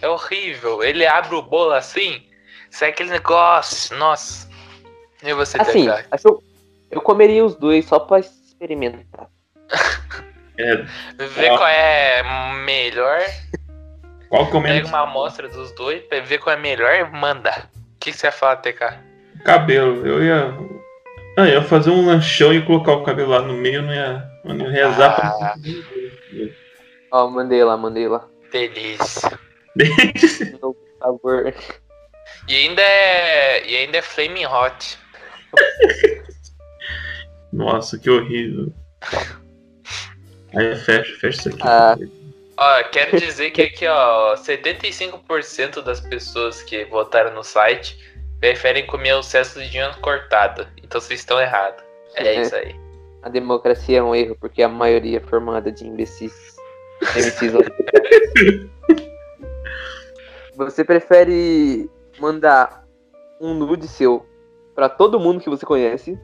É 0.00 0.08
horrível. 0.08 0.82
Ele 0.82 1.06
abre 1.06 1.34
o 1.34 1.42
bolo 1.42 1.72
assim. 1.72 2.22
Sai 2.70 2.90
aquele 2.90 3.10
negócio. 3.10 3.96
Nossa. 3.96 4.48
E 5.22 5.32
você, 5.34 5.60
Assim, 5.60 5.86
TK? 5.88 6.06
acho 6.12 6.28
eu, 6.28 6.42
eu 6.92 7.00
comeria 7.00 7.44
os 7.44 7.56
dois 7.56 7.84
só 7.86 7.98
pra 7.98 8.20
experimentar. 8.20 9.26
É, 10.56 10.74
Ver 11.16 11.48
qual 11.56 11.68
é 11.68 12.22
melhor. 12.64 13.20
qual 14.28 14.46
que 14.50 14.56
é 14.56 14.58
o 14.58 14.62
Pega 14.62 14.86
uma 14.88 15.00
amostra 15.02 15.48
dos 15.48 15.72
dois 15.72 16.02
pra 16.02 16.20
ver 16.20 16.38
qual 16.38 16.56
é 16.56 16.58
melhor 16.58 16.92
e 16.94 17.04
manda. 17.04 17.50
O 17.50 17.98
que, 18.00 18.10
que 18.12 18.16
você 18.18 18.26
ia 18.26 18.32
falar, 18.32 18.56
TK? 18.56 18.80
cabelo? 19.44 20.06
Eu 20.06 20.22
ia. 20.24 20.54
Ah, 21.36 21.42
eu 21.48 21.60
ia 21.60 21.62
fazer 21.62 21.90
um 21.90 22.06
lanchão 22.06 22.52
e 22.52 22.64
colocar 22.64 22.92
o 22.92 23.04
cabelo 23.04 23.30
lá 23.30 23.40
no 23.40 23.54
meio, 23.54 23.82
não 23.82 23.94
ia, 23.94 24.24
ia 24.54 24.70
rezar 24.70 25.34
Ah. 25.42 25.54
Ó, 27.10 27.28
mandei 27.28 27.64
lá, 27.64 27.76
mandei 27.76 28.08
lá. 28.08 28.26
Delícia. 28.52 29.38
pra. 29.76 30.58
Por 30.60 30.76
favor. 30.98 31.54
E 32.48 32.54
ainda 32.56 32.82
é. 32.82 33.66
E 33.66 33.76
ainda 33.76 33.98
é 33.98 34.02
Flaming 34.02 34.46
Hot. 34.46 34.98
Nossa, 37.52 37.98
que 37.98 38.10
horrível. 38.10 38.72
Aí 40.54 40.76
fecha, 40.76 41.14
fecha 41.18 41.38
isso 41.38 41.48
aqui. 41.48 41.62
Ah. 41.62 41.96
Ó, 42.60 42.82
quero 42.90 43.18
dizer 43.20 43.50
que 43.52 43.62
aqui, 43.62 43.86
ó, 43.86 44.34
75% 44.34 45.80
das 45.82 46.00
pessoas 46.00 46.60
que 46.62 46.84
votaram 46.86 47.32
no 47.32 47.44
site 47.44 47.96
preferem 48.40 48.84
comer 48.86 49.14
o 49.14 49.22
cesto 49.22 49.62
de 49.64 49.78
unha 49.78 49.94
cortada. 49.94 50.68
Então 50.82 51.00
vocês 51.00 51.20
estão 51.20 51.40
errados. 51.40 51.82
É. 52.16 52.42
isso 52.42 52.56
aí. 52.56 52.74
A 53.28 53.30
democracia 53.30 53.98
é 53.98 54.02
um 54.02 54.14
erro, 54.14 54.34
porque 54.40 54.62
a 54.62 54.68
maioria 54.70 55.18
é 55.18 55.20
formada 55.20 55.70
de 55.70 55.86
imbecis. 55.86 56.56
MCs. 57.14 57.52
você 60.56 60.82
prefere 60.82 61.90
mandar 62.18 62.84
um 63.38 63.52
nude 63.52 63.86
seu 63.86 64.26
pra 64.74 64.88
todo 64.88 65.20
mundo 65.20 65.40
que 65.42 65.50
você 65.50 65.66
conhece 65.66 66.18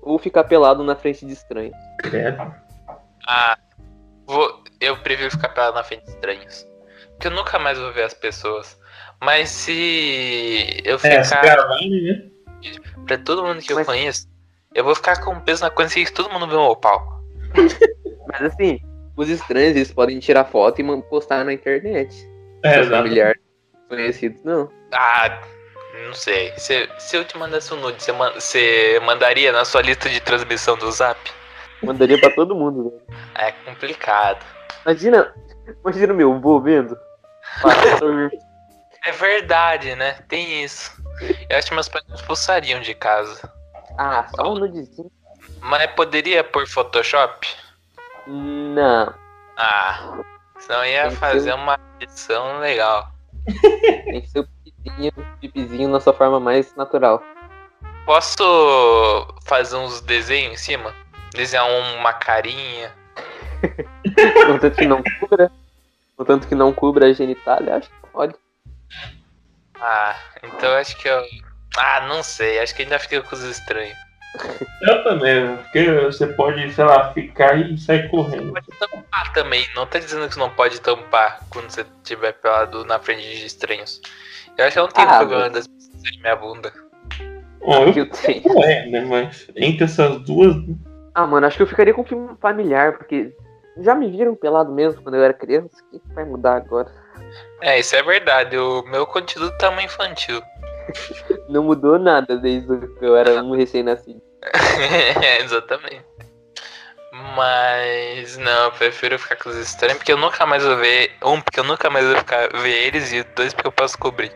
ou 0.00 0.18
ficar 0.18 0.44
pelado 0.44 0.82
na 0.82 0.96
frente 0.96 1.26
de 1.26 1.34
estranhos? 1.34 1.76
Credo. 1.98 2.38
Ah, 3.28 3.58
vou, 4.26 4.64
eu 4.80 4.96
prefiro 5.02 5.30
ficar 5.30 5.50
pelado 5.50 5.74
na 5.76 5.84
frente 5.84 6.04
de 6.04 6.10
estranhos. 6.12 6.66
Porque 7.10 7.26
eu 7.26 7.32
nunca 7.32 7.58
mais 7.58 7.78
vou 7.78 7.92
ver 7.92 8.04
as 8.04 8.14
pessoas. 8.14 8.80
Mas 9.20 9.50
se 9.50 10.80
eu 10.82 10.96
É, 11.02 11.22
se 11.22 11.28
ficar 11.28 11.42
gravarem, 11.42 11.90
né? 12.02 12.30
pra 13.06 13.18
todo 13.18 13.44
mundo 13.44 13.60
que 13.60 13.70
eu 13.70 13.76
Mas- 13.76 13.86
conheço, 13.86 14.26
eu 14.74 14.84
vou 14.84 14.94
ficar 14.94 15.20
com 15.24 15.38
peso 15.40 15.62
na 15.62 15.70
consciência 15.70 16.12
que 16.12 16.16
todo 16.22 16.32
mundo 16.32 16.46
vê 16.48 16.54
o 16.54 16.64
meu 16.64 16.76
pau. 16.76 17.20
Mas 18.30 18.42
assim, 18.52 18.78
os 19.16 19.28
estranhos 19.28 19.76
eles 19.76 19.92
podem 19.92 20.18
tirar 20.18 20.44
foto 20.44 20.80
e 20.80 21.02
postar 21.02 21.44
na 21.44 21.52
internet. 21.52 22.14
É, 22.62 22.80
Os 22.80 22.86
exato. 22.86 23.02
familiares 23.02 23.40
conhecidos, 23.88 24.42
não. 24.44 24.70
Ah, 24.92 25.40
não 26.06 26.14
sei. 26.14 26.52
Se, 26.56 26.88
se 26.98 27.16
eu 27.16 27.24
te 27.24 27.36
mandasse 27.38 27.72
um 27.72 27.78
nude, 27.80 28.02
você, 28.02 28.12
man- 28.12 28.32
você 28.34 29.00
mandaria 29.04 29.50
na 29.52 29.64
sua 29.64 29.80
lista 29.82 30.08
de 30.08 30.20
transmissão 30.20 30.76
do 30.76 30.90
zap? 30.92 31.18
Mandaria 31.82 32.18
pra 32.18 32.30
todo 32.30 32.54
mundo, 32.54 32.90
velho. 32.90 33.02
É 33.36 33.52
complicado. 33.52 34.44
Imagina, 34.84 35.34
imagina 35.84 36.12
o 36.12 36.16
meu 36.16 36.32
avô 36.34 36.60
vendo. 36.60 36.96
É 39.06 39.12
verdade, 39.12 39.94
né? 39.94 40.18
Tem 40.28 40.62
isso. 40.64 40.92
Eu 41.48 41.56
acho 41.56 41.68
que 41.68 41.74
meus 41.74 41.88
pais 41.88 42.04
me 42.08 42.14
expulsariam 42.14 42.80
de 42.80 42.94
casa. 42.94 43.50
Ah, 43.98 44.26
só 44.34 44.52
um 44.52 44.54
nudezinho? 44.54 45.10
Mas 45.60 45.90
poderia 45.92 46.44
por 46.44 46.66
Photoshop? 46.66 47.48
Não. 48.26 49.12
Ah, 49.56 50.20
senão 50.58 50.84
ia 50.84 51.10
fazer 51.10 51.52
uma 51.52 51.78
edição 52.00 52.60
legal. 52.60 53.10
Tem 54.04 54.20
que 54.20 54.28
ser 54.28 54.40
o 54.40 54.48
pipizinho, 54.64 55.12
pipizinho 55.40 55.88
na 55.88 56.00
sua 56.00 56.12
forma 56.12 56.38
mais 56.38 56.74
natural. 56.76 57.22
Posso 58.06 59.26
fazer 59.44 59.76
uns 59.76 60.00
desenhos 60.00 60.52
em 60.52 60.56
cima? 60.56 60.94
Desenhar 61.34 61.66
uma 61.68 62.12
carinha? 62.12 62.92
Contanto 64.46 64.76
que 64.76 64.86
não 64.86 65.02
cubra. 65.20 65.50
Contanto 66.16 66.48
que 66.48 66.54
não 66.54 66.72
cubra 66.72 67.06
a 67.06 67.12
genitália, 67.12 67.76
acho 67.76 67.88
que 67.90 68.06
pode. 68.12 68.34
Ah, 69.80 70.16
então 70.42 70.72
acho 70.74 70.96
que 70.98 71.08
eu. 71.08 71.22
Ah, 71.78 72.06
não 72.08 72.22
sei. 72.22 72.58
Acho 72.60 72.74
que 72.74 72.82
ainda 72.82 72.98
fica 72.98 73.22
com 73.22 73.34
os 73.34 73.42
estranhos. 73.42 73.96
Eu 74.82 75.02
também, 75.04 75.56
porque 75.56 75.90
você 76.02 76.26
pode, 76.26 76.72
sei 76.72 76.84
lá, 76.84 77.12
ficar 77.12 77.58
e 77.58 77.78
sair 77.78 78.08
correndo. 78.10 78.52
Pode 78.52 78.66
tampar 78.78 79.32
também. 79.32 79.66
Não 79.74 79.86
tá 79.86 79.98
dizendo 79.98 80.28
que 80.28 80.34
você 80.34 80.40
não 80.40 80.50
pode 80.50 80.80
tampar 80.80 81.40
quando 81.50 81.70
você 81.70 81.84
estiver 82.02 82.32
pelado 82.34 82.84
na 82.84 82.98
frente 82.98 83.22
de 83.22 83.46
estranhos. 83.46 84.00
Eu 84.56 84.64
acho 84.66 84.74
que 84.74 84.78
eu 84.78 84.82
não 84.84 84.90
tenho 84.90 85.08
Ah, 85.08 85.18
problema 85.18 85.42
mas- 85.44 85.52
das 85.52 85.66
pessoas 85.66 86.02
verem 86.02 86.20
minha 86.20 86.36
bunda. 86.36 86.72
Bom, 87.60 87.84
eu 87.86 87.92
Eu 87.94 88.10
tenho. 88.10 88.42
não 88.54 88.62
é, 88.64 88.86
né? 88.86 89.00
Mas 89.00 89.48
entre 89.56 89.84
essas 89.84 90.20
duas. 90.22 90.54
Ah, 91.14 91.26
mano, 91.26 91.46
acho 91.46 91.56
que 91.56 91.62
eu 91.62 91.66
ficaria 91.66 91.94
com 91.94 92.04
filme 92.04 92.36
familiar, 92.40 92.98
porque 92.98 93.32
já 93.80 93.94
me 93.94 94.10
viram 94.10 94.34
pelado 94.36 94.72
mesmo 94.72 95.02
quando 95.02 95.14
eu 95.16 95.24
era 95.24 95.32
criança. 95.34 95.70
O 95.92 95.98
que 95.98 96.14
vai 96.14 96.24
mudar 96.24 96.56
agora? 96.56 96.92
É, 97.60 97.78
isso 97.78 97.96
é 97.96 98.02
verdade. 98.02 98.56
O 98.56 98.82
meu 98.84 99.06
conteúdo 99.06 99.50
tá 99.58 99.70
muito 99.70 99.86
infantil. 99.86 100.40
Não 101.48 101.62
mudou 101.62 101.98
nada 101.98 102.36
desde 102.36 102.68
que 102.98 103.04
eu 103.04 103.16
era 103.16 103.42
um 103.42 103.54
recém-nascido. 103.54 104.20
É, 105.22 105.42
Exatamente. 105.42 106.04
Mas 107.36 108.36
não, 108.38 108.64
eu 108.64 108.72
prefiro 108.72 109.18
ficar 109.18 109.36
com 109.36 109.48
os 109.48 109.56
estranhos 109.56 109.98
porque 109.98 110.12
eu 110.12 110.16
nunca 110.16 110.46
mais 110.46 110.62
vou 110.62 110.76
ver. 110.76 111.10
Um, 111.24 111.40
porque 111.40 111.58
eu 111.58 111.64
nunca 111.64 111.90
mais 111.90 112.06
vou 112.06 112.16
ficar, 112.16 112.48
ver 112.62 112.86
eles, 112.86 113.12
e 113.12 113.24
dois, 113.34 113.52
porque 113.52 113.66
eu 113.66 113.72
posso 113.72 113.98
cobrir. 113.98 114.30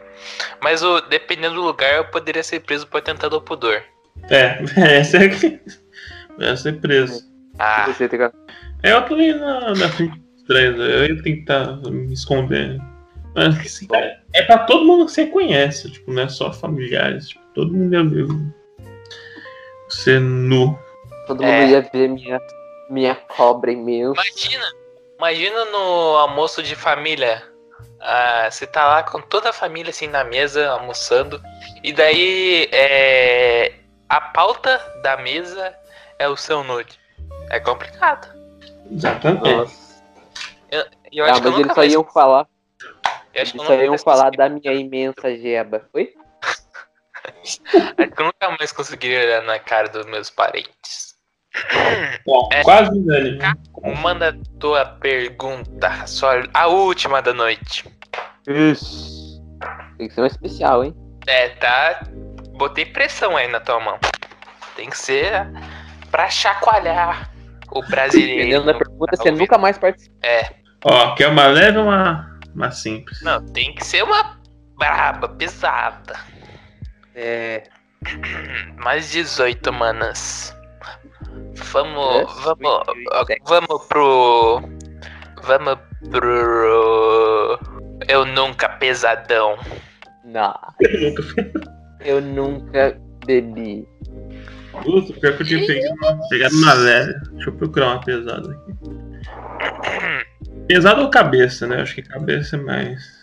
Mas 0.60 0.82
o, 0.82 1.00
dependendo 1.02 1.56
do 1.56 1.62
lugar, 1.62 1.94
eu 1.94 2.04
poderia 2.06 2.42
ser 2.42 2.60
preso 2.60 2.86
por 2.86 2.98
atentado 2.98 3.36
ao 3.36 3.42
pudor. 3.42 3.82
É, 4.30 4.58
essa 4.98 5.18
é 5.18 5.28
que. 5.28 5.60
Vai 6.38 6.56
ser 6.56 6.80
preso. 6.80 7.22
Ah, 7.58 7.84
Você 7.86 8.08
tá... 8.08 8.32
É, 8.82 8.92
eu 8.92 9.02
também 9.02 9.38
na, 9.38 9.74
na 9.74 9.88
frente 9.88 10.18
dos 10.18 10.40
estranhos, 10.40 10.78
eu 10.78 11.06
ia 11.06 11.22
tentar 11.22 11.76
me 11.82 12.12
esconder. 12.12 12.80
Mas 13.34 13.58
assim, 13.58 13.86
é, 13.94 14.18
é 14.34 14.42
pra 14.42 14.58
todo 14.58 14.84
mundo 14.84 15.06
que 15.06 15.12
você 15.12 15.26
conhece, 15.26 15.90
tipo, 15.90 16.12
não 16.12 16.22
é 16.22 16.28
só 16.28 16.52
familiares, 16.52 17.28
tipo, 17.28 17.42
todo 17.54 17.72
mundo 17.72 17.94
ia 17.94 18.04
ver 18.04 18.26
você 19.88 20.18
nu. 20.18 20.78
todo 21.26 21.42
É. 21.44 21.60
mundo 21.62 21.70
ia 21.70 21.80
ver 21.82 22.08
minha, 22.08 22.40
minha 22.90 23.14
cobra 23.14 23.70
imensa. 23.72 24.20
imagina! 24.22 24.66
Imagina 25.18 25.64
no 25.66 26.16
almoço 26.16 26.62
de 26.62 26.74
família. 26.74 27.42
Ah, 28.00 28.48
você 28.50 28.66
tá 28.66 28.84
lá 28.86 29.02
com 29.04 29.20
toda 29.20 29.50
a 29.50 29.52
família 29.52 29.90
assim 29.90 30.08
na 30.08 30.24
mesa, 30.24 30.68
almoçando. 30.70 31.40
E 31.84 31.92
daí 31.92 32.68
é, 32.72 33.74
a 34.08 34.20
pauta 34.20 34.80
da 35.02 35.16
mesa 35.16 35.72
é 36.18 36.26
o 36.28 36.36
seu 36.36 36.64
nude. 36.64 36.98
É 37.50 37.60
complicado. 37.60 38.26
Exatamente. 38.90 39.48
Nossa. 39.48 40.02
E 41.12 41.18
eu 41.18 41.24
Ah, 41.26 41.32
acho 41.32 41.42
que 41.42 41.46
eu 41.46 41.50
mas 41.52 41.60
eles 41.60 41.68
nunca 41.68 41.74
só 41.74 41.84
iam 41.84 42.04
falar. 42.04 42.46
Eu 43.34 43.42
acho 43.42 43.52
que 43.52 43.58
eu 43.58 43.62
Eles 43.64 43.66
só 43.66 43.74
iam 43.82 43.90
mais 43.90 44.02
falar 44.02 44.30
da 44.30 44.48
minha 44.48 44.72
imensa 44.72 45.34
jeba. 45.36 45.88
Oi? 45.94 46.12
Acho 47.44 47.60
que 47.62 48.20
eu 48.22 48.26
nunca 48.26 48.56
mais 48.58 48.72
conseguiria 48.72 49.20
olhar 49.20 49.42
na 49.42 49.58
cara 49.58 49.88
dos 49.88 50.04
meus 50.06 50.28
parentes. 50.30 51.12
Bom, 52.26 52.48
É. 52.52 52.62
quase 52.62 52.90
unânime. 52.98 53.38
Manda 54.02 54.30
a 54.30 54.58
tua 54.58 54.84
pergunta, 54.86 56.06
só 56.06 56.30
a 56.52 56.66
última 56.66 57.20
da 57.22 57.32
noite. 57.32 57.84
Isso. 58.48 59.40
Tem 59.98 60.08
que 60.08 60.14
ser 60.14 60.22
um 60.22 60.26
especial, 60.26 60.82
hein? 60.84 60.94
É, 61.26 61.50
tá. 61.50 62.00
Botei 62.56 62.86
pressão 62.86 63.36
aí 63.36 63.46
na 63.48 63.60
tua 63.60 63.78
mão. 63.78 63.98
Tem 64.74 64.88
que 64.90 64.98
ser 64.98 65.46
pra 66.10 66.28
chacoalhar 66.28 67.30
o 67.70 67.82
brasileiro. 67.86 68.34
Dependendo 68.38 68.66
da 68.66 68.74
pergunta, 68.74 69.12
Tá 69.12 69.16
você 69.22 69.28
ouvindo? 69.28 69.40
nunca 69.40 69.58
mais 69.58 69.78
participa. 69.78 70.16
Ó, 70.84 71.14
quer 71.14 71.28
uma 71.28 71.46
leve 71.46 71.78
ou 71.78 71.84
uma, 71.84 72.28
uma 72.54 72.70
simples? 72.70 73.20
Não, 73.22 73.44
tem 73.46 73.74
que 73.74 73.84
ser 73.84 74.02
uma 74.04 74.38
braba, 74.78 75.28
pesada. 75.28 76.14
É. 77.14 77.64
Mais 78.82 79.10
18, 79.10 79.72
manas. 79.72 80.56
Vamos, 81.72 82.16
É, 82.16 82.24
vamos, 82.42 82.84
vamos 83.44 83.86
pro. 83.86 84.62
Vamos 85.42 85.78
pro. 86.10 87.58
Eu 88.08 88.24
nunca 88.26 88.68
pesadão. 88.68 89.56
Não, 90.24 90.54
Eu 90.80 91.00
nunca 91.00 91.22
fiz 91.22 91.72
eu 92.04 92.20
nunca 92.20 93.00
bebi. 93.26 93.86
isso, 94.86 95.12
pior 95.20 95.36
que 95.36 95.42
eu 95.42 95.46
tinha 95.46 95.66
pegado, 95.66 96.28
pegado 96.28 96.54
uma 96.56 96.72
leve. 96.74 97.12
Deixa 97.32 97.50
eu 97.50 97.54
procurar 97.54 97.86
uma 97.92 98.00
pesada 98.00 98.50
aqui. 98.50 98.72
Pesada 100.66 101.00
ou 101.02 101.10
cabeça, 101.10 101.66
né? 101.66 101.82
Acho 101.82 101.94
que 101.96 102.02
cabeça 102.02 102.56
é 102.56 102.58
mais. 102.58 103.22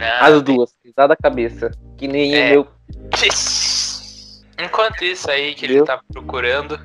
Ah, 0.00 0.26
As 0.26 0.42
duas, 0.42 0.74
pisada 0.82 1.14
a 1.14 1.16
cabeça. 1.16 1.70
Que 1.96 2.08
nem 2.08 2.34
É. 2.34 2.46
o 2.46 2.50
meu. 2.50 2.68
Enquanto 4.62 5.02
isso 5.02 5.30
aí 5.30 5.54
que 5.54 5.64
ele 5.64 5.82
tá 5.84 6.00
procurando, 6.12 6.78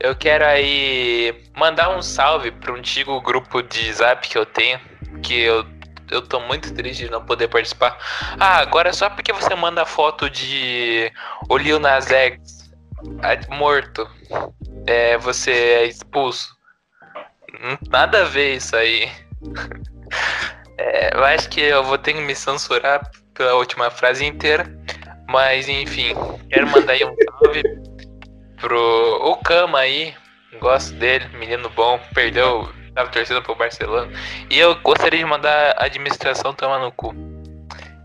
eu 0.00 0.16
quero 0.16 0.44
aí 0.44 1.44
mandar 1.54 1.96
um 1.96 2.00
salve 2.02 2.50
pro 2.50 2.76
antigo 2.76 3.20
grupo 3.20 3.62
de 3.62 3.92
zap 3.92 4.26
que 4.26 4.38
eu 4.38 4.46
tenho, 4.46 4.80
que 5.22 5.38
eu, 5.40 5.66
eu 6.10 6.22
tô 6.22 6.40
muito 6.40 6.72
triste 6.74 7.04
de 7.04 7.10
não 7.10 7.24
poder 7.24 7.48
participar. 7.48 7.98
Ah, 8.40 8.58
agora 8.58 8.92
só 8.92 9.10
porque 9.10 9.32
você 9.32 9.54
manda 9.54 9.84
foto 9.84 10.30
de 10.30 11.12
o 11.48 11.56
Lil 11.58 11.78
Nas 11.78 12.10
X 12.10 12.62
ah, 13.22 13.54
morto, 13.54 14.08
é, 14.86 15.18
você 15.18 15.50
é 15.50 15.84
expulso. 15.86 16.56
Hum, 17.54 17.76
Nada 17.90 18.22
a 18.22 18.24
ver 18.24 18.56
isso 18.56 18.74
aí. 18.76 19.10
É, 20.78 21.16
eu 21.16 21.24
acho 21.24 21.48
que 21.48 21.60
eu 21.60 21.84
vou 21.84 21.98
ter 21.98 22.14
que 22.14 22.20
me 22.20 22.34
censurar 22.34 23.10
pela 23.34 23.54
última 23.54 23.90
frase 23.90 24.24
inteira. 24.24 24.66
Mas 25.28 25.68
enfim, 25.68 26.14
quero 26.50 26.68
mandar 26.70 26.92
aí 26.92 27.04
um 27.04 27.14
salve 27.40 27.62
pro 28.60 29.30
o 29.30 29.36
Cama 29.36 29.78
aí. 29.78 30.14
Gosto 30.60 30.94
dele, 30.94 31.26
menino 31.38 31.70
bom, 31.70 31.98
perdeu, 32.14 32.68
tava 32.94 33.08
torcendo 33.10 33.42
pro 33.42 33.54
Barcelona. 33.54 34.12
E 34.50 34.58
eu 34.58 34.74
gostaria 34.80 35.18
de 35.18 35.24
mandar 35.24 35.74
a 35.78 35.86
administração 35.86 36.52
tomar 36.52 36.78
no 36.78 36.92
cu. 36.92 37.14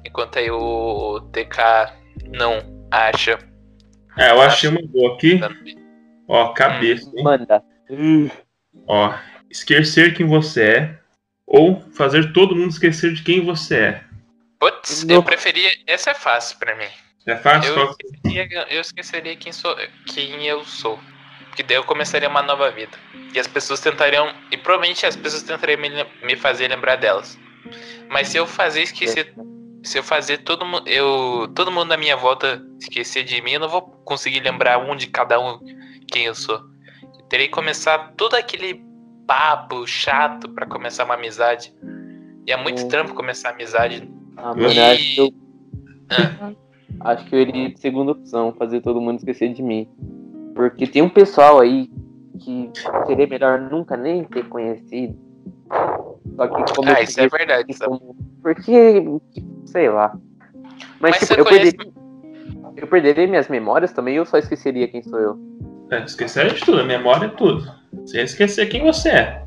Enquanto 0.06 0.40
aí 0.40 0.50
o 0.50 1.20
TK 1.34 1.92
não 2.38 2.60
acha. 2.90 3.38
É, 4.18 4.32
eu 4.32 4.42
achei 4.42 4.70
uma 4.70 4.82
boa 4.88 5.16
aqui. 5.16 5.40
Ó, 6.28 6.54
cabeça, 6.54 7.12
hein? 7.16 7.24
Manda. 7.24 7.62
Ó, 8.88 9.14
esquecer 9.50 10.14
quem 10.14 10.26
você 10.26 10.64
é. 10.64 11.00
Ou 11.46 11.82
fazer 11.94 12.34
todo 12.34 12.56
mundo 12.56 12.72
esquecer 12.72 13.14
de 13.14 13.24
quem 13.24 13.44
você 13.44 13.76
é. 13.78 14.04
Putz, 14.60 15.06
eu 15.08 15.24
preferia. 15.24 15.72
Essa 15.86 16.12
é 16.12 16.14
fácil 16.14 16.58
pra 16.58 16.76
mim. 16.76 16.90
É 17.26 17.36
fácil? 17.36 17.70
Eu 17.70 17.76
Qual- 17.76 17.90
esqueceria, 17.92 18.68
eu 18.70 18.82
esqueceria 18.82 19.36
quem, 19.36 19.54
sou, 19.54 19.76
quem 20.08 20.46
eu 20.46 20.64
sou. 20.66 21.00
Porque 21.48 21.64
daí 21.64 21.78
eu 21.78 21.84
começaria 21.84 22.28
uma 22.28 22.42
nova 22.42 22.70
vida. 22.72 22.98
E 23.34 23.40
as 23.40 23.48
pessoas 23.48 23.80
tentariam. 23.80 24.34
E 24.52 24.58
provavelmente 24.58 25.06
as 25.06 25.16
pessoas 25.16 25.44
tentariam 25.44 25.80
me, 25.80 25.90
me 26.24 26.36
fazer 26.36 26.68
lembrar 26.68 26.98
delas. 26.98 27.38
Mas 28.10 28.28
se 28.28 28.38
eu 28.38 28.46
fazer 28.46 28.82
esquecer. 28.82 29.34
Se 29.84 29.98
eu 30.00 30.04
fazer 30.04 30.40
todo 30.40 30.66
mundo. 30.66 30.88
Eu. 30.88 31.52
Todo 31.56 31.72
mundo 31.72 31.88
na 31.90 31.98
minha 31.98 32.18
volta 32.18 32.62
esquecer 32.80 33.24
de 33.24 33.42
mim, 33.42 33.54
eu 33.54 33.60
não 33.62 33.70
vou 33.70 33.82
conseguir 33.82 34.42
lembrar 34.42 34.78
um 34.80 34.96
de 34.96 35.08
cada 35.08 35.40
um 35.40 35.60
quem 36.12 36.26
eu 36.26 36.36
sou. 36.36 36.60
Eu 37.18 37.24
terei 37.30 37.48
que 37.48 37.54
começar 37.54 38.14
todo 38.18 38.36
aquele 38.36 38.87
papo 39.28 39.86
chato 39.86 40.50
pra 40.50 40.66
começar 40.66 41.04
uma 41.06 41.14
amizade. 41.16 41.74
E 42.48 42.52
é 42.52 42.58
muito 42.58 42.82
Uhum. 42.84 42.88
trampo 42.88 43.14
começar 43.14 43.50
amizade. 43.50 44.10
Ah, 44.38 44.54
E- 44.58 44.80
acho 44.80 45.16
que 45.16 45.22
eu. 45.22 45.30
Ah. 46.10 46.52
Acho 47.02 47.26
que 47.26 47.36
eu 47.36 47.42
iria 47.42 47.70
de 47.70 47.80
segunda 47.80 48.12
opção, 48.14 48.52
fazer 48.58 48.82
todo 48.82 49.00
mundo 49.00 49.20
esquecer 49.20 49.54
de 49.54 49.62
mim. 49.62 49.88
Porque 50.56 50.88
tem 50.88 51.04
um 51.04 51.10
pessoal 51.10 51.60
aí 51.60 51.88
que 52.40 52.72
seria 53.06 53.28
melhor 53.28 53.60
nunca 53.60 53.96
nem 53.96 54.24
ter 54.24 54.48
conhecido. 54.48 55.16
Só 56.36 56.48
que 56.48 56.74
como 56.76 56.90
Ah, 56.90 57.02
isso 57.02 57.20
é 57.22 57.28
verdade. 57.28 57.72
sabe? 57.76 58.00
Porque, 58.42 59.04
sei 59.66 59.90
lá. 59.90 60.18
Mas, 61.00 61.18
Mas 61.20 61.20
tipo, 61.20 61.34
eu 61.40 61.46
conhece- 61.46 61.78
perderia. 61.78 61.94
Eu 62.78 62.88
perderia 62.88 63.28
minhas 63.28 63.48
memórias 63.48 63.92
também 63.92 64.16
eu 64.16 64.26
só 64.26 64.38
esqueceria 64.38 64.88
quem 64.88 65.04
sou 65.04 65.20
eu? 65.20 65.38
É, 65.92 66.04
esquecer 66.04 66.54
de 66.54 66.60
tudo, 66.66 66.82
a 66.82 66.84
memória 66.84 67.26
é 67.26 67.30
tudo. 67.30 67.72
Você 67.94 68.18
ia 68.18 68.24
esquecer 68.24 68.66
quem 68.68 68.84
você 68.84 69.10
é. 69.10 69.44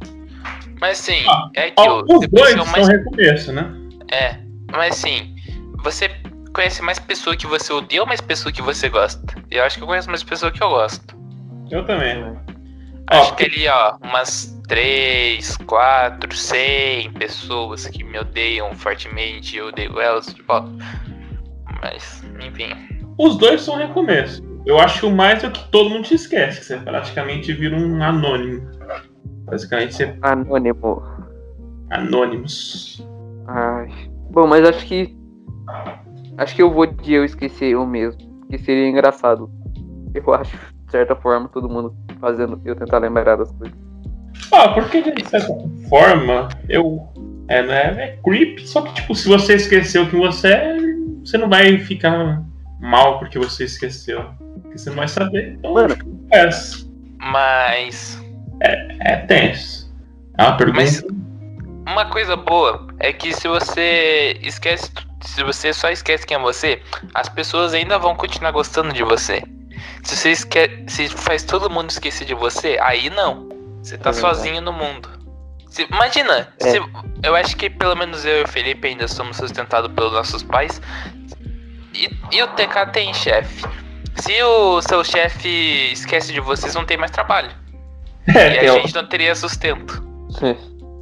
Mas 0.80 0.98
sim, 0.98 1.22
Ah, 1.28 1.50
é 1.54 1.72
Ó, 1.76 1.82
aquilo. 2.00 2.18
os 2.18 2.28
dois 2.28 2.52
são 2.54 2.66
mais. 2.66 2.88
recomeço, 2.88 3.52
né? 3.52 3.70
É, 4.10 4.36
mas 4.72 4.94
sim, 4.96 5.34
você 5.82 6.08
conhece 6.54 6.80
mais 6.82 6.98
pessoa 6.98 7.36
que 7.36 7.46
você 7.46 7.72
odeia 7.72 8.00
ou 8.00 8.06
mais 8.08 8.20
pessoa 8.20 8.50
que 8.52 8.62
você 8.62 8.88
gosta? 8.88 9.22
Eu 9.50 9.62
acho 9.64 9.76
que 9.76 9.82
eu 9.82 9.86
conheço 9.86 10.08
mais 10.08 10.22
pessoa 10.22 10.50
que 10.50 10.62
eu 10.62 10.70
gosto. 10.70 11.14
Eu 11.70 11.84
também. 11.84 12.24
Acho 13.08 13.32
Ó, 13.32 13.34
que 13.34 13.44
ali, 13.44 13.68
ó, 13.68 13.96
umas 14.02 14.58
3, 14.68 15.56
4, 15.66 16.34
100 16.34 17.12
pessoas 17.12 17.86
que 17.88 18.02
me 18.02 18.18
odeiam 18.18 18.72
fortemente, 18.74 19.56
eu 19.56 19.66
odeio 19.66 20.00
elas 20.00 20.26
de 20.32 20.40
volta. 20.42 20.70
Mas, 21.82 22.22
enfim. 22.40 22.70
Os 23.18 23.36
dois 23.36 23.60
são 23.60 23.76
recomeço. 23.76 24.42
Eu 24.66 24.78
acho 24.78 25.00
que 25.00 25.06
o 25.06 25.10
mais 25.10 25.42
é 25.42 25.50
que 25.50 25.68
todo 25.70 25.90
mundo 25.90 26.04
te 26.04 26.14
esquece, 26.14 26.60
que 26.60 26.66
você 26.66 26.76
praticamente 26.76 27.52
vira 27.52 27.76
um 27.76 28.02
anônimo. 28.02 28.68
Basicamente 29.44 29.94
você 29.94 30.16
Anônimo. 30.22 31.02
anônimos. 31.90 33.06
Ai. 33.48 33.88
Bom, 34.30 34.46
mas 34.46 34.66
acho 34.68 34.86
que. 34.86 35.16
Acho 36.36 36.54
que 36.54 36.62
eu 36.62 36.72
vou 36.72 36.86
de 36.86 37.14
eu 37.14 37.24
esquecer 37.24 37.70
eu 37.70 37.86
mesmo. 37.86 38.20
Que 38.48 38.58
seria 38.58 38.88
engraçado. 38.88 39.50
Eu 40.14 40.32
acho. 40.34 40.56
de 40.84 40.90
certa 40.90 41.16
forma, 41.16 41.48
todo 41.48 41.68
mundo 41.68 41.94
fazendo 42.20 42.60
eu 42.64 42.76
tentar 42.76 42.98
lembrar 42.98 43.36
das 43.36 43.50
coisas. 43.52 43.76
Ah, 44.52 44.68
porque 44.68 45.02
de 45.02 45.28
certa 45.28 45.54
forma, 45.88 46.48
eu. 46.68 47.08
É, 47.48 47.62
né? 47.62 48.04
É 48.04 48.18
creep, 48.22 48.60
só 48.60 48.82
que, 48.82 48.94
tipo, 48.94 49.14
se 49.14 49.28
você 49.28 49.54
esqueceu 49.54 50.08
que 50.08 50.16
você 50.16 50.48
é, 50.52 50.76
você 51.24 51.36
não 51.36 51.48
vai 51.48 51.78
ficar 51.78 52.44
mal 52.80 53.18
porque 53.18 53.38
você 53.38 53.64
esqueceu. 53.64 54.24
Porque 54.70 54.78
você 54.78 54.90
não 54.90 54.96
vai 54.98 55.08
saber. 55.08 55.54
Então, 55.58 55.74
Mano. 55.74 55.96
é, 56.32 56.48
Mas 57.18 58.22
é 59.00 59.16
tenso. 59.26 59.92
É 60.38 60.42
uma 60.44 60.56
pergunta. 60.56 60.80
Mas- 60.80 61.04
uma 61.86 62.06
coisa 62.06 62.36
boa 62.36 62.86
é 63.00 63.12
que 63.12 63.34
se 63.34 63.48
você 63.48 64.38
esquece, 64.42 64.90
se 65.22 65.42
você 65.42 65.72
só 65.72 65.90
esquece 65.90 66.24
quem 66.24 66.36
é 66.36 66.40
você, 66.40 66.80
as 67.14 67.28
pessoas 67.28 67.74
ainda 67.74 67.98
vão 67.98 68.14
continuar 68.14 68.52
gostando 68.52 68.92
de 68.92 69.02
você. 69.02 69.42
Se 70.04 70.16
você 70.16 70.30
esque 70.30 70.84
se 70.86 71.08
faz 71.08 71.42
todo 71.42 71.68
mundo 71.68 71.90
esquecer 71.90 72.24
de 72.26 72.34
você, 72.34 72.78
aí 72.80 73.10
não. 73.10 73.48
Você 73.82 73.98
tá 73.98 74.10
É 74.10 74.12
sozinho 74.12 74.60
no 74.60 74.72
mundo. 74.72 75.08
Se- 75.68 75.86
imagina, 75.90 76.48
É. 76.60 76.70
se- 76.70 76.82
eu 77.22 77.34
acho 77.34 77.56
que 77.56 77.68
pelo 77.68 77.96
menos 77.96 78.24
eu 78.24 78.40
e 78.40 78.42
o 78.44 78.48
Felipe 78.48 78.86
ainda 78.88 79.08
somos 79.08 79.36
sustentados 79.36 79.90
pelos 79.92 80.12
nossos 80.12 80.42
pais. 80.42 80.80
E, 81.92 82.08
e 82.30 82.42
o 82.42 82.48
TK 82.48 82.86
tem 82.92 83.12
chefe. 83.12 83.64
Se 84.20 84.42
o 84.42 84.82
seu 84.82 85.02
chefe 85.02 85.92
esquece 85.92 86.32
de 86.32 86.40
vocês, 86.40 86.74
não 86.74 86.84
tem 86.84 86.96
mais 86.96 87.10
trabalho. 87.10 87.50
É, 88.32 88.64
E 88.64 88.68
a 88.68 88.78
gente 88.78 88.94
não 88.94 89.06
teria 89.06 89.34
sustento. 89.34 90.04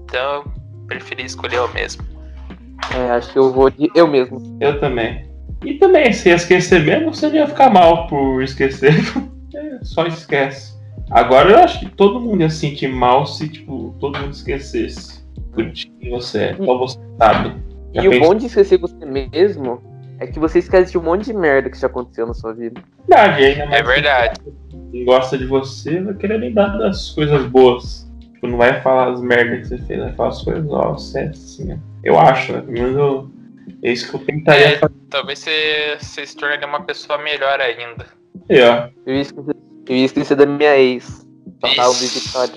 Então 0.05 0.37
eu 0.37 0.51
preferi 0.87 1.25
escolher 1.25 1.57
eu 1.57 1.69
mesmo. 1.75 2.03
É, 2.95 3.11
acho 3.11 3.33
que 3.33 3.39
eu 3.39 3.53
vou 3.53 3.69
de 3.69 3.91
eu 3.95 4.07
mesmo. 4.07 4.57
Eu 4.61 4.79
também. 4.81 5.29
E 5.65 5.75
também, 5.75 6.13
se 6.13 6.31
esquecer 6.31 6.85
mesmo, 6.85 7.13
você 7.13 7.29
ia 7.29 7.47
ficar 7.47 7.71
mal 7.71 8.07
por 8.07 8.43
esquecer. 8.43 8.95
É, 9.55 9.79
só 9.83 10.07
esquece. 10.07 10.79
Agora 11.11 11.51
eu 11.51 11.59
acho 11.61 11.81
que 11.81 11.89
todo 11.89 12.21
mundo 12.21 12.43
ia 12.43 12.51
se 12.51 12.59
sentir 12.59 12.87
mal 12.89 13.27
se, 13.27 13.49
tipo, 13.49 13.97
todo 13.99 14.19
mundo 14.19 14.33
esquecesse. 14.33 15.27
Do 15.57 15.73
que 15.73 16.11
você 16.11 16.39
é. 16.45 16.55
Só 16.55 16.79
você 16.79 16.99
sabe. 17.19 17.57
Já 17.95 18.03
E 18.03 18.09
o 18.09 18.21
bom 18.21 18.35
de 18.35 18.45
esquecer 18.45 18.79
você 18.79 19.05
mesmo 19.07 19.88
é 20.21 20.27
que 20.27 20.39
você 20.39 20.59
esquece 20.59 20.93
de 20.93 20.99
um 20.99 21.03
monte 21.03 21.25
de 21.27 21.33
merda 21.33 21.71
que 21.71 21.79
já 21.79 21.87
aconteceu 21.87 22.27
na 22.27 22.35
sua 22.35 22.53
vida. 22.53 22.81
Verdade, 23.09 23.45
ainda 23.45 23.67
mais 23.67 23.81
É 23.81 23.83
verdade. 23.83 24.41
Quem 24.91 25.05
gosta 25.05 25.37
de 25.39 25.45
você 25.47 26.01
vai 26.01 26.15
querer 26.15 26.39
lembrar 26.39 26.77
das 26.79 27.11
coisas 27.11 27.45
boas. 27.47 28.09
Tipo, 28.35 28.47
não 28.49 28.59
vai 28.59 28.81
falar 28.81 29.13
as 29.13 29.21
merdas 29.21 29.61
que 29.61 29.67
você 29.77 29.79
fez, 29.87 30.01
vai 30.01 30.13
falar 30.15 30.29
as 30.31 30.43
coisas, 30.43 30.67
ó, 30.71 30.93
você 30.93 31.19
é 31.21 31.29
assim, 31.29 31.65
né? 31.65 31.79
Eu 32.05 32.19
acho, 32.19 32.53
né? 32.53 32.61
Pelo 32.61 32.73
menos 32.73 32.97
eu, 32.97 33.31
é 33.83 33.93
isso 33.93 34.09
que 34.11 34.15
eu 34.17 34.21
tentaria 34.21 34.67
É. 34.75 34.79
fazer, 34.79 34.95
Talvez 35.11 35.39
você, 35.41 35.97
você 36.01 36.27
se 36.27 36.37
torne 36.37 36.65
uma 36.65 36.83
pessoa 36.83 37.19
melhor 37.19 37.61
ainda. 37.61 38.07
ó. 38.51 38.89
Eu 39.07 39.15
ia 39.15 39.21
esquecer, 39.23 39.57
eu 39.89 39.97
ia 39.97 40.05
esquecer 40.05 40.35
da 40.37 40.47
minha 40.47 40.77
ex. 40.77 41.27
Total 41.61 41.93
de 41.95 42.05
Ixi. 42.05 42.27
Vitória. 42.29 42.55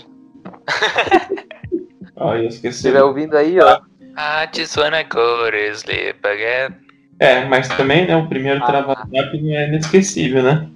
Ó, 2.16 2.36
eu 2.36 2.42
Se 2.52 2.58
esqueci. 2.58 2.76
estiver 2.78 3.04
ouvindo 3.04 3.36
aí, 3.36 3.58
ó. 3.60 3.80
I 4.18 4.48
just 4.54 4.78
wanna 4.78 5.04
go 5.04 5.50
to 5.50 5.58
sleep 5.76 6.20
again. 6.24 6.76
É, 7.22 7.46
mas 7.46 7.68
também, 7.68 8.08
né, 8.08 8.16
o 8.16 8.28
primeiro 8.28 8.64
Ah. 8.64 8.66
travado 8.66 9.10
é 9.14 9.68
inesquecível, 9.68 10.42
né? 10.42 10.68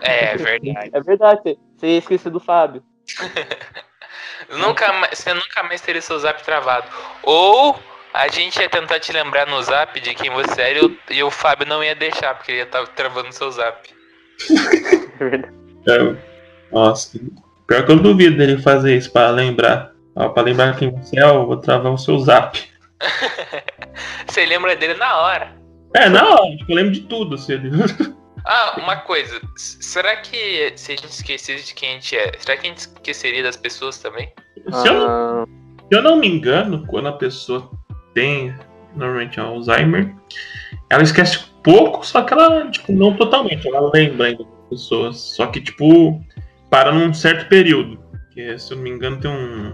É 0.00 0.34
verdade. 0.38 0.90
É 0.90 1.00
verdade, 1.02 1.58
você 1.76 1.86
ia 1.86 1.98
esquecer 1.98 2.30
do 2.30 2.40
Fábio. 2.40 2.82
nunca 4.56 4.90
mais, 4.94 5.18
você 5.18 5.34
nunca 5.34 5.62
mais 5.64 5.82
teria 5.82 6.00
seu 6.00 6.18
zap 6.18 6.42
travado. 6.42 6.86
Ou 7.22 7.78
a 8.14 8.26
gente 8.28 8.58
ia 8.58 8.70
tentar 8.70 9.00
te 9.00 9.12
lembrar 9.12 9.46
no 9.46 9.62
zap 9.62 10.00
de 10.00 10.14
quem 10.14 10.30
você 10.30 10.62
era 10.62 10.78
e 10.78 10.82
o, 10.82 10.98
e 11.10 11.22
o 11.22 11.30
Fábio 11.30 11.68
não 11.68 11.84
ia 11.84 11.94
deixar, 11.94 12.34
porque 12.36 12.52
ele 12.52 12.58
ia 12.60 12.64
estar 12.64 12.86
travando 12.88 13.30
seu 13.30 13.50
zap. 13.50 13.86
É 15.20 15.24
verdade. 15.24 15.54
É, 15.88 16.16
nossa, 16.72 17.20
pior 17.68 17.84
que 17.84 17.92
eu 17.92 17.96
duvido 17.96 18.38
dele 18.38 18.60
fazer 18.60 18.96
isso 18.96 19.12
pra 19.12 19.30
lembrar. 19.30 19.92
Ó, 20.16 20.30
pra 20.30 20.42
lembrar 20.42 20.76
quem 20.76 20.90
você 20.90 21.20
é, 21.20 21.22
eu 21.22 21.46
vou 21.46 21.58
travar 21.58 21.92
o 21.92 21.98
seu 21.98 22.18
zap. 22.18 22.58
Você 24.26 24.46
lembra 24.46 24.74
dele 24.74 24.94
na 24.94 25.16
hora. 25.18 25.61
É, 25.94 26.08
não, 26.08 26.56
tipo, 26.56 26.72
eu 26.72 26.76
lembro 26.76 26.92
de 26.92 27.00
tudo, 27.02 27.36
se 27.38 27.52
ele. 27.52 27.70
Ah, 28.44 28.74
uma 28.76 28.96
coisa. 28.96 29.40
Será 29.56 30.16
que 30.16 30.72
se 30.74 30.90
a 30.90 30.96
gente 30.96 31.10
esquecesse 31.10 31.64
de 31.64 31.74
quem 31.74 31.90
a 31.90 31.92
gente 31.92 32.16
é, 32.16 32.32
será 32.40 32.56
que 32.58 32.66
a 32.66 32.70
gente 32.70 32.78
esqueceria 32.78 33.40
das 33.40 33.56
pessoas 33.56 33.98
também? 33.98 34.32
se, 34.72 34.88
eu, 34.88 35.06
Ah, 35.06 35.44
se 35.88 35.96
eu 35.96 36.02
não 36.02 36.16
me 36.16 36.26
engano, 36.26 36.84
quando 36.88 37.06
a 37.06 37.12
pessoa 37.12 37.70
tem 38.12 38.52
normalmente 38.96 39.38
Alzheimer, 39.38 40.12
ela 40.90 41.04
esquece 41.04 41.44
pouco, 41.62 42.04
só 42.04 42.22
que 42.22 42.32
ela, 42.34 42.68
tipo, 42.68 42.90
não 42.90 43.14
totalmente, 43.16 43.68
ela 43.68 43.88
lembra 43.94 44.26
ainda 44.26 44.42
das 44.42 44.68
pessoas. 44.70 45.18
Só 45.18 45.46
que, 45.46 45.60
tipo, 45.60 46.20
para 46.68 46.90
num 46.90 47.14
certo 47.14 47.48
período. 47.48 47.96
Porque, 48.26 48.58
se 48.58 48.72
eu 48.72 48.76
não 48.76 48.82
me 48.82 48.90
engano, 48.90 49.20
tem 49.20 49.30
um, 49.30 49.72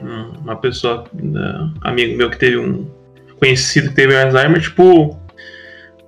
um- 0.00 0.32
uma 0.38 0.56
pessoa, 0.56 1.04
né, 1.12 1.70
amigo 1.82 2.16
meu 2.16 2.30
que 2.30 2.38
teve 2.38 2.56
um 2.56 2.90
conhecido 3.38 3.90
que 3.90 3.94
teve 3.96 4.16
Alzheimer, 4.18 4.62
tipo, 4.62 5.20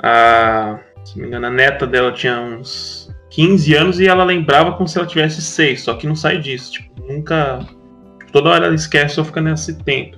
a, 0.02 0.78
se 1.04 1.16
não 1.16 1.22
me 1.22 1.28
engano, 1.28 1.46
a 1.46 1.50
neta 1.50 1.86
dela 1.86 2.12
tinha 2.12 2.40
uns 2.40 3.14
15 3.30 3.74
anos 3.74 4.00
e 4.00 4.06
ela 4.06 4.24
lembrava 4.24 4.72
como 4.72 4.88
se 4.88 4.98
ela 4.98 5.06
tivesse 5.06 5.42
6, 5.42 5.82
só 5.82 5.94
que 5.94 6.06
não 6.06 6.16
sai 6.16 6.38
disso, 6.38 6.72
tipo, 6.72 7.02
nunca 7.02 7.66
toda 8.32 8.50
hora 8.50 8.66
ela 8.66 8.74
esquece 8.74 9.18
ou 9.18 9.26
fica 9.26 9.40
nesse 9.40 9.76
tempo. 9.84 10.16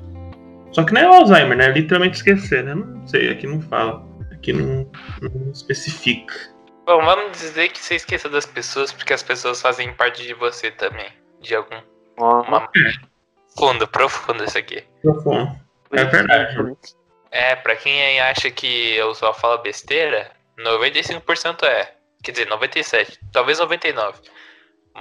Só 0.72 0.84
que 0.84 0.92
não 0.92 1.00
é 1.00 1.04
Alzheimer, 1.04 1.56
né? 1.56 1.66
É 1.66 1.72
literalmente 1.72 2.16
esquecer, 2.16 2.62
né? 2.62 2.74
Não 2.74 3.06
sei, 3.06 3.30
aqui 3.30 3.46
não 3.46 3.60
fala. 3.60 4.04
Aqui 4.32 4.52
não, 4.52 4.88
não 5.20 5.50
especifica. 5.50 6.34
Bom, 6.86 7.04
vamos 7.04 7.32
dizer 7.32 7.68
que 7.70 7.78
você 7.78 7.96
esqueceu 7.96 8.30
das 8.30 8.46
pessoas 8.46 8.92
porque 8.92 9.12
as 9.12 9.22
pessoas 9.22 9.60
fazem 9.60 9.92
parte 9.92 10.22
de 10.22 10.34
você 10.34 10.70
também. 10.70 11.08
De 11.40 11.54
algum. 11.54 11.76
Uma... 12.18 12.68
Fundo, 13.58 13.86
profundo 13.88 14.44
isso 14.44 14.58
aqui. 14.58 14.84
Profundo. 15.02 15.50
É 15.92 16.04
verdade. 16.04 16.76
É, 17.30 17.54
pra 17.56 17.76
quem 17.76 18.20
acha 18.20 18.50
que 18.50 18.94
eu 18.96 19.14
só 19.14 19.32
falo 19.32 19.58
besteira, 19.58 20.30
95% 20.58 21.62
é. 21.64 21.92
Quer 22.22 22.32
dizer, 22.32 22.48
97%, 22.48 23.18
talvez 23.32 23.58
99%. 23.60 24.14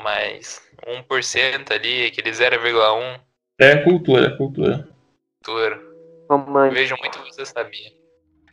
Mas 0.03 0.61
1% 0.87 1.71
ali, 1.71 2.05
aquele 2.05 2.29
0,1%, 2.31 3.19
É 3.59 3.75
cultura, 3.77 4.27
é 4.27 4.37
cultura. 4.37 4.87
tudo. 5.43 5.89
Mamãe. 6.29 6.69
Vejo 6.69 6.95
muito 6.99 7.17
você 7.25 7.43
sabia. 7.45 7.91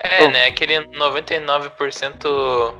É, 0.00 0.24
Bom. 0.24 0.30
né? 0.30 0.46
Aquele 0.46 0.78
99% 0.88 2.74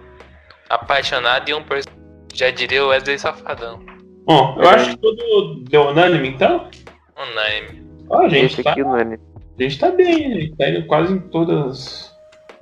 apaixonado 0.68 1.48
e 1.48 1.52
1% 1.52 1.86
já 2.34 2.50
diria 2.50 2.84
o 2.84 2.88
Wesley 2.88 3.18
Safadão. 3.18 3.84
Bom, 4.24 4.56
eu 4.58 4.68
acho 4.68 4.90
que 4.90 4.96
tudo 4.96 5.64
deu 5.68 5.82
unânime, 5.88 6.28
então. 6.28 6.68
Unânime. 7.16 7.86
Ó, 8.08 8.28
gente 8.28 8.54
Esse 8.54 8.62
tá, 8.62 8.72
aqui, 8.72 8.82
Nani. 8.82 9.18
A 9.58 9.62
gente 9.62 9.78
tá 9.78 9.90
bem, 9.90 10.32
a 10.32 10.40
gente 10.40 10.56
tá 10.56 10.68
indo 10.68 10.86
quase 10.86 11.14
em 11.14 11.18
todas 11.18 12.14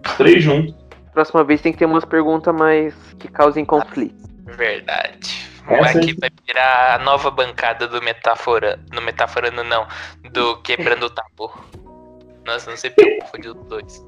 os 0.04 0.14
três 0.16 0.42
juntos. 0.42 0.74
Próxima 1.12 1.44
vez 1.44 1.60
tem 1.60 1.72
que 1.72 1.78
ter 1.78 1.86
umas 1.86 2.04
perguntas 2.04 2.54
mais 2.54 2.94
que 3.18 3.28
causem 3.28 3.64
conflito. 3.64 4.16
Verdade. 4.56 5.48
Essa 5.66 5.98
Aqui 5.98 6.14
vai 6.20 6.30
virar 6.46 6.96
a 6.96 6.98
nova 6.98 7.30
bancada 7.30 7.88
do 7.88 8.02
Metáfora. 8.02 8.78
No 8.92 9.00
Metaforando 9.00 9.64
não. 9.64 9.86
Do 10.32 10.60
Quebrando 10.62 11.06
o 11.06 11.10
Tabu. 11.10 11.50
Nossa, 12.44 12.70
não 12.70 12.76
sei 12.76 12.90
porque 12.90 13.10
eu 13.10 13.18
confundi 13.20 13.48
os 13.48 13.66
dois. 13.66 14.04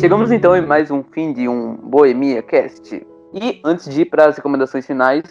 Chegamos 0.00 0.30
então 0.30 0.56
em 0.56 0.64
mais 0.64 0.92
um 0.92 1.02
fim 1.02 1.32
de 1.32 1.48
um 1.48 1.74
Boemia 1.74 2.40
Cast. 2.40 3.04
E 3.34 3.60
antes 3.64 3.88
de 3.92 4.02
ir 4.02 4.04
para 4.06 4.26
as 4.26 4.36
recomendações 4.36 4.86
finais, 4.86 5.22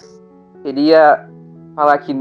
queria 0.64 1.28
falar 1.76 1.98
que 2.00 2.16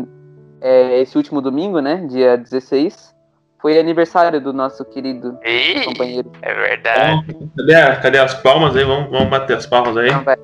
é, 0.61 1.01
esse 1.01 1.17
último 1.17 1.41
domingo, 1.41 1.81
né, 1.81 2.07
dia 2.09 2.37
16, 2.37 3.15
foi 3.61 3.79
aniversário 3.79 4.41
do 4.41 4.53
nosso 4.53 4.85
querido 4.87 5.39
Ih, 5.45 5.85
companheiro. 5.85 6.31
é 6.43 6.55
verdade. 6.55 7.25
Então, 7.29 7.51
cadê, 7.57 7.75
a- 7.75 7.97
cadê 7.97 8.19
as 8.19 8.35
palmas 8.35 8.75
aí? 8.77 8.85
Vamos, 8.85 9.11
vamos 9.11 9.29
bater 9.29 9.57
as 9.57 9.67
palmas 9.67 9.97
aí. 9.97 10.09
Então 10.09 10.25
vai. 10.25 10.37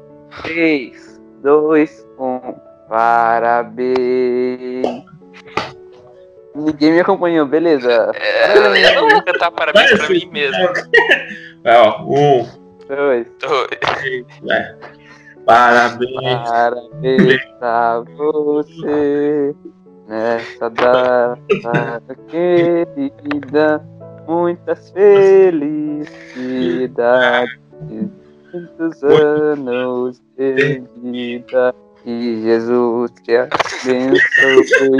3, 0.43 1.20
2, 1.43 2.07
1. 2.18 2.55
Parabéns. 2.89 3.93
Ninguém 6.55 6.93
me 6.93 7.01
acompanhou, 7.01 7.47
beleza. 7.47 8.12
É, 8.14 8.57
eu 8.59 9.03
não 9.03 9.09
vou 9.09 9.22
cantar 9.24 9.51
parabéns 9.51 9.91
pra 9.99 10.09
mim 10.11 10.28
mesmo. 10.30 10.68
É, 11.64 11.76
ó, 11.80 12.03
um, 12.03 12.47
2. 12.87 13.26
Tô- 13.39 13.68
três, 13.99 14.26
vai. 14.43 14.74
Parabéns. 15.45 16.49
Parabéns 16.49 17.45
pra 17.59 18.01
você 18.16 19.55
nessa 20.07 20.70
data 20.70 22.14
querida. 22.28 23.84
Muitas 24.26 24.90
felicidades, 24.90 26.09
muitos 28.53 29.03
anos 29.03 30.22
de 30.38 30.82
vida. 31.03 31.74
Que 32.03 32.43
Jesus 32.43 33.11
te 33.22 33.36
abençoe. 33.36 34.99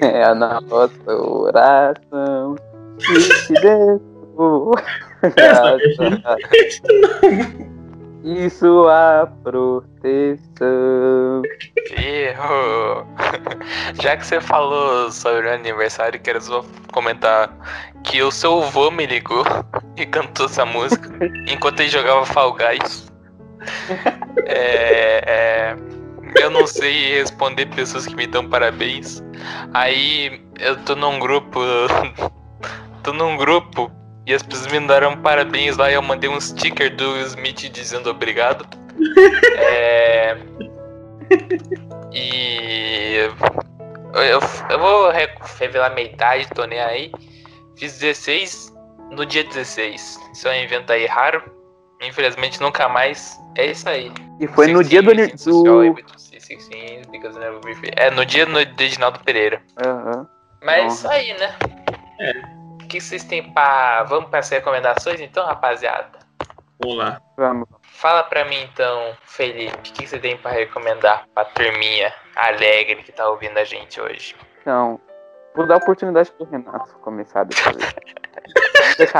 É 0.00 0.22
a 0.24 0.34
nossa 0.34 0.92
oração. 1.08 2.54
Que 2.98 3.14
te 3.46 3.54
dê 3.54 3.98
Uh. 4.36 4.72
Essa, 5.36 6.36
E 8.24 8.48
sua 8.50 9.28
proteção. 9.42 11.42
Erro. 11.90 13.04
Já 14.00 14.16
que 14.16 14.24
você 14.24 14.40
falou 14.40 15.10
sobre 15.10 15.48
o 15.48 15.52
aniversário, 15.52 16.20
quero 16.20 16.40
só 16.40 16.64
comentar 16.92 17.50
que 18.04 18.22
o 18.22 18.30
seu 18.30 18.62
avô 18.62 18.92
me 18.92 19.06
ligou 19.06 19.44
e 19.96 20.06
cantou 20.06 20.46
essa 20.46 20.64
música 20.64 21.10
enquanto 21.48 21.80
ele 21.80 21.90
jogava 21.90 22.24
Fall 22.26 22.54
Guys. 22.54 23.10
É, 24.46 25.24
é, 25.26 25.76
eu 26.36 26.50
não 26.50 26.66
sei 26.66 27.18
responder 27.18 27.66
pessoas 27.66 28.06
que 28.06 28.14
me 28.14 28.28
dão 28.28 28.48
parabéns. 28.48 29.20
Aí 29.74 30.40
eu 30.60 30.76
tô 30.84 30.94
num 30.94 31.18
grupo. 31.18 31.60
tô 33.02 33.12
num 33.12 33.36
grupo 33.36 33.90
e 34.26 34.34
as 34.34 34.42
pessoas 34.42 34.70
me 34.72 34.80
mandaram 34.80 35.16
parabéns 35.20 35.76
lá 35.76 35.90
e 35.90 35.94
eu 35.94 36.02
mandei 36.02 36.28
um 36.30 36.40
sticker 36.40 36.94
do 36.94 37.16
Smith 37.20 37.68
dizendo 37.70 38.10
obrigado. 38.10 38.66
É. 39.56 40.36
E. 42.12 43.16
Eu, 44.14 44.40
eu 44.70 44.78
vou 44.78 45.10
re- 45.10 45.34
revelar 45.58 45.90
minha 45.94 46.06
idade, 46.06 46.46
tô 46.54 46.64
nem 46.64 46.78
aí. 46.80 47.10
Fiz 47.76 47.98
16 47.98 48.72
no 49.10 49.24
dia 49.24 49.42
16. 49.44 50.20
Isso 50.32 50.48
é 50.48 50.50
um 50.50 50.62
evento 50.62 50.92
aí 50.92 51.06
raro. 51.06 51.42
Infelizmente 52.02 52.60
nunca 52.60 52.88
mais. 52.88 53.38
É 53.56 53.66
isso 53.66 53.88
aí. 53.88 54.12
E 54.40 54.46
foi 54.48 54.66
no 54.68 54.84
dia 54.84 55.02
do. 55.02 55.14
do... 55.14 55.96
É, 57.96 58.10
no 58.10 58.26
dia 58.26 58.44
no 58.44 58.64
de 58.64 58.84
Edinaldo 58.84 59.20
Pereira. 59.20 59.62
Aham. 59.84 60.26
Mas 60.62 60.76
é 60.76 60.82
Nossa. 60.84 60.94
isso 60.96 61.08
aí, 61.08 61.38
né? 61.38 61.54
É. 62.20 62.61
O 62.92 62.94
que 62.94 63.00
vocês 63.00 63.24
têm 63.24 63.50
pra. 63.54 64.02
Vamos 64.02 64.28
para 64.28 64.40
as 64.40 64.50
recomendações 64.50 65.18
então, 65.18 65.46
rapaziada? 65.46 66.18
Vamos 66.78 66.98
lá. 66.98 67.22
Vamos. 67.38 67.66
Fala 67.80 68.22
pra 68.22 68.44
mim 68.44 68.68
então, 68.70 69.16
Felipe, 69.24 69.78
o 69.78 69.80
que 69.94 70.06
você 70.06 70.18
tem 70.18 70.36
pra 70.36 70.50
recomendar 70.50 71.26
pra 71.34 71.46
turminha 71.46 72.12
alegre 72.36 72.96
que 72.96 73.10
tá 73.10 73.26
ouvindo 73.30 73.56
a 73.56 73.64
gente 73.64 73.98
hoje? 73.98 74.36
Então, 74.60 75.00
vou 75.56 75.66
dar 75.66 75.76
a 75.76 75.78
oportunidade 75.78 76.30
pro 76.32 76.44
Renato 76.44 76.92
começar 76.98 77.44
dessa 77.44 77.72
vez. 77.72 79.10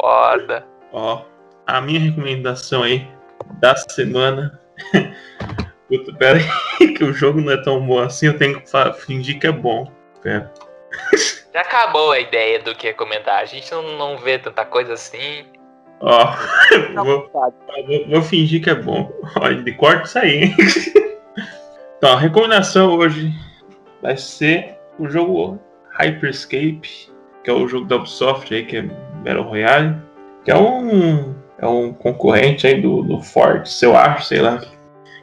Foda. 0.00 0.66
Ó, 0.90 1.22
a 1.66 1.82
minha 1.82 2.00
recomendação 2.00 2.82
aí 2.82 3.06
da 3.60 3.76
semana. 3.76 4.58
Puta, 5.86 6.14
pera 6.14 6.38
aí, 6.38 6.94
que 6.96 7.04
o 7.04 7.12
jogo 7.12 7.42
não 7.42 7.52
é 7.52 7.62
tão 7.62 7.86
bom 7.86 7.98
assim, 7.98 8.24
eu 8.24 8.38
tenho 8.38 8.58
que 8.58 8.92
fingir 9.04 9.38
que 9.38 9.46
é 9.46 9.52
bom. 9.52 9.92
Pera. 10.22 10.50
Já 11.56 11.62
acabou 11.62 12.12
a 12.12 12.20
ideia 12.20 12.58
do 12.58 12.74
que 12.74 12.88
recomendar. 12.88 13.38
A 13.38 13.46
gente 13.46 13.72
não, 13.72 13.96
não 13.96 14.18
vê 14.18 14.38
tanta 14.38 14.62
coisa 14.62 14.92
assim. 14.92 15.46
Ó, 16.02 16.36
vou, 17.02 17.30
vou, 17.32 18.08
vou 18.10 18.20
fingir 18.20 18.62
que 18.62 18.68
é 18.68 18.74
bom. 18.74 19.10
Ó, 19.40 19.48
de 19.48 19.72
corta 19.72 20.02
isso 20.02 20.18
aí, 20.18 20.44
hein? 20.44 20.56
Então, 21.96 22.12
a 22.12 22.20
recomendação 22.20 22.94
hoje 22.94 23.32
vai 24.02 24.18
ser 24.18 24.76
o 24.98 25.08
jogo 25.08 25.58
Hyperscape, 25.92 27.10
que 27.42 27.48
é 27.48 27.52
o 27.54 27.66
jogo 27.66 27.86
da 27.86 27.96
Ubisoft 27.96 28.54
aí, 28.54 28.66
que 28.66 28.76
é 28.76 28.82
Battle 28.82 29.44
Royale, 29.44 29.96
que 30.44 30.50
é 30.50 30.56
um, 30.58 31.34
é 31.58 31.66
um 31.66 31.94
concorrente 31.94 32.66
aí 32.66 32.82
do, 32.82 33.02
do 33.02 33.22
Forte, 33.22 33.82
eu 33.82 33.96
acho, 33.96 34.26
sei 34.26 34.42
lá, 34.42 34.60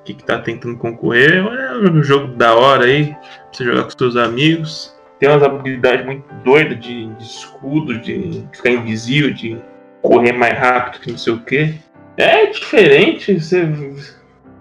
que, 0.03 0.15
que 0.15 0.23
tá 0.23 0.39
tentando 0.39 0.79
concorrer. 0.79 1.45
É 1.45 1.91
um 1.91 2.01
jogo 2.01 2.33
da 2.33 2.55
hora 2.55 2.85
aí, 2.85 3.13
pra 3.13 3.53
você 3.53 3.63
jogar 3.65 3.83
com 3.83 3.91
seus 3.91 4.15
amigos. 4.15 4.92
Tem 5.23 5.31
umas 5.31 5.41
habilidades 5.41 6.05
muito 6.05 6.25
doidas 6.43 6.77
de, 6.81 7.05
de 7.05 7.23
escudo, 7.23 7.97
de 7.97 8.43
ficar 8.51 8.71
invisível, 8.71 9.33
de 9.33 9.57
correr 10.01 10.33
mais 10.33 10.59
rápido 10.59 10.99
que 10.99 11.11
não 11.11 11.17
sei 11.17 11.31
o 11.31 11.39
que. 11.39 11.75
É 12.17 12.47
diferente 12.47 13.39
você, 13.39 13.65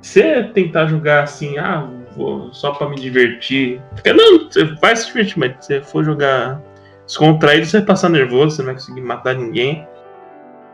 você 0.01 0.45
tentar 0.55 0.87
jogar 0.87 1.25
assim, 1.25 1.59
ah, 1.59 1.91
vou 2.17 2.55
só 2.55 2.71
pra 2.71 2.89
me 2.89 2.95
divertir. 2.95 3.81
Não, 4.07 4.49
você 4.49 4.63
vai 4.81 4.95
se 4.95 5.09
divertir, 5.09 5.37
mas 5.37 5.57
se 5.59 5.67
você 5.67 5.83
for 5.83 6.05
jogar 6.05 6.63
descontraído, 7.07 7.67
você 7.67 7.79
vai 7.79 7.87
passar 7.87 8.11
nervoso, 8.11 8.55
você 8.55 8.63
não 8.63 8.67
vai 8.67 8.75
conseguir 8.77 9.01
matar 9.01 9.35
ninguém. 9.35 9.85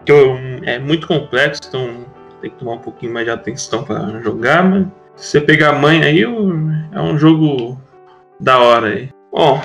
Que 0.05 0.13
é 0.67 0.79
muito 0.79 1.09
complexo, 1.09 1.63
então 1.67 2.05
tem 2.43 2.51
que 2.51 2.59
tomar 2.59 2.75
um 2.75 2.81
pouquinho 2.81 3.15
mais 3.15 3.25
de 3.25 3.31
atenção 3.31 3.85
pra 3.85 4.21
jogar, 4.21 4.63
mas 4.65 4.87
se 5.17 5.31
você 5.31 5.41
pegar 5.41 5.71
a 5.71 5.79
mãe 5.79 6.05
aí, 6.05 6.25
é 6.25 7.01
um 7.01 7.19
jogo 7.19 7.81
da 8.39 8.59
hora 8.59 8.89
aí. 8.89 9.09
Bom, 9.33 9.61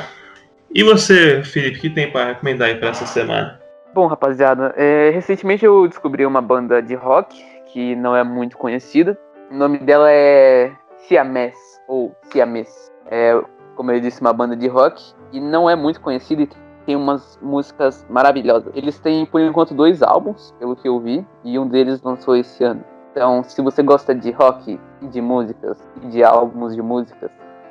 e 0.73 0.83
você, 0.83 1.43
Felipe, 1.43 1.77
o 1.77 1.81
que 1.81 1.89
tem 1.89 2.11
pra 2.11 2.25
recomendar 2.25 2.67
aí 2.69 2.75
pra 2.75 2.89
essa 2.89 3.05
semana? 3.05 3.59
Bom, 3.93 4.07
rapaziada, 4.07 4.73
é, 4.75 5.11
recentemente 5.11 5.63
eu 5.63 5.87
descobri 5.87 6.25
uma 6.25 6.41
banda 6.41 6.81
de 6.81 6.95
rock 6.95 7.43
que 7.67 7.95
não 7.95 8.15
é 8.15 8.23
muito 8.23 8.57
conhecida. 8.57 9.17
O 9.51 9.55
nome 9.55 9.77
dela 9.79 10.11
é 10.11 10.71
Siamese, 10.97 11.57
ou 11.87 12.15
Siamese. 12.23 12.91
É, 13.11 13.39
como 13.75 13.91
eu 13.91 13.99
disse, 13.99 14.21
uma 14.21 14.33
banda 14.33 14.55
de 14.55 14.67
rock 14.67 15.13
e 15.31 15.39
não 15.39 15.69
é 15.69 15.75
muito 15.75 16.01
conhecida 16.01 16.43
e 16.43 16.49
tem 16.85 16.95
umas 16.95 17.37
músicas 17.41 18.05
maravilhosas. 18.09 18.71
Eles 18.75 18.99
têm, 18.99 19.25
por 19.25 19.41
enquanto, 19.41 19.73
dois 19.73 20.01
álbuns, 20.01 20.53
pelo 20.59 20.75
que 20.75 20.87
eu 20.87 20.99
vi, 20.99 21.25
e 21.43 21.57
um 21.57 21.67
deles 21.67 22.01
lançou 22.01 22.35
esse 22.35 22.63
ano. 22.63 22.83
Então, 23.11 23.43
se 23.43 23.61
você 23.61 23.83
gosta 23.83 24.13
de 24.15 24.31
rock 24.31 24.79
de 25.01 25.21
músicas, 25.21 25.77
de 26.09 26.23
álbuns 26.23 26.75
de 26.75 26.81
músicas, 26.81 27.29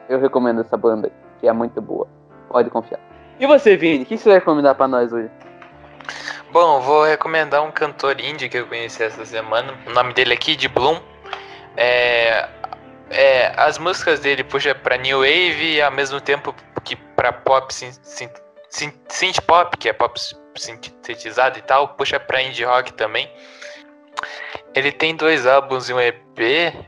eu 0.09 0.21
recomendo 0.21 0.61
essa 0.61 0.77
banda, 0.77 1.11
que 1.41 1.49
é 1.49 1.53
muito 1.53 1.81
boa. 1.81 2.07
Pode 2.53 2.71
confiar. 2.71 3.01
E 3.41 3.47
você, 3.47 3.77
Vini, 3.77 4.05
o 4.05 4.07
que 4.07 4.19
você 4.19 4.29
vai 4.29 4.39
recomendar 4.39 4.75
pra 4.75 4.87
nós 4.87 5.13
hoje? 5.13 5.31
Bom, 6.53 6.81
vou 6.81 7.05
recomendar 7.05 7.63
um 7.63 7.71
cantor 7.71 8.21
indie 8.21 8.49
que 8.49 8.59
eu 8.59 8.67
conheci 8.67 9.03
essa 9.03 9.25
semana. 9.25 9.75
O 9.87 9.91
nome 9.91 10.13
dele 10.13 10.35
é 10.35 10.37
Kid 10.37 10.69
Bloom. 10.69 11.01
É, 11.77 12.47
é, 13.11 13.55
as 13.57 13.79
músicas 13.79 14.21
dele 14.21 14.45
puxa 14.45 14.75
pra 14.75 14.99
new 14.99 15.21
wave 15.21 15.77
e 15.77 15.83
ao 15.83 15.91
mesmo 15.91 16.21
tempo 16.21 16.55
que 16.85 16.95
pra 16.95 17.33
pop 17.33 17.73
synth 17.73 19.41
pop, 19.47 19.77
que 19.79 19.89
é 19.89 19.93
pop 19.95 20.21
sintetizado 20.55 21.59
e 21.59 21.63
tal, 21.63 21.89
puxa 21.89 22.21
pra 22.21 22.43
indie 22.43 22.65
rock 22.65 22.93
também. 22.93 23.31
Ele 24.75 24.93
tem 24.93 25.17
dois 25.17 25.47
álbuns 25.47 25.89
e 25.89 25.95
um 25.95 26.01
EP, 26.01 26.39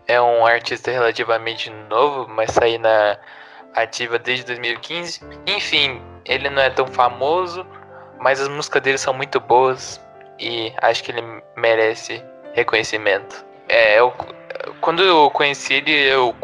é 0.07 0.21
um 0.21 0.47
artista 0.47 0.91
relativamente 0.91 1.71
novo, 1.71 2.29
mas 2.29 2.51
saí 2.51 2.79
na 2.79 3.19
ativa 3.75 4.19
desde 4.19 4.45
2015. 4.47 5.21
Enfim, 5.47 6.01
ele 6.25 6.49
não 6.49 6.63
é 6.63 6.71
tão 6.71 6.87
famoso, 6.87 7.67
mas 8.21 8.41
as 8.41 8.49
músicas 8.49 8.83
dele 8.83 8.99
são 8.99 9.13
muito 9.13 9.41
boas 9.41 10.01
e 10.39 10.73
acho 10.81 11.03
que 11.05 11.13
ele 11.13 11.23
merece 11.57 12.23
reconhecimento. 12.55 13.45
É, 13.69 13.99
eu, 13.99 14.13
quando 14.81 15.03
eu 15.03 15.31
conheci 15.31 15.75
ele, 15.75 15.93
eu 15.93 16.35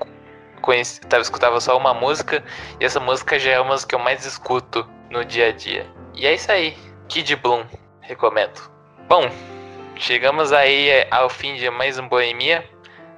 conheci, 0.60 1.00
tava, 1.02 1.22
escutava 1.22 1.60
só 1.60 1.76
uma 1.76 1.94
música 1.94 2.42
e 2.78 2.84
essa 2.84 3.00
música 3.00 3.38
já 3.38 3.52
é 3.52 3.60
uma 3.60 3.70
das 3.70 3.84
que 3.84 3.94
eu 3.94 3.98
mais 3.98 4.24
escuto 4.24 4.88
no 5.10 5.24
dia 5.24 5.48
a 5.48 5.52
dia. 5.52 5.86
E 6.14 6.26
é 6.26 6.34
isso 6.34 6.50
aí, 6.50 6.76
Kid 7.08 7.36
Bloom, 7.36 7.64
recomendo. 8.00 8.70
Bom, 9.08 9.30
chegamos 9.96 10.52
aí 10.52 10.88
é, 10.88 11.08
ao 11.10 11.28
fim 11.28 11.54
de 11.56 11.68
mais 11.70 11.98
um 11.98 12.08
Boemia. 12.08 12.64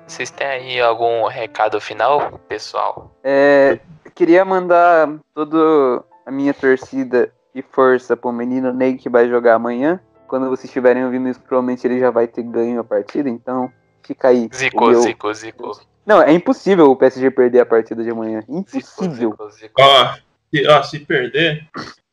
Vocês 0.06 0.30
têm 0.30 0.46
aí 0.46 0.80
algum 0.80 1.26
recado 1.26 1.80
final, 1.80 2.38
pessoal? 2.48 3.16
É, 3.24 3.78
queria 4.14 4.44
mandar 4.44 5.08
toda 5.34 6.04
a 6.26 6.30
minha 6.30 6.54
torcida 6.54 7.32
e 7.54 7.62
força 7.62 8.16
pro 8.16 8.32
menino 8.32 8.72
Ney 8.72 8.96
que 8.96 9.08
vai 9.08 9.28
jogar 9.28 9.54
amanhã. 9.54 10.00
Quando 10.28 10.48
vocês 10.48 10.64
estiverem 10.64 11.04
ouvindo 11.04 11.28
isso, 11.28 11.40
provavelmente 11.40 11.86
ele 11.86 11.98
já 12.00 12.10
vai 12.10 12.26
ter 12.26 12.42
ganho 12.42 12.80
a 12.80 12.84
partida, 12.84 13.28
então 13.28 13.70
fica 14.02 14.28
aí. 14.28 14.48
Zico, 14.54 14.86
meu- 14.86 15.02
Zico, 15.02 15.34
Zico. 15.34 15.80
Não, 16.06 16.20
é 16.22 16.32
impossível 16.32 16.90
o 16.90 16.96
PSG 16.96 17.30
perder 17.30 17.60
a 17.60 17.66
partida 17.66 18.02
de 18.02 18.10
amanhã. 18.10 18.40
Zico, 18.40 18.56
Impossível. 18.58 19.30
Zico, 19.30 19.50
Zico. 19.50 19.74
Ó, 19.80 20.14
se, 20.50 20.66
ó, 20.68 20.82
se 20.82 20.98
perder, 21.00 21.68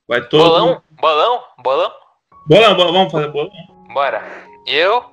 vai 0.08 0.22
todo. 0.28 0.44
Bolão? 0.44 0.82
Bolão? 0.92 1.44
Bolão? 1.64 1.92
Bolão, 2.46 2.76
bolão, 2.76 2.94
vamos 2.94 3.12
fazer 3.12 3.28
bolão. 3.32 3.52
Bora. 3.94 4.22
Eu. 4.68 5.04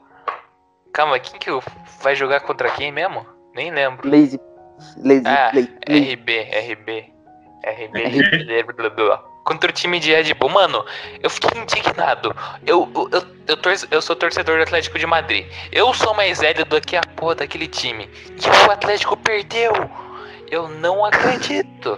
Calma, 0.92 1.18
quem 1.18 1.38
que 1.38 1.48
eu- 1.50 1.62
vai 2.02 2.14
jogar 2.16 2.40
contra 2.40 2.70
quem 2.70 2.90
mesmo? 2.90 3.24
Nem 3.54 3.70
lembro. 3.70 4.08
Lazy. 4.10 4.40
Lazy. 5.02 5.22
Ah, 5.26 5.50
lazy, 5.54 5.70
lazy. 5.88 6.12
RB, 6.14 6.40
RB. 6.72 7.12
RB. 7.64 8.62
blá, 8.64 8.72
blá, 8.74 8.90
blá. 8.90 9.24
Contra 9.44 9.70
o 9.70 9.72
time 9.72 10.00
de 10.00 10.12
Red 10.12 10.34
Bull, 10.34 10.50
mano, 10.50 10.84
eu 11.22 11.30
fiquei 11.30 11.60
indignado. 11.60 12.34
Eu, 12.66 12.90
eu, 12.94 13.08
eu, 13.12 13.22
eu, 13.46 13.56
torço- 13.56 13.86
eu 13.92 14.02
sou 14.02 14.16
torcedor 14.16 14.56
do 14.56 14.62
Atlético 14.64 14.98
de 14.98 15.06
Madrid. 15.06 15.46
Eu 15.70 15.94
sou 15.94 16.12
mais 16.14 16.40
velho 16.40 16.64
do 16.64 16.80
que 16.80 16.96
a 16.96 17.00
porra 17.14 17.36
daquele 17.36 17.68
time. 17.68 18.10
E 18.28 18.66
o 18.68 18.70
Atlético 18.72 19.16
perdeu. 19.16 19.72
Eu 20.50 20.68
não 20.68 21.04
acredito. 21.04 21.96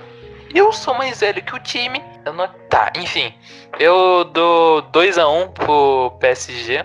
Eu 0.55 0.73
sou 0.73 0.93
mais 0.95 1.21
velho 1.21 1.43
que 1.43 1.55
o 1.55 1.59
time. 1.59 2.03
Eu 2.25 2.35
não... 2.35 2.49
Tá, 2.69 2.93
enfim. 2.97 3.33
Eu 3.79 4.25
dou 4.25 4.83
2x1 4.93 5.53
pro 5.53 6.11
PSG. 6.21 6.85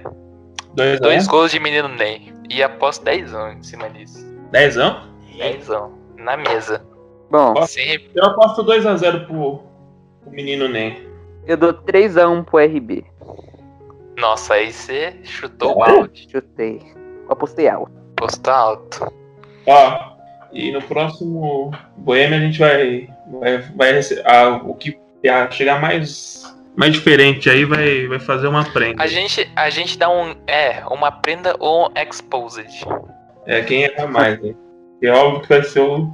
Dois, 0.73 0.99
Dois 1.01 1.27
um. 1.27 1.29
gols 1.29 1.51
de 1.51 1.59
menino 1.59 1.89
Ney. 1.89 2.33
E 2.49 2.63
aposto 2.63 3.03
10 3.03 3.33
em 3.57 3.63
cima 3.63 3.89
disso. 3.89 4.25
Dezão? 5.37 5.91
10 6.15 6.25
na 6.25 6.37
mesa. 6.37 6.85
Bom, 7.29 7.53
Eu 8.15 8.25
aposto 8.25 8.63
2x0 8.63 9.25
pro, 9.25 9.61
pro 10.21 10.31
menino 10.31 10.67
Ney. 10.69 11.07
eu 11.47 11.57
dou 11.57 11.73
3x1 11.73 12.43
pro 12.45 12.59
RB. 12.59 13.03
Nossa, 14.17 14.53
aí 14.53 14.71
você 14.71 15.15
chutou 15.23 15.75
o 15.75 15.79
Olha. 15.79 15.93
balde. 15.93 16.27
Chutei. 16.31 16.81
Apostei 17.27 17.67
alto. 17.67 17.91
Posto 18.15 18.47
alto. 18.47 19.11
Ó, 19.65 20.13
e 20.51 20.71
no 20.71 20.81
próximo 20.83 21.71
Boêmia 21.97 22.37
a 22.37 22.41
gente 22.41 22.59
vai. 22.59 23.09
vai, 23.31 23.57
vai 23.75 23.93
rece- 23.93 24.21
a- 24.25 24.61
o 24.63 24.75
que 24.75 24.97
a- 25.27 25.49
chegar 25.49 25.81
mais. 25.81 26.43
Mais 26.75 26.91
diferente 26.93 27.49
aí 27.49 27.65
vai, 27.65 28.07
vai 28.07 28.19
fazer 28.19 28.47
uma 28.47 28.63
prenda. 28.65 29.01
A 29.01 29.07
gente, 29.07 29.49
a 29.55 29.69
gente 29.69 29.97
dá 29.97 30.09
um. 30.09 30.35
É, 30.47 30.83
uma 30.91 31.11
prenda 31.11 31.55
ou 31.59 31.87
um 31.87 31.89
exposed. 31.99 32.85
É 33.47 33.61
quem 33.61 33.83
erra 33.85 34.05
mais, 34.07 34.39
né? 34.41 34.53
E 35.03 35.07
é 35.07 35.11
óbvio 35.11 35.41
que 35.41 35.49
vai 35.49 35.63
ser 35.63 35.81
o 35.81 36.09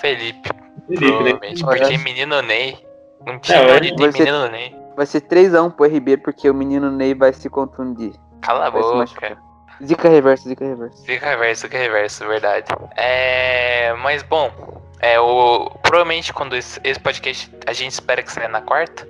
Felipe, 0.00 0.48
Felipe, 0.86 1.22
né? 1.24 1.54
Porque 1.60 1.98
menino 1.98 2.40
Ney. 2.40 2.78
Não, 3.26 3.34
ele 3.76 3.88
tem 3.88 3.96
vai 3.98 4.12
ser- 4.12 4.18
menino 4.24 4.48
Ney. 4.48 4.76
Vai 4.96 5.06
ser 5.06 5.20
3x1 5.22 5.70
pro 5.74 5.86
RB 5.86 6.18
porque 6.18 6.48
o 6.48 6.54
menino 6.54 6.88
Ney 6.90 7.14
vai 7.14 7.32
se 7.32 7.50
contundir. 7.50 8.12
Cala 8.40 8.66
a 8.66 8.70
Vai 8.70 8.80
boca. 8.80 9.38
Zica 9.84 10.08
reverso, 10.08 10.48
zica 10.48 10.64
reverso. 10.64 11.04
Fica 11.04 11.30
reverso, 11.30 11.62
fica 11.62 11.78
reverso, 11.78 12.26
verdade. 12.28 12.66
É. 12.96 13.92
Mas 13.94 14.22
bom, 14.22 14.52
é 15.00 15.18
o. 15.18 15.70
Provavelmente 15.82 16.32
quando 16.32 16.54
esse, 16.54 16.78
esse 16.84 17.00
podcast 17.00 17.52
a 17.66 17.72
gente 17.72 17.90
espera 17.92 18.22
que 18.22 18.30
saia 18.30 18.48
na 18.48 18.60
quarta. 18.60 19.08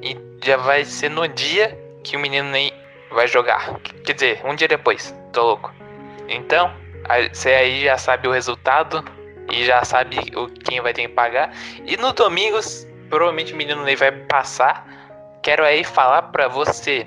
E 0.00 0.16
já 0.42 0.56
vai 0.56 0.84
ser 0.86 1.10
no 1.10 1.26
dia 1.28 1.78
que 2.02 2.16
o 2.16 2.20
menino 2.20 2.48
nem 2.50 2.72
vai 3.10 3.26
jogar. 3.28 3.78
Quer 4.04 4.12
dizer, 4.14 4.40
um 4.44 4.54
dia 4.54 4.68
depois. 4.68 5.14
Tô 5.32 5.42
louco. 5.42 5.72
Então, 6.28 6.72
você 7.32 7.50
aí 7.50 7.84
já 7.84 7.96
sabe 7.98 8.28
o 8.28 8.32
resultado. 8.32 9.04
E 9.52 9.64
já 9.66 9.84
sabe 9.84 10.16
o, 10.34 10.48
quem 10.48 10.80
vai 10.80 10.94
ter 10.94 11.02
que 11.02 11.08
pagar. 11.08 11.52
E 11.84 11.98
no 11.98 12.12
domingo, 12.14 12.58
provavelmente 13.10 13.52
o 13.52 13.56
menino 13.56 13.82
Ney 13.82 13.94
vai 13.94 14.10
passar. 14.10 14.86
Quero 15.42 15.62
aí 15.64 15.84
falar 15.84 16.22
pra 16.32 16.48
você. 16.48 17.06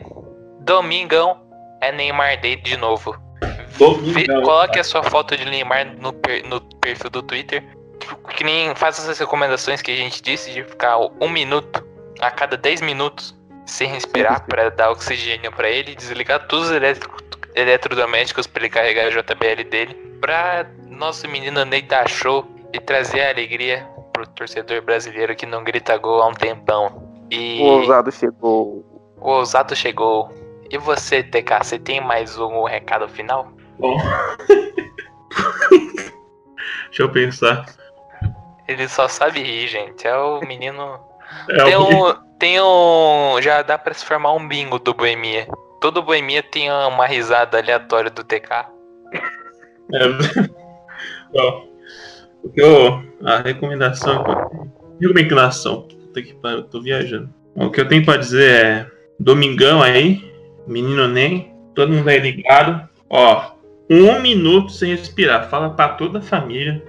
Domingão 0.60 1.41
é 1.82 1.91
Neymar 1.91 2.39
Day 2.39 2.56
de 2.58 2.78
novo. 2.78 3.16
Domingão. 3.80 4.41
coloque 4.43 4.80
a 4.80 4.84
sua 4.84 5.04
foto 5.04 5.36
de 5.36 5.45
Neymar 5.45 5.86
no, 6.00 6.14
per- 6.14 6.45
no 6.48 6.62
perfil 6.80 7.10
do 7.10 7.24
Twitter. 7.24 7.64
Que 8.36 8.43
nem 8.43 8.74
faça 8.76 9.02
essas 9.02 9.18
recomendações 9.18 9.82
que 9.82 9.91
a 9.91 9.95
gente 9.95 10.22
disse 10.22 10.52
de 10.52 10.64
ficar 10.64 10.98
um 11.20 11.30
minuto 11.30 11.84
a 12.22 12.30
cada 12.30 12.56
10 12.56 12.82
minutos 12.82 13.36
sem 13.66 13.89
respirar 13.89 14.45
para 14.48 14.70
dar 14.70 14.91
oxigênio 14.91 15.52
para 15.52 15.70
ele, 15.70 15.95
desligar 15.95 16.48
todos 16.48 16.70
os 16.70 16.76
elétrico- 16.76 17.18
eletrodomésticos 17.58 18.47
para 18.47 18.64
ele 18.64 18.70
carregar 18.70 19.08
a 19.08 19.10
JBL 19.10 19.64
dele, 19.70 19.93
para 20.22 20.68
nosso 20.88 21.28
menino 21.28 21.66
Ney 21.66 21.82
dar 21.82 22.08
show 22.10 22.45
e 22.74 22.80
trazer 22.80 23.22
a 23.22 23.30
alegria 23.30 23.88
pro 24.14 24.26
torcedor 24.28 24.82
brasileiro 24.82 25.36
que 25.36 25.45
não 25.45 25.64
grita 25.64 25.97
gol 25.97 26.22
há 26.22 26.28
um 26.28 26.34
tempão. 26.34 27.03
E 27.30 27.60
O 27.62 27.66
ousado 27.66 28.12
chegou. 28.12 28.86
o 29.20 29.30
ousado 29.30 29.76
chegou. 29.76 30.32
E 30.70 30.78
você, 30.78 31.24
TK, 31.24 31.64
você 31.64 31.80
tem 31.80 32.01
mais 32.01 32.38
um 32.38 32.64
recado 32.64 33.08
final? 33.08 33.51
Bom. 33.80 33.97
Deixa 36.88 37.03
eu 37.03 37.10
pensar. 37.12 37.66
Ele 38.68 38.88
só 38.88 39.08
sabe 39.08 39.41
rir, 39.41 39.68
gente. 39.68 40.05
É 40.08 40.16
o 40.18 40.41
menino. 40.41 40.99
É, 41.49 41.64
Tem 41.64 41.78
um. 41.78 42.14
Tem 42.39 42.62
um. 42.62 43.38
Já 43.41 43.62
dá 43.62 43.78
pra 43.78 43.93
se 43.93 44.05
formar 44.05 44.34
um 44.34 44.47
bingo 44.47 44.78
do 44.80 44.93
Boemia. 44.93 45.47
Todo 45.80 46.01
Boemia 46.01 46.41
tem 46.41 46.71
uma 46.71 47.05
risada 47.05 47.57
aleatória 47.59 48.09
do 48.09 48.23
TK. 48.23 48.67
É. 49.93 50.07
Que 52.53 52.61
eu, 52.61 53.03
a 53.23 53.38
recomendação. 53.38 54.23
Recomendação. 54.99 55.82
Puta 55.84 56.21
que 56.21 56.34
pariu, 56.36 56.59
eu 56.59 56.63
tô 56.63 56.82
viajando. 56.82 57.30
O 57.55 57.69
que 57.69 57.82
eu 57.82 57.88
tenho 57.88 58.05
pra 58.05 58.17
dizer 58.17 58.51
é. 58.51 58.91
Domingão 59.19 59.82
aí, 59.82 60.32
menino 60.67 61.07
nem, 61.07 61.51
todo 61.73 61.91
mundo 61.91 62.07
aí 62.07 62.19
ligado. 62.19 62.88
Ó, 63.09 63.51
um 63.89 64.19
minuto 64.21 64.71
sem 64.71 64.91
respirar. 64.91 65.49
Fala 65.49 65.71
pra 65.71 65.89
toda 65.89 66.19
a 66.19 66.21
família. 66.21 66.84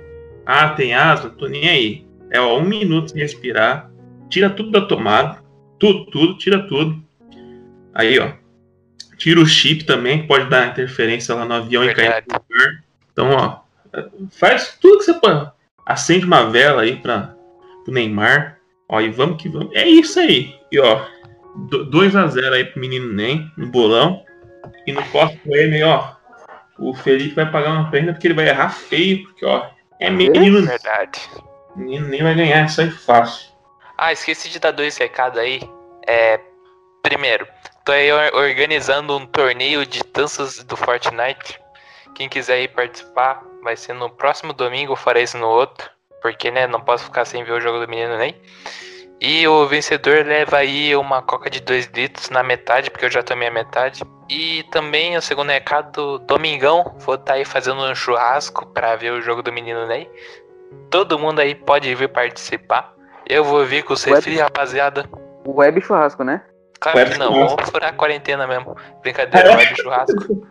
Ah, 0.45 0.69
tem 0.71 0.95
asma? 0.95 1.31
Tô 1.31 1.47
nem 1.47 1.69
aí. 1.69 2.07
É 2.31 2.39
ó, 2.39 2.59
um 2.59 2.65
minuto 2.65 3.13
sem 3.13 3.23
respirar. 3.23 3.91
Tira 4.29 4.51
tudo 4.51 4.71
da 4.71 4.83
tomada. 4.83 5.39
Tudo, 5.79 6.05
tudo, 6.07 6.37
tira 6.37 6.67
tudo. 6.67 7.03
Aí, 7.95 8.19
ó. 8.19 8.33
Tira 9.19 9.41
o 9.41 9.47
chip 9.47 9.85
também, 9.85 10.27
pode 10.27 10.49
dar 10.49 10.69
interferência 10.69 11.35
lá 11.35 11.45
no 11.45 11.55
avião 11.55 11.85
e 11.85 11.95
cair 11.95 12.13
Verdade. 12.13 12.27
no 12.29 12.57
lugar. 12.57 12.85
Então, 13.13 13.31
ó, 13.33 13.61
faz 14.31 14.79
tudo 14.81 14.99
que 14.99 15.05
você 15.05 15.15
pode. 15.15 15.51
Acende 15.85 16.25
uma 16.25 16.49
vela 16.51 16.83
aí 16.83 16.97
pra, 16.97 17.35
pro 17.85 17.93
Neymar. 17.93 18.59
Ó, 18.89 19.01
e 19.01 19.11
vamos 19.11 19.43
que 19.43 19.49
vamos. 19.49 19.75
É 19.75 19.87
isso 19.87 20.19
aí. 20.21 20.55
E 20.71 20.79
ó, 20.79 21.05
2x0 21.69 22.53
aí 22.53 22.65
pro 22.65 22.81
menino 22.81 23.13
Ney, 23.13 23.45
no 23.57 23.67
bolão. 23.67 24.25
E 24.87 24.93
no 24.93 25.03
próximo 25.07 25.55
M, 25.55 25.83
ó, 25.83 26.13
o 26.79 26.95
Felipe 26.95 27.35
vai 27.35 27.51
pagar 27.51 27.73
uma 27.73 27.91
prenda 27.91 28.13
porque 28.13 28.29
ele 28.29 28.35
vai 28.35 28.49
errar 28.49 28.71
feio, 28.71 29.25
porque 29.25 29.45
ó, 29.45 29.69
é 30.01 30.11
menino, 30.11 30.63
Verdade. 30.65 31.21
menino 31.77 32.09
nem 32.09 32.23
vai 32.23 32.35
ganhar, 32.35 32.65
isso 32.65 32.81
aí 32.81 32.91
fácil. 32.91 33.49
Ah, 33.97 34.13
esqueci 34.13 34.49
de 34.49 34.61
dar 34.61 34.71
dois 34.71 34.97
recados 34.97 35.39
aí. 35.39 35.61
É. 36.07 36.41
Primeiro, 37.03 37.47
tô 37.89 37.93
aí 37.93 38.13
or- 38.13 38.35
organizando 38.35 39.17
um 39.17 39.25
torneio 39.25 39.87
de 39.87 40.01
danças 40.13 40.63
do 40.63 40.77
Fortnite. 40.77 41.59
Quem 42.15 42.29
quiser 42.29 42.61
ir 42.61 42.69
participar, 42.69 43.43
vai 43.63 43.79
ser 43.79 43.95
no 43.95 44.11
próximo 44.11 44.53
domingo, 44.53 44.93
eu 44.93 44.97
farei 44.97 45.23
isso 45.23 45.39
no 45.39 45.49
outro. 45.49 45.89
Porque, 46.21 46.51
né, 46.51 46.67
não 46.67 46.83
posso 46.83 47.05
ficar 47.05 47.25
sem 47.25 47.43
ver 47.45 47.53
o 47.53 47.61
jogo 47.61 47.79
do 47.79 47.89
menino 47.89 48.19
nem. 48.19 48.37
E 49.19 49.49
o 49.49 49.67
vencedor 49.67 50.27
leva 50.27 50.59
aí 50.59 50.95
uma 50.97 51.23
coca 51.23 51.49
de 51.49 51.61
2 51.61 51.87
litros 51.87 52.29
na 52.29 52.43
metade, 52.43 52.91
porque 52.91 53.07
eu 53.07 53.11
já 53.11 53.23
tomei 53.23 53.49
a 53.49 53.51
metade. 53.51 54.03
E 54.29 54.65
também 54.65 55.17
o 55.17 55.23
segundo 55.23 55.49
recado, 55.49 56.19
domingão, 56.19 56.95
vou 56.99 57.15
estar 57.15 57.35
aí 57.35 57.45
fazendo 57.47 57.81
um 57.81 57.95
churrasco 57.95 58.67
pra 58.67 58.97
ver 58.97 59.13
o 59.13 59.23
jogo 59.23 59.43
do 59.43 59.51
menino 59.51 59.87
Ney. 59.87 60.11
Todo 60.91 61.19
mundo 61.19 61.41
aí 61.41 61.55
pode 61.55 61.95
vir 61.95 62.11
participar. 62.11 62.93
Eu 63.27 63.45
vou 63.45 63.65
vir 63.65 63.83
com 63.83 63.95
o 63.95 63.97
refri, 63.97 64.37
rapaziada. 64.37 65.09
Web 65.47 65.81
churrasco, 65.81 66.23
né? 66.23 66.43
Claro 66.81 66.99
Web 66.99 67.11
que 67.11 67.19
não, 67.19 67.33
churrasco. 67.33 67.57
vamos 67.57 67.71
furar 67.71 67.91
a 67.91 67.93
quarentena 67.93 68.47
mesmo. 68.47 68.77
Brincadeira, 69.03 69.57
web 69.57 69.77
churrasco. 69.77 70.49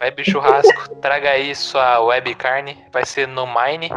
Web 0.00 0.24
churrasco, 0.24 0.94
traga 0.96 1.30
aí 1.30 1.54
sua 1.54 2.00
web 2.00 2.34
carne. 2.34 2.84
Vai 2.92 3.06
ser 3.06 3.26
no 3.26 3.46
Mine. 3.46 3.90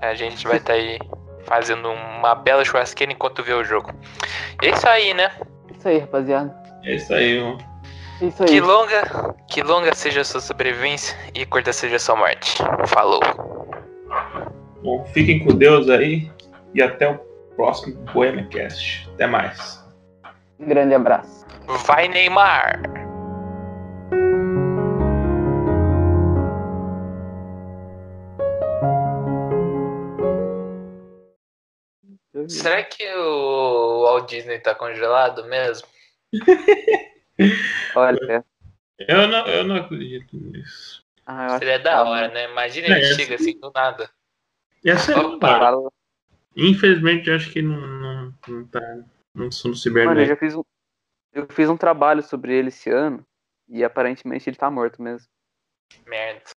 A 0.00 0.14
gente 0.14 0.46
vai 0.46 0.56
estar 0.56 0.72
aí 0.72 0.98
fazendo 1.44 1.90
uma 1.90 2.34
bela 2.34 2.64
churrasqueira 2.64 3.12
enquanto 3.12 3.42
vê 3.42 3.52
o 3.52 3.64
jogo. 3.64 3.92
É 4.62 4.70
isso 4.70 4.88
aí, 4.88 5.12
né? 5.12 5.30
Isso 5.76 5.88
aí, 5.88 5.98
rapaziada. 5.98 6.54
É 6.84 6.94
isso 6.94 7.12
aí, 7.12 7.42
ó. 7.42 7.58
Isso 8.24 8.42
aí. 8.42 8.48
Que 8.48 8.60
longa, 8.60 9.34
que 9.48 9.62
longa 9.62 9.94
seja 9.94 10.22
a 10.22 10.24
sua 10.24 10.40
sobrevivência 10.40 11.16
e 11.34 11.44
curta 11.44 11.72
seja 11.72 11.96
a 11.96 12.00
sua 12.00 12.16
morte. 12.16 12.56
Falou. 12.86 13.20
Bom, 14.82 15.04
fiquem 15.12 15.44
com 15.44 15.54
Deus 15.54 15.90
aí 15.90 16.30
e 16.74 16.82
até 16.82 17.10
o 17.10 17.18
próximo 17.56 17.96
Bohemia 18.12 18.46
Cast. 18.46 19.08
Até 19.14 19.26
mais. 19.26 19.84
Um 20.58 20.66
grande 20.66 20.94
abraço. 20.94 21.46
Vai, 21.86 22.08
Neymar! 22.08 22.82
Será 32.48 32.82
que 32.84 33.04
o 33.14 34.02
Walt 34.04 34.28
Disney 34.30 34.58
tá 34.58 34.74
congelado 34.74 35.44
mesmo? 35.46 35.86
Olha. 37.94 38.44
Eu 38.98 39.28
não, 39.28 39.46
eu 39.46 39.64
não 39.64 39.76
acredito 39.76 40.36
nisso. 40.36 41.04
Ah, 41.26 41.58
Seria 41.58 41.78
da 41.78 41.90
tá, 41.92 42.02
hora, 42.04 42.22
mano. 42.22 42.34
né? 42.34 42.50
Imagina 42.50 42.88
É, 42.88 42.98
ele 42.98 43.14
chega 43.14 43.34
assim 43.34 43.58
do 43.58 43.70
nada. 43.74 44.10
Ia 44.84 44.96
ser 44.98 45.16
Opa. 45.18 45.74
Infelizmente, 46.56 47.28
eu 47.28 47.36
acho 47.36 47.50
que 47.52 47.60
não, 47.60 47.76
não, 47.80 48.34
não 48.48 48.66
tá. 48.66 48.80
Não 49.38 49.52
sou 49.52 49.70
no 49.70 49.76
Mano, 49.76 49.76
eu 49.76 49.76
cibernético. 49.76 50.26
já 50.26 50.36
fiz 50.36 50.54
um. 50.54 50.62
Eu 51.32 51.46
fiz 51.50 51.68
um 51.68 51.76
trabalho 51.76 52.22
sobre 52.22 52.52
ele 52.52 52.68
esse 52.68 52.90
ano. 52.90 53.24
E 53.68 53.84
aparentemente 53.84 54.48
ele 54.48 54.56
tá 54.56 54.70
morto 54.70 55.00
mesmo. 55.00 55.28
Merda. 56.06 56.42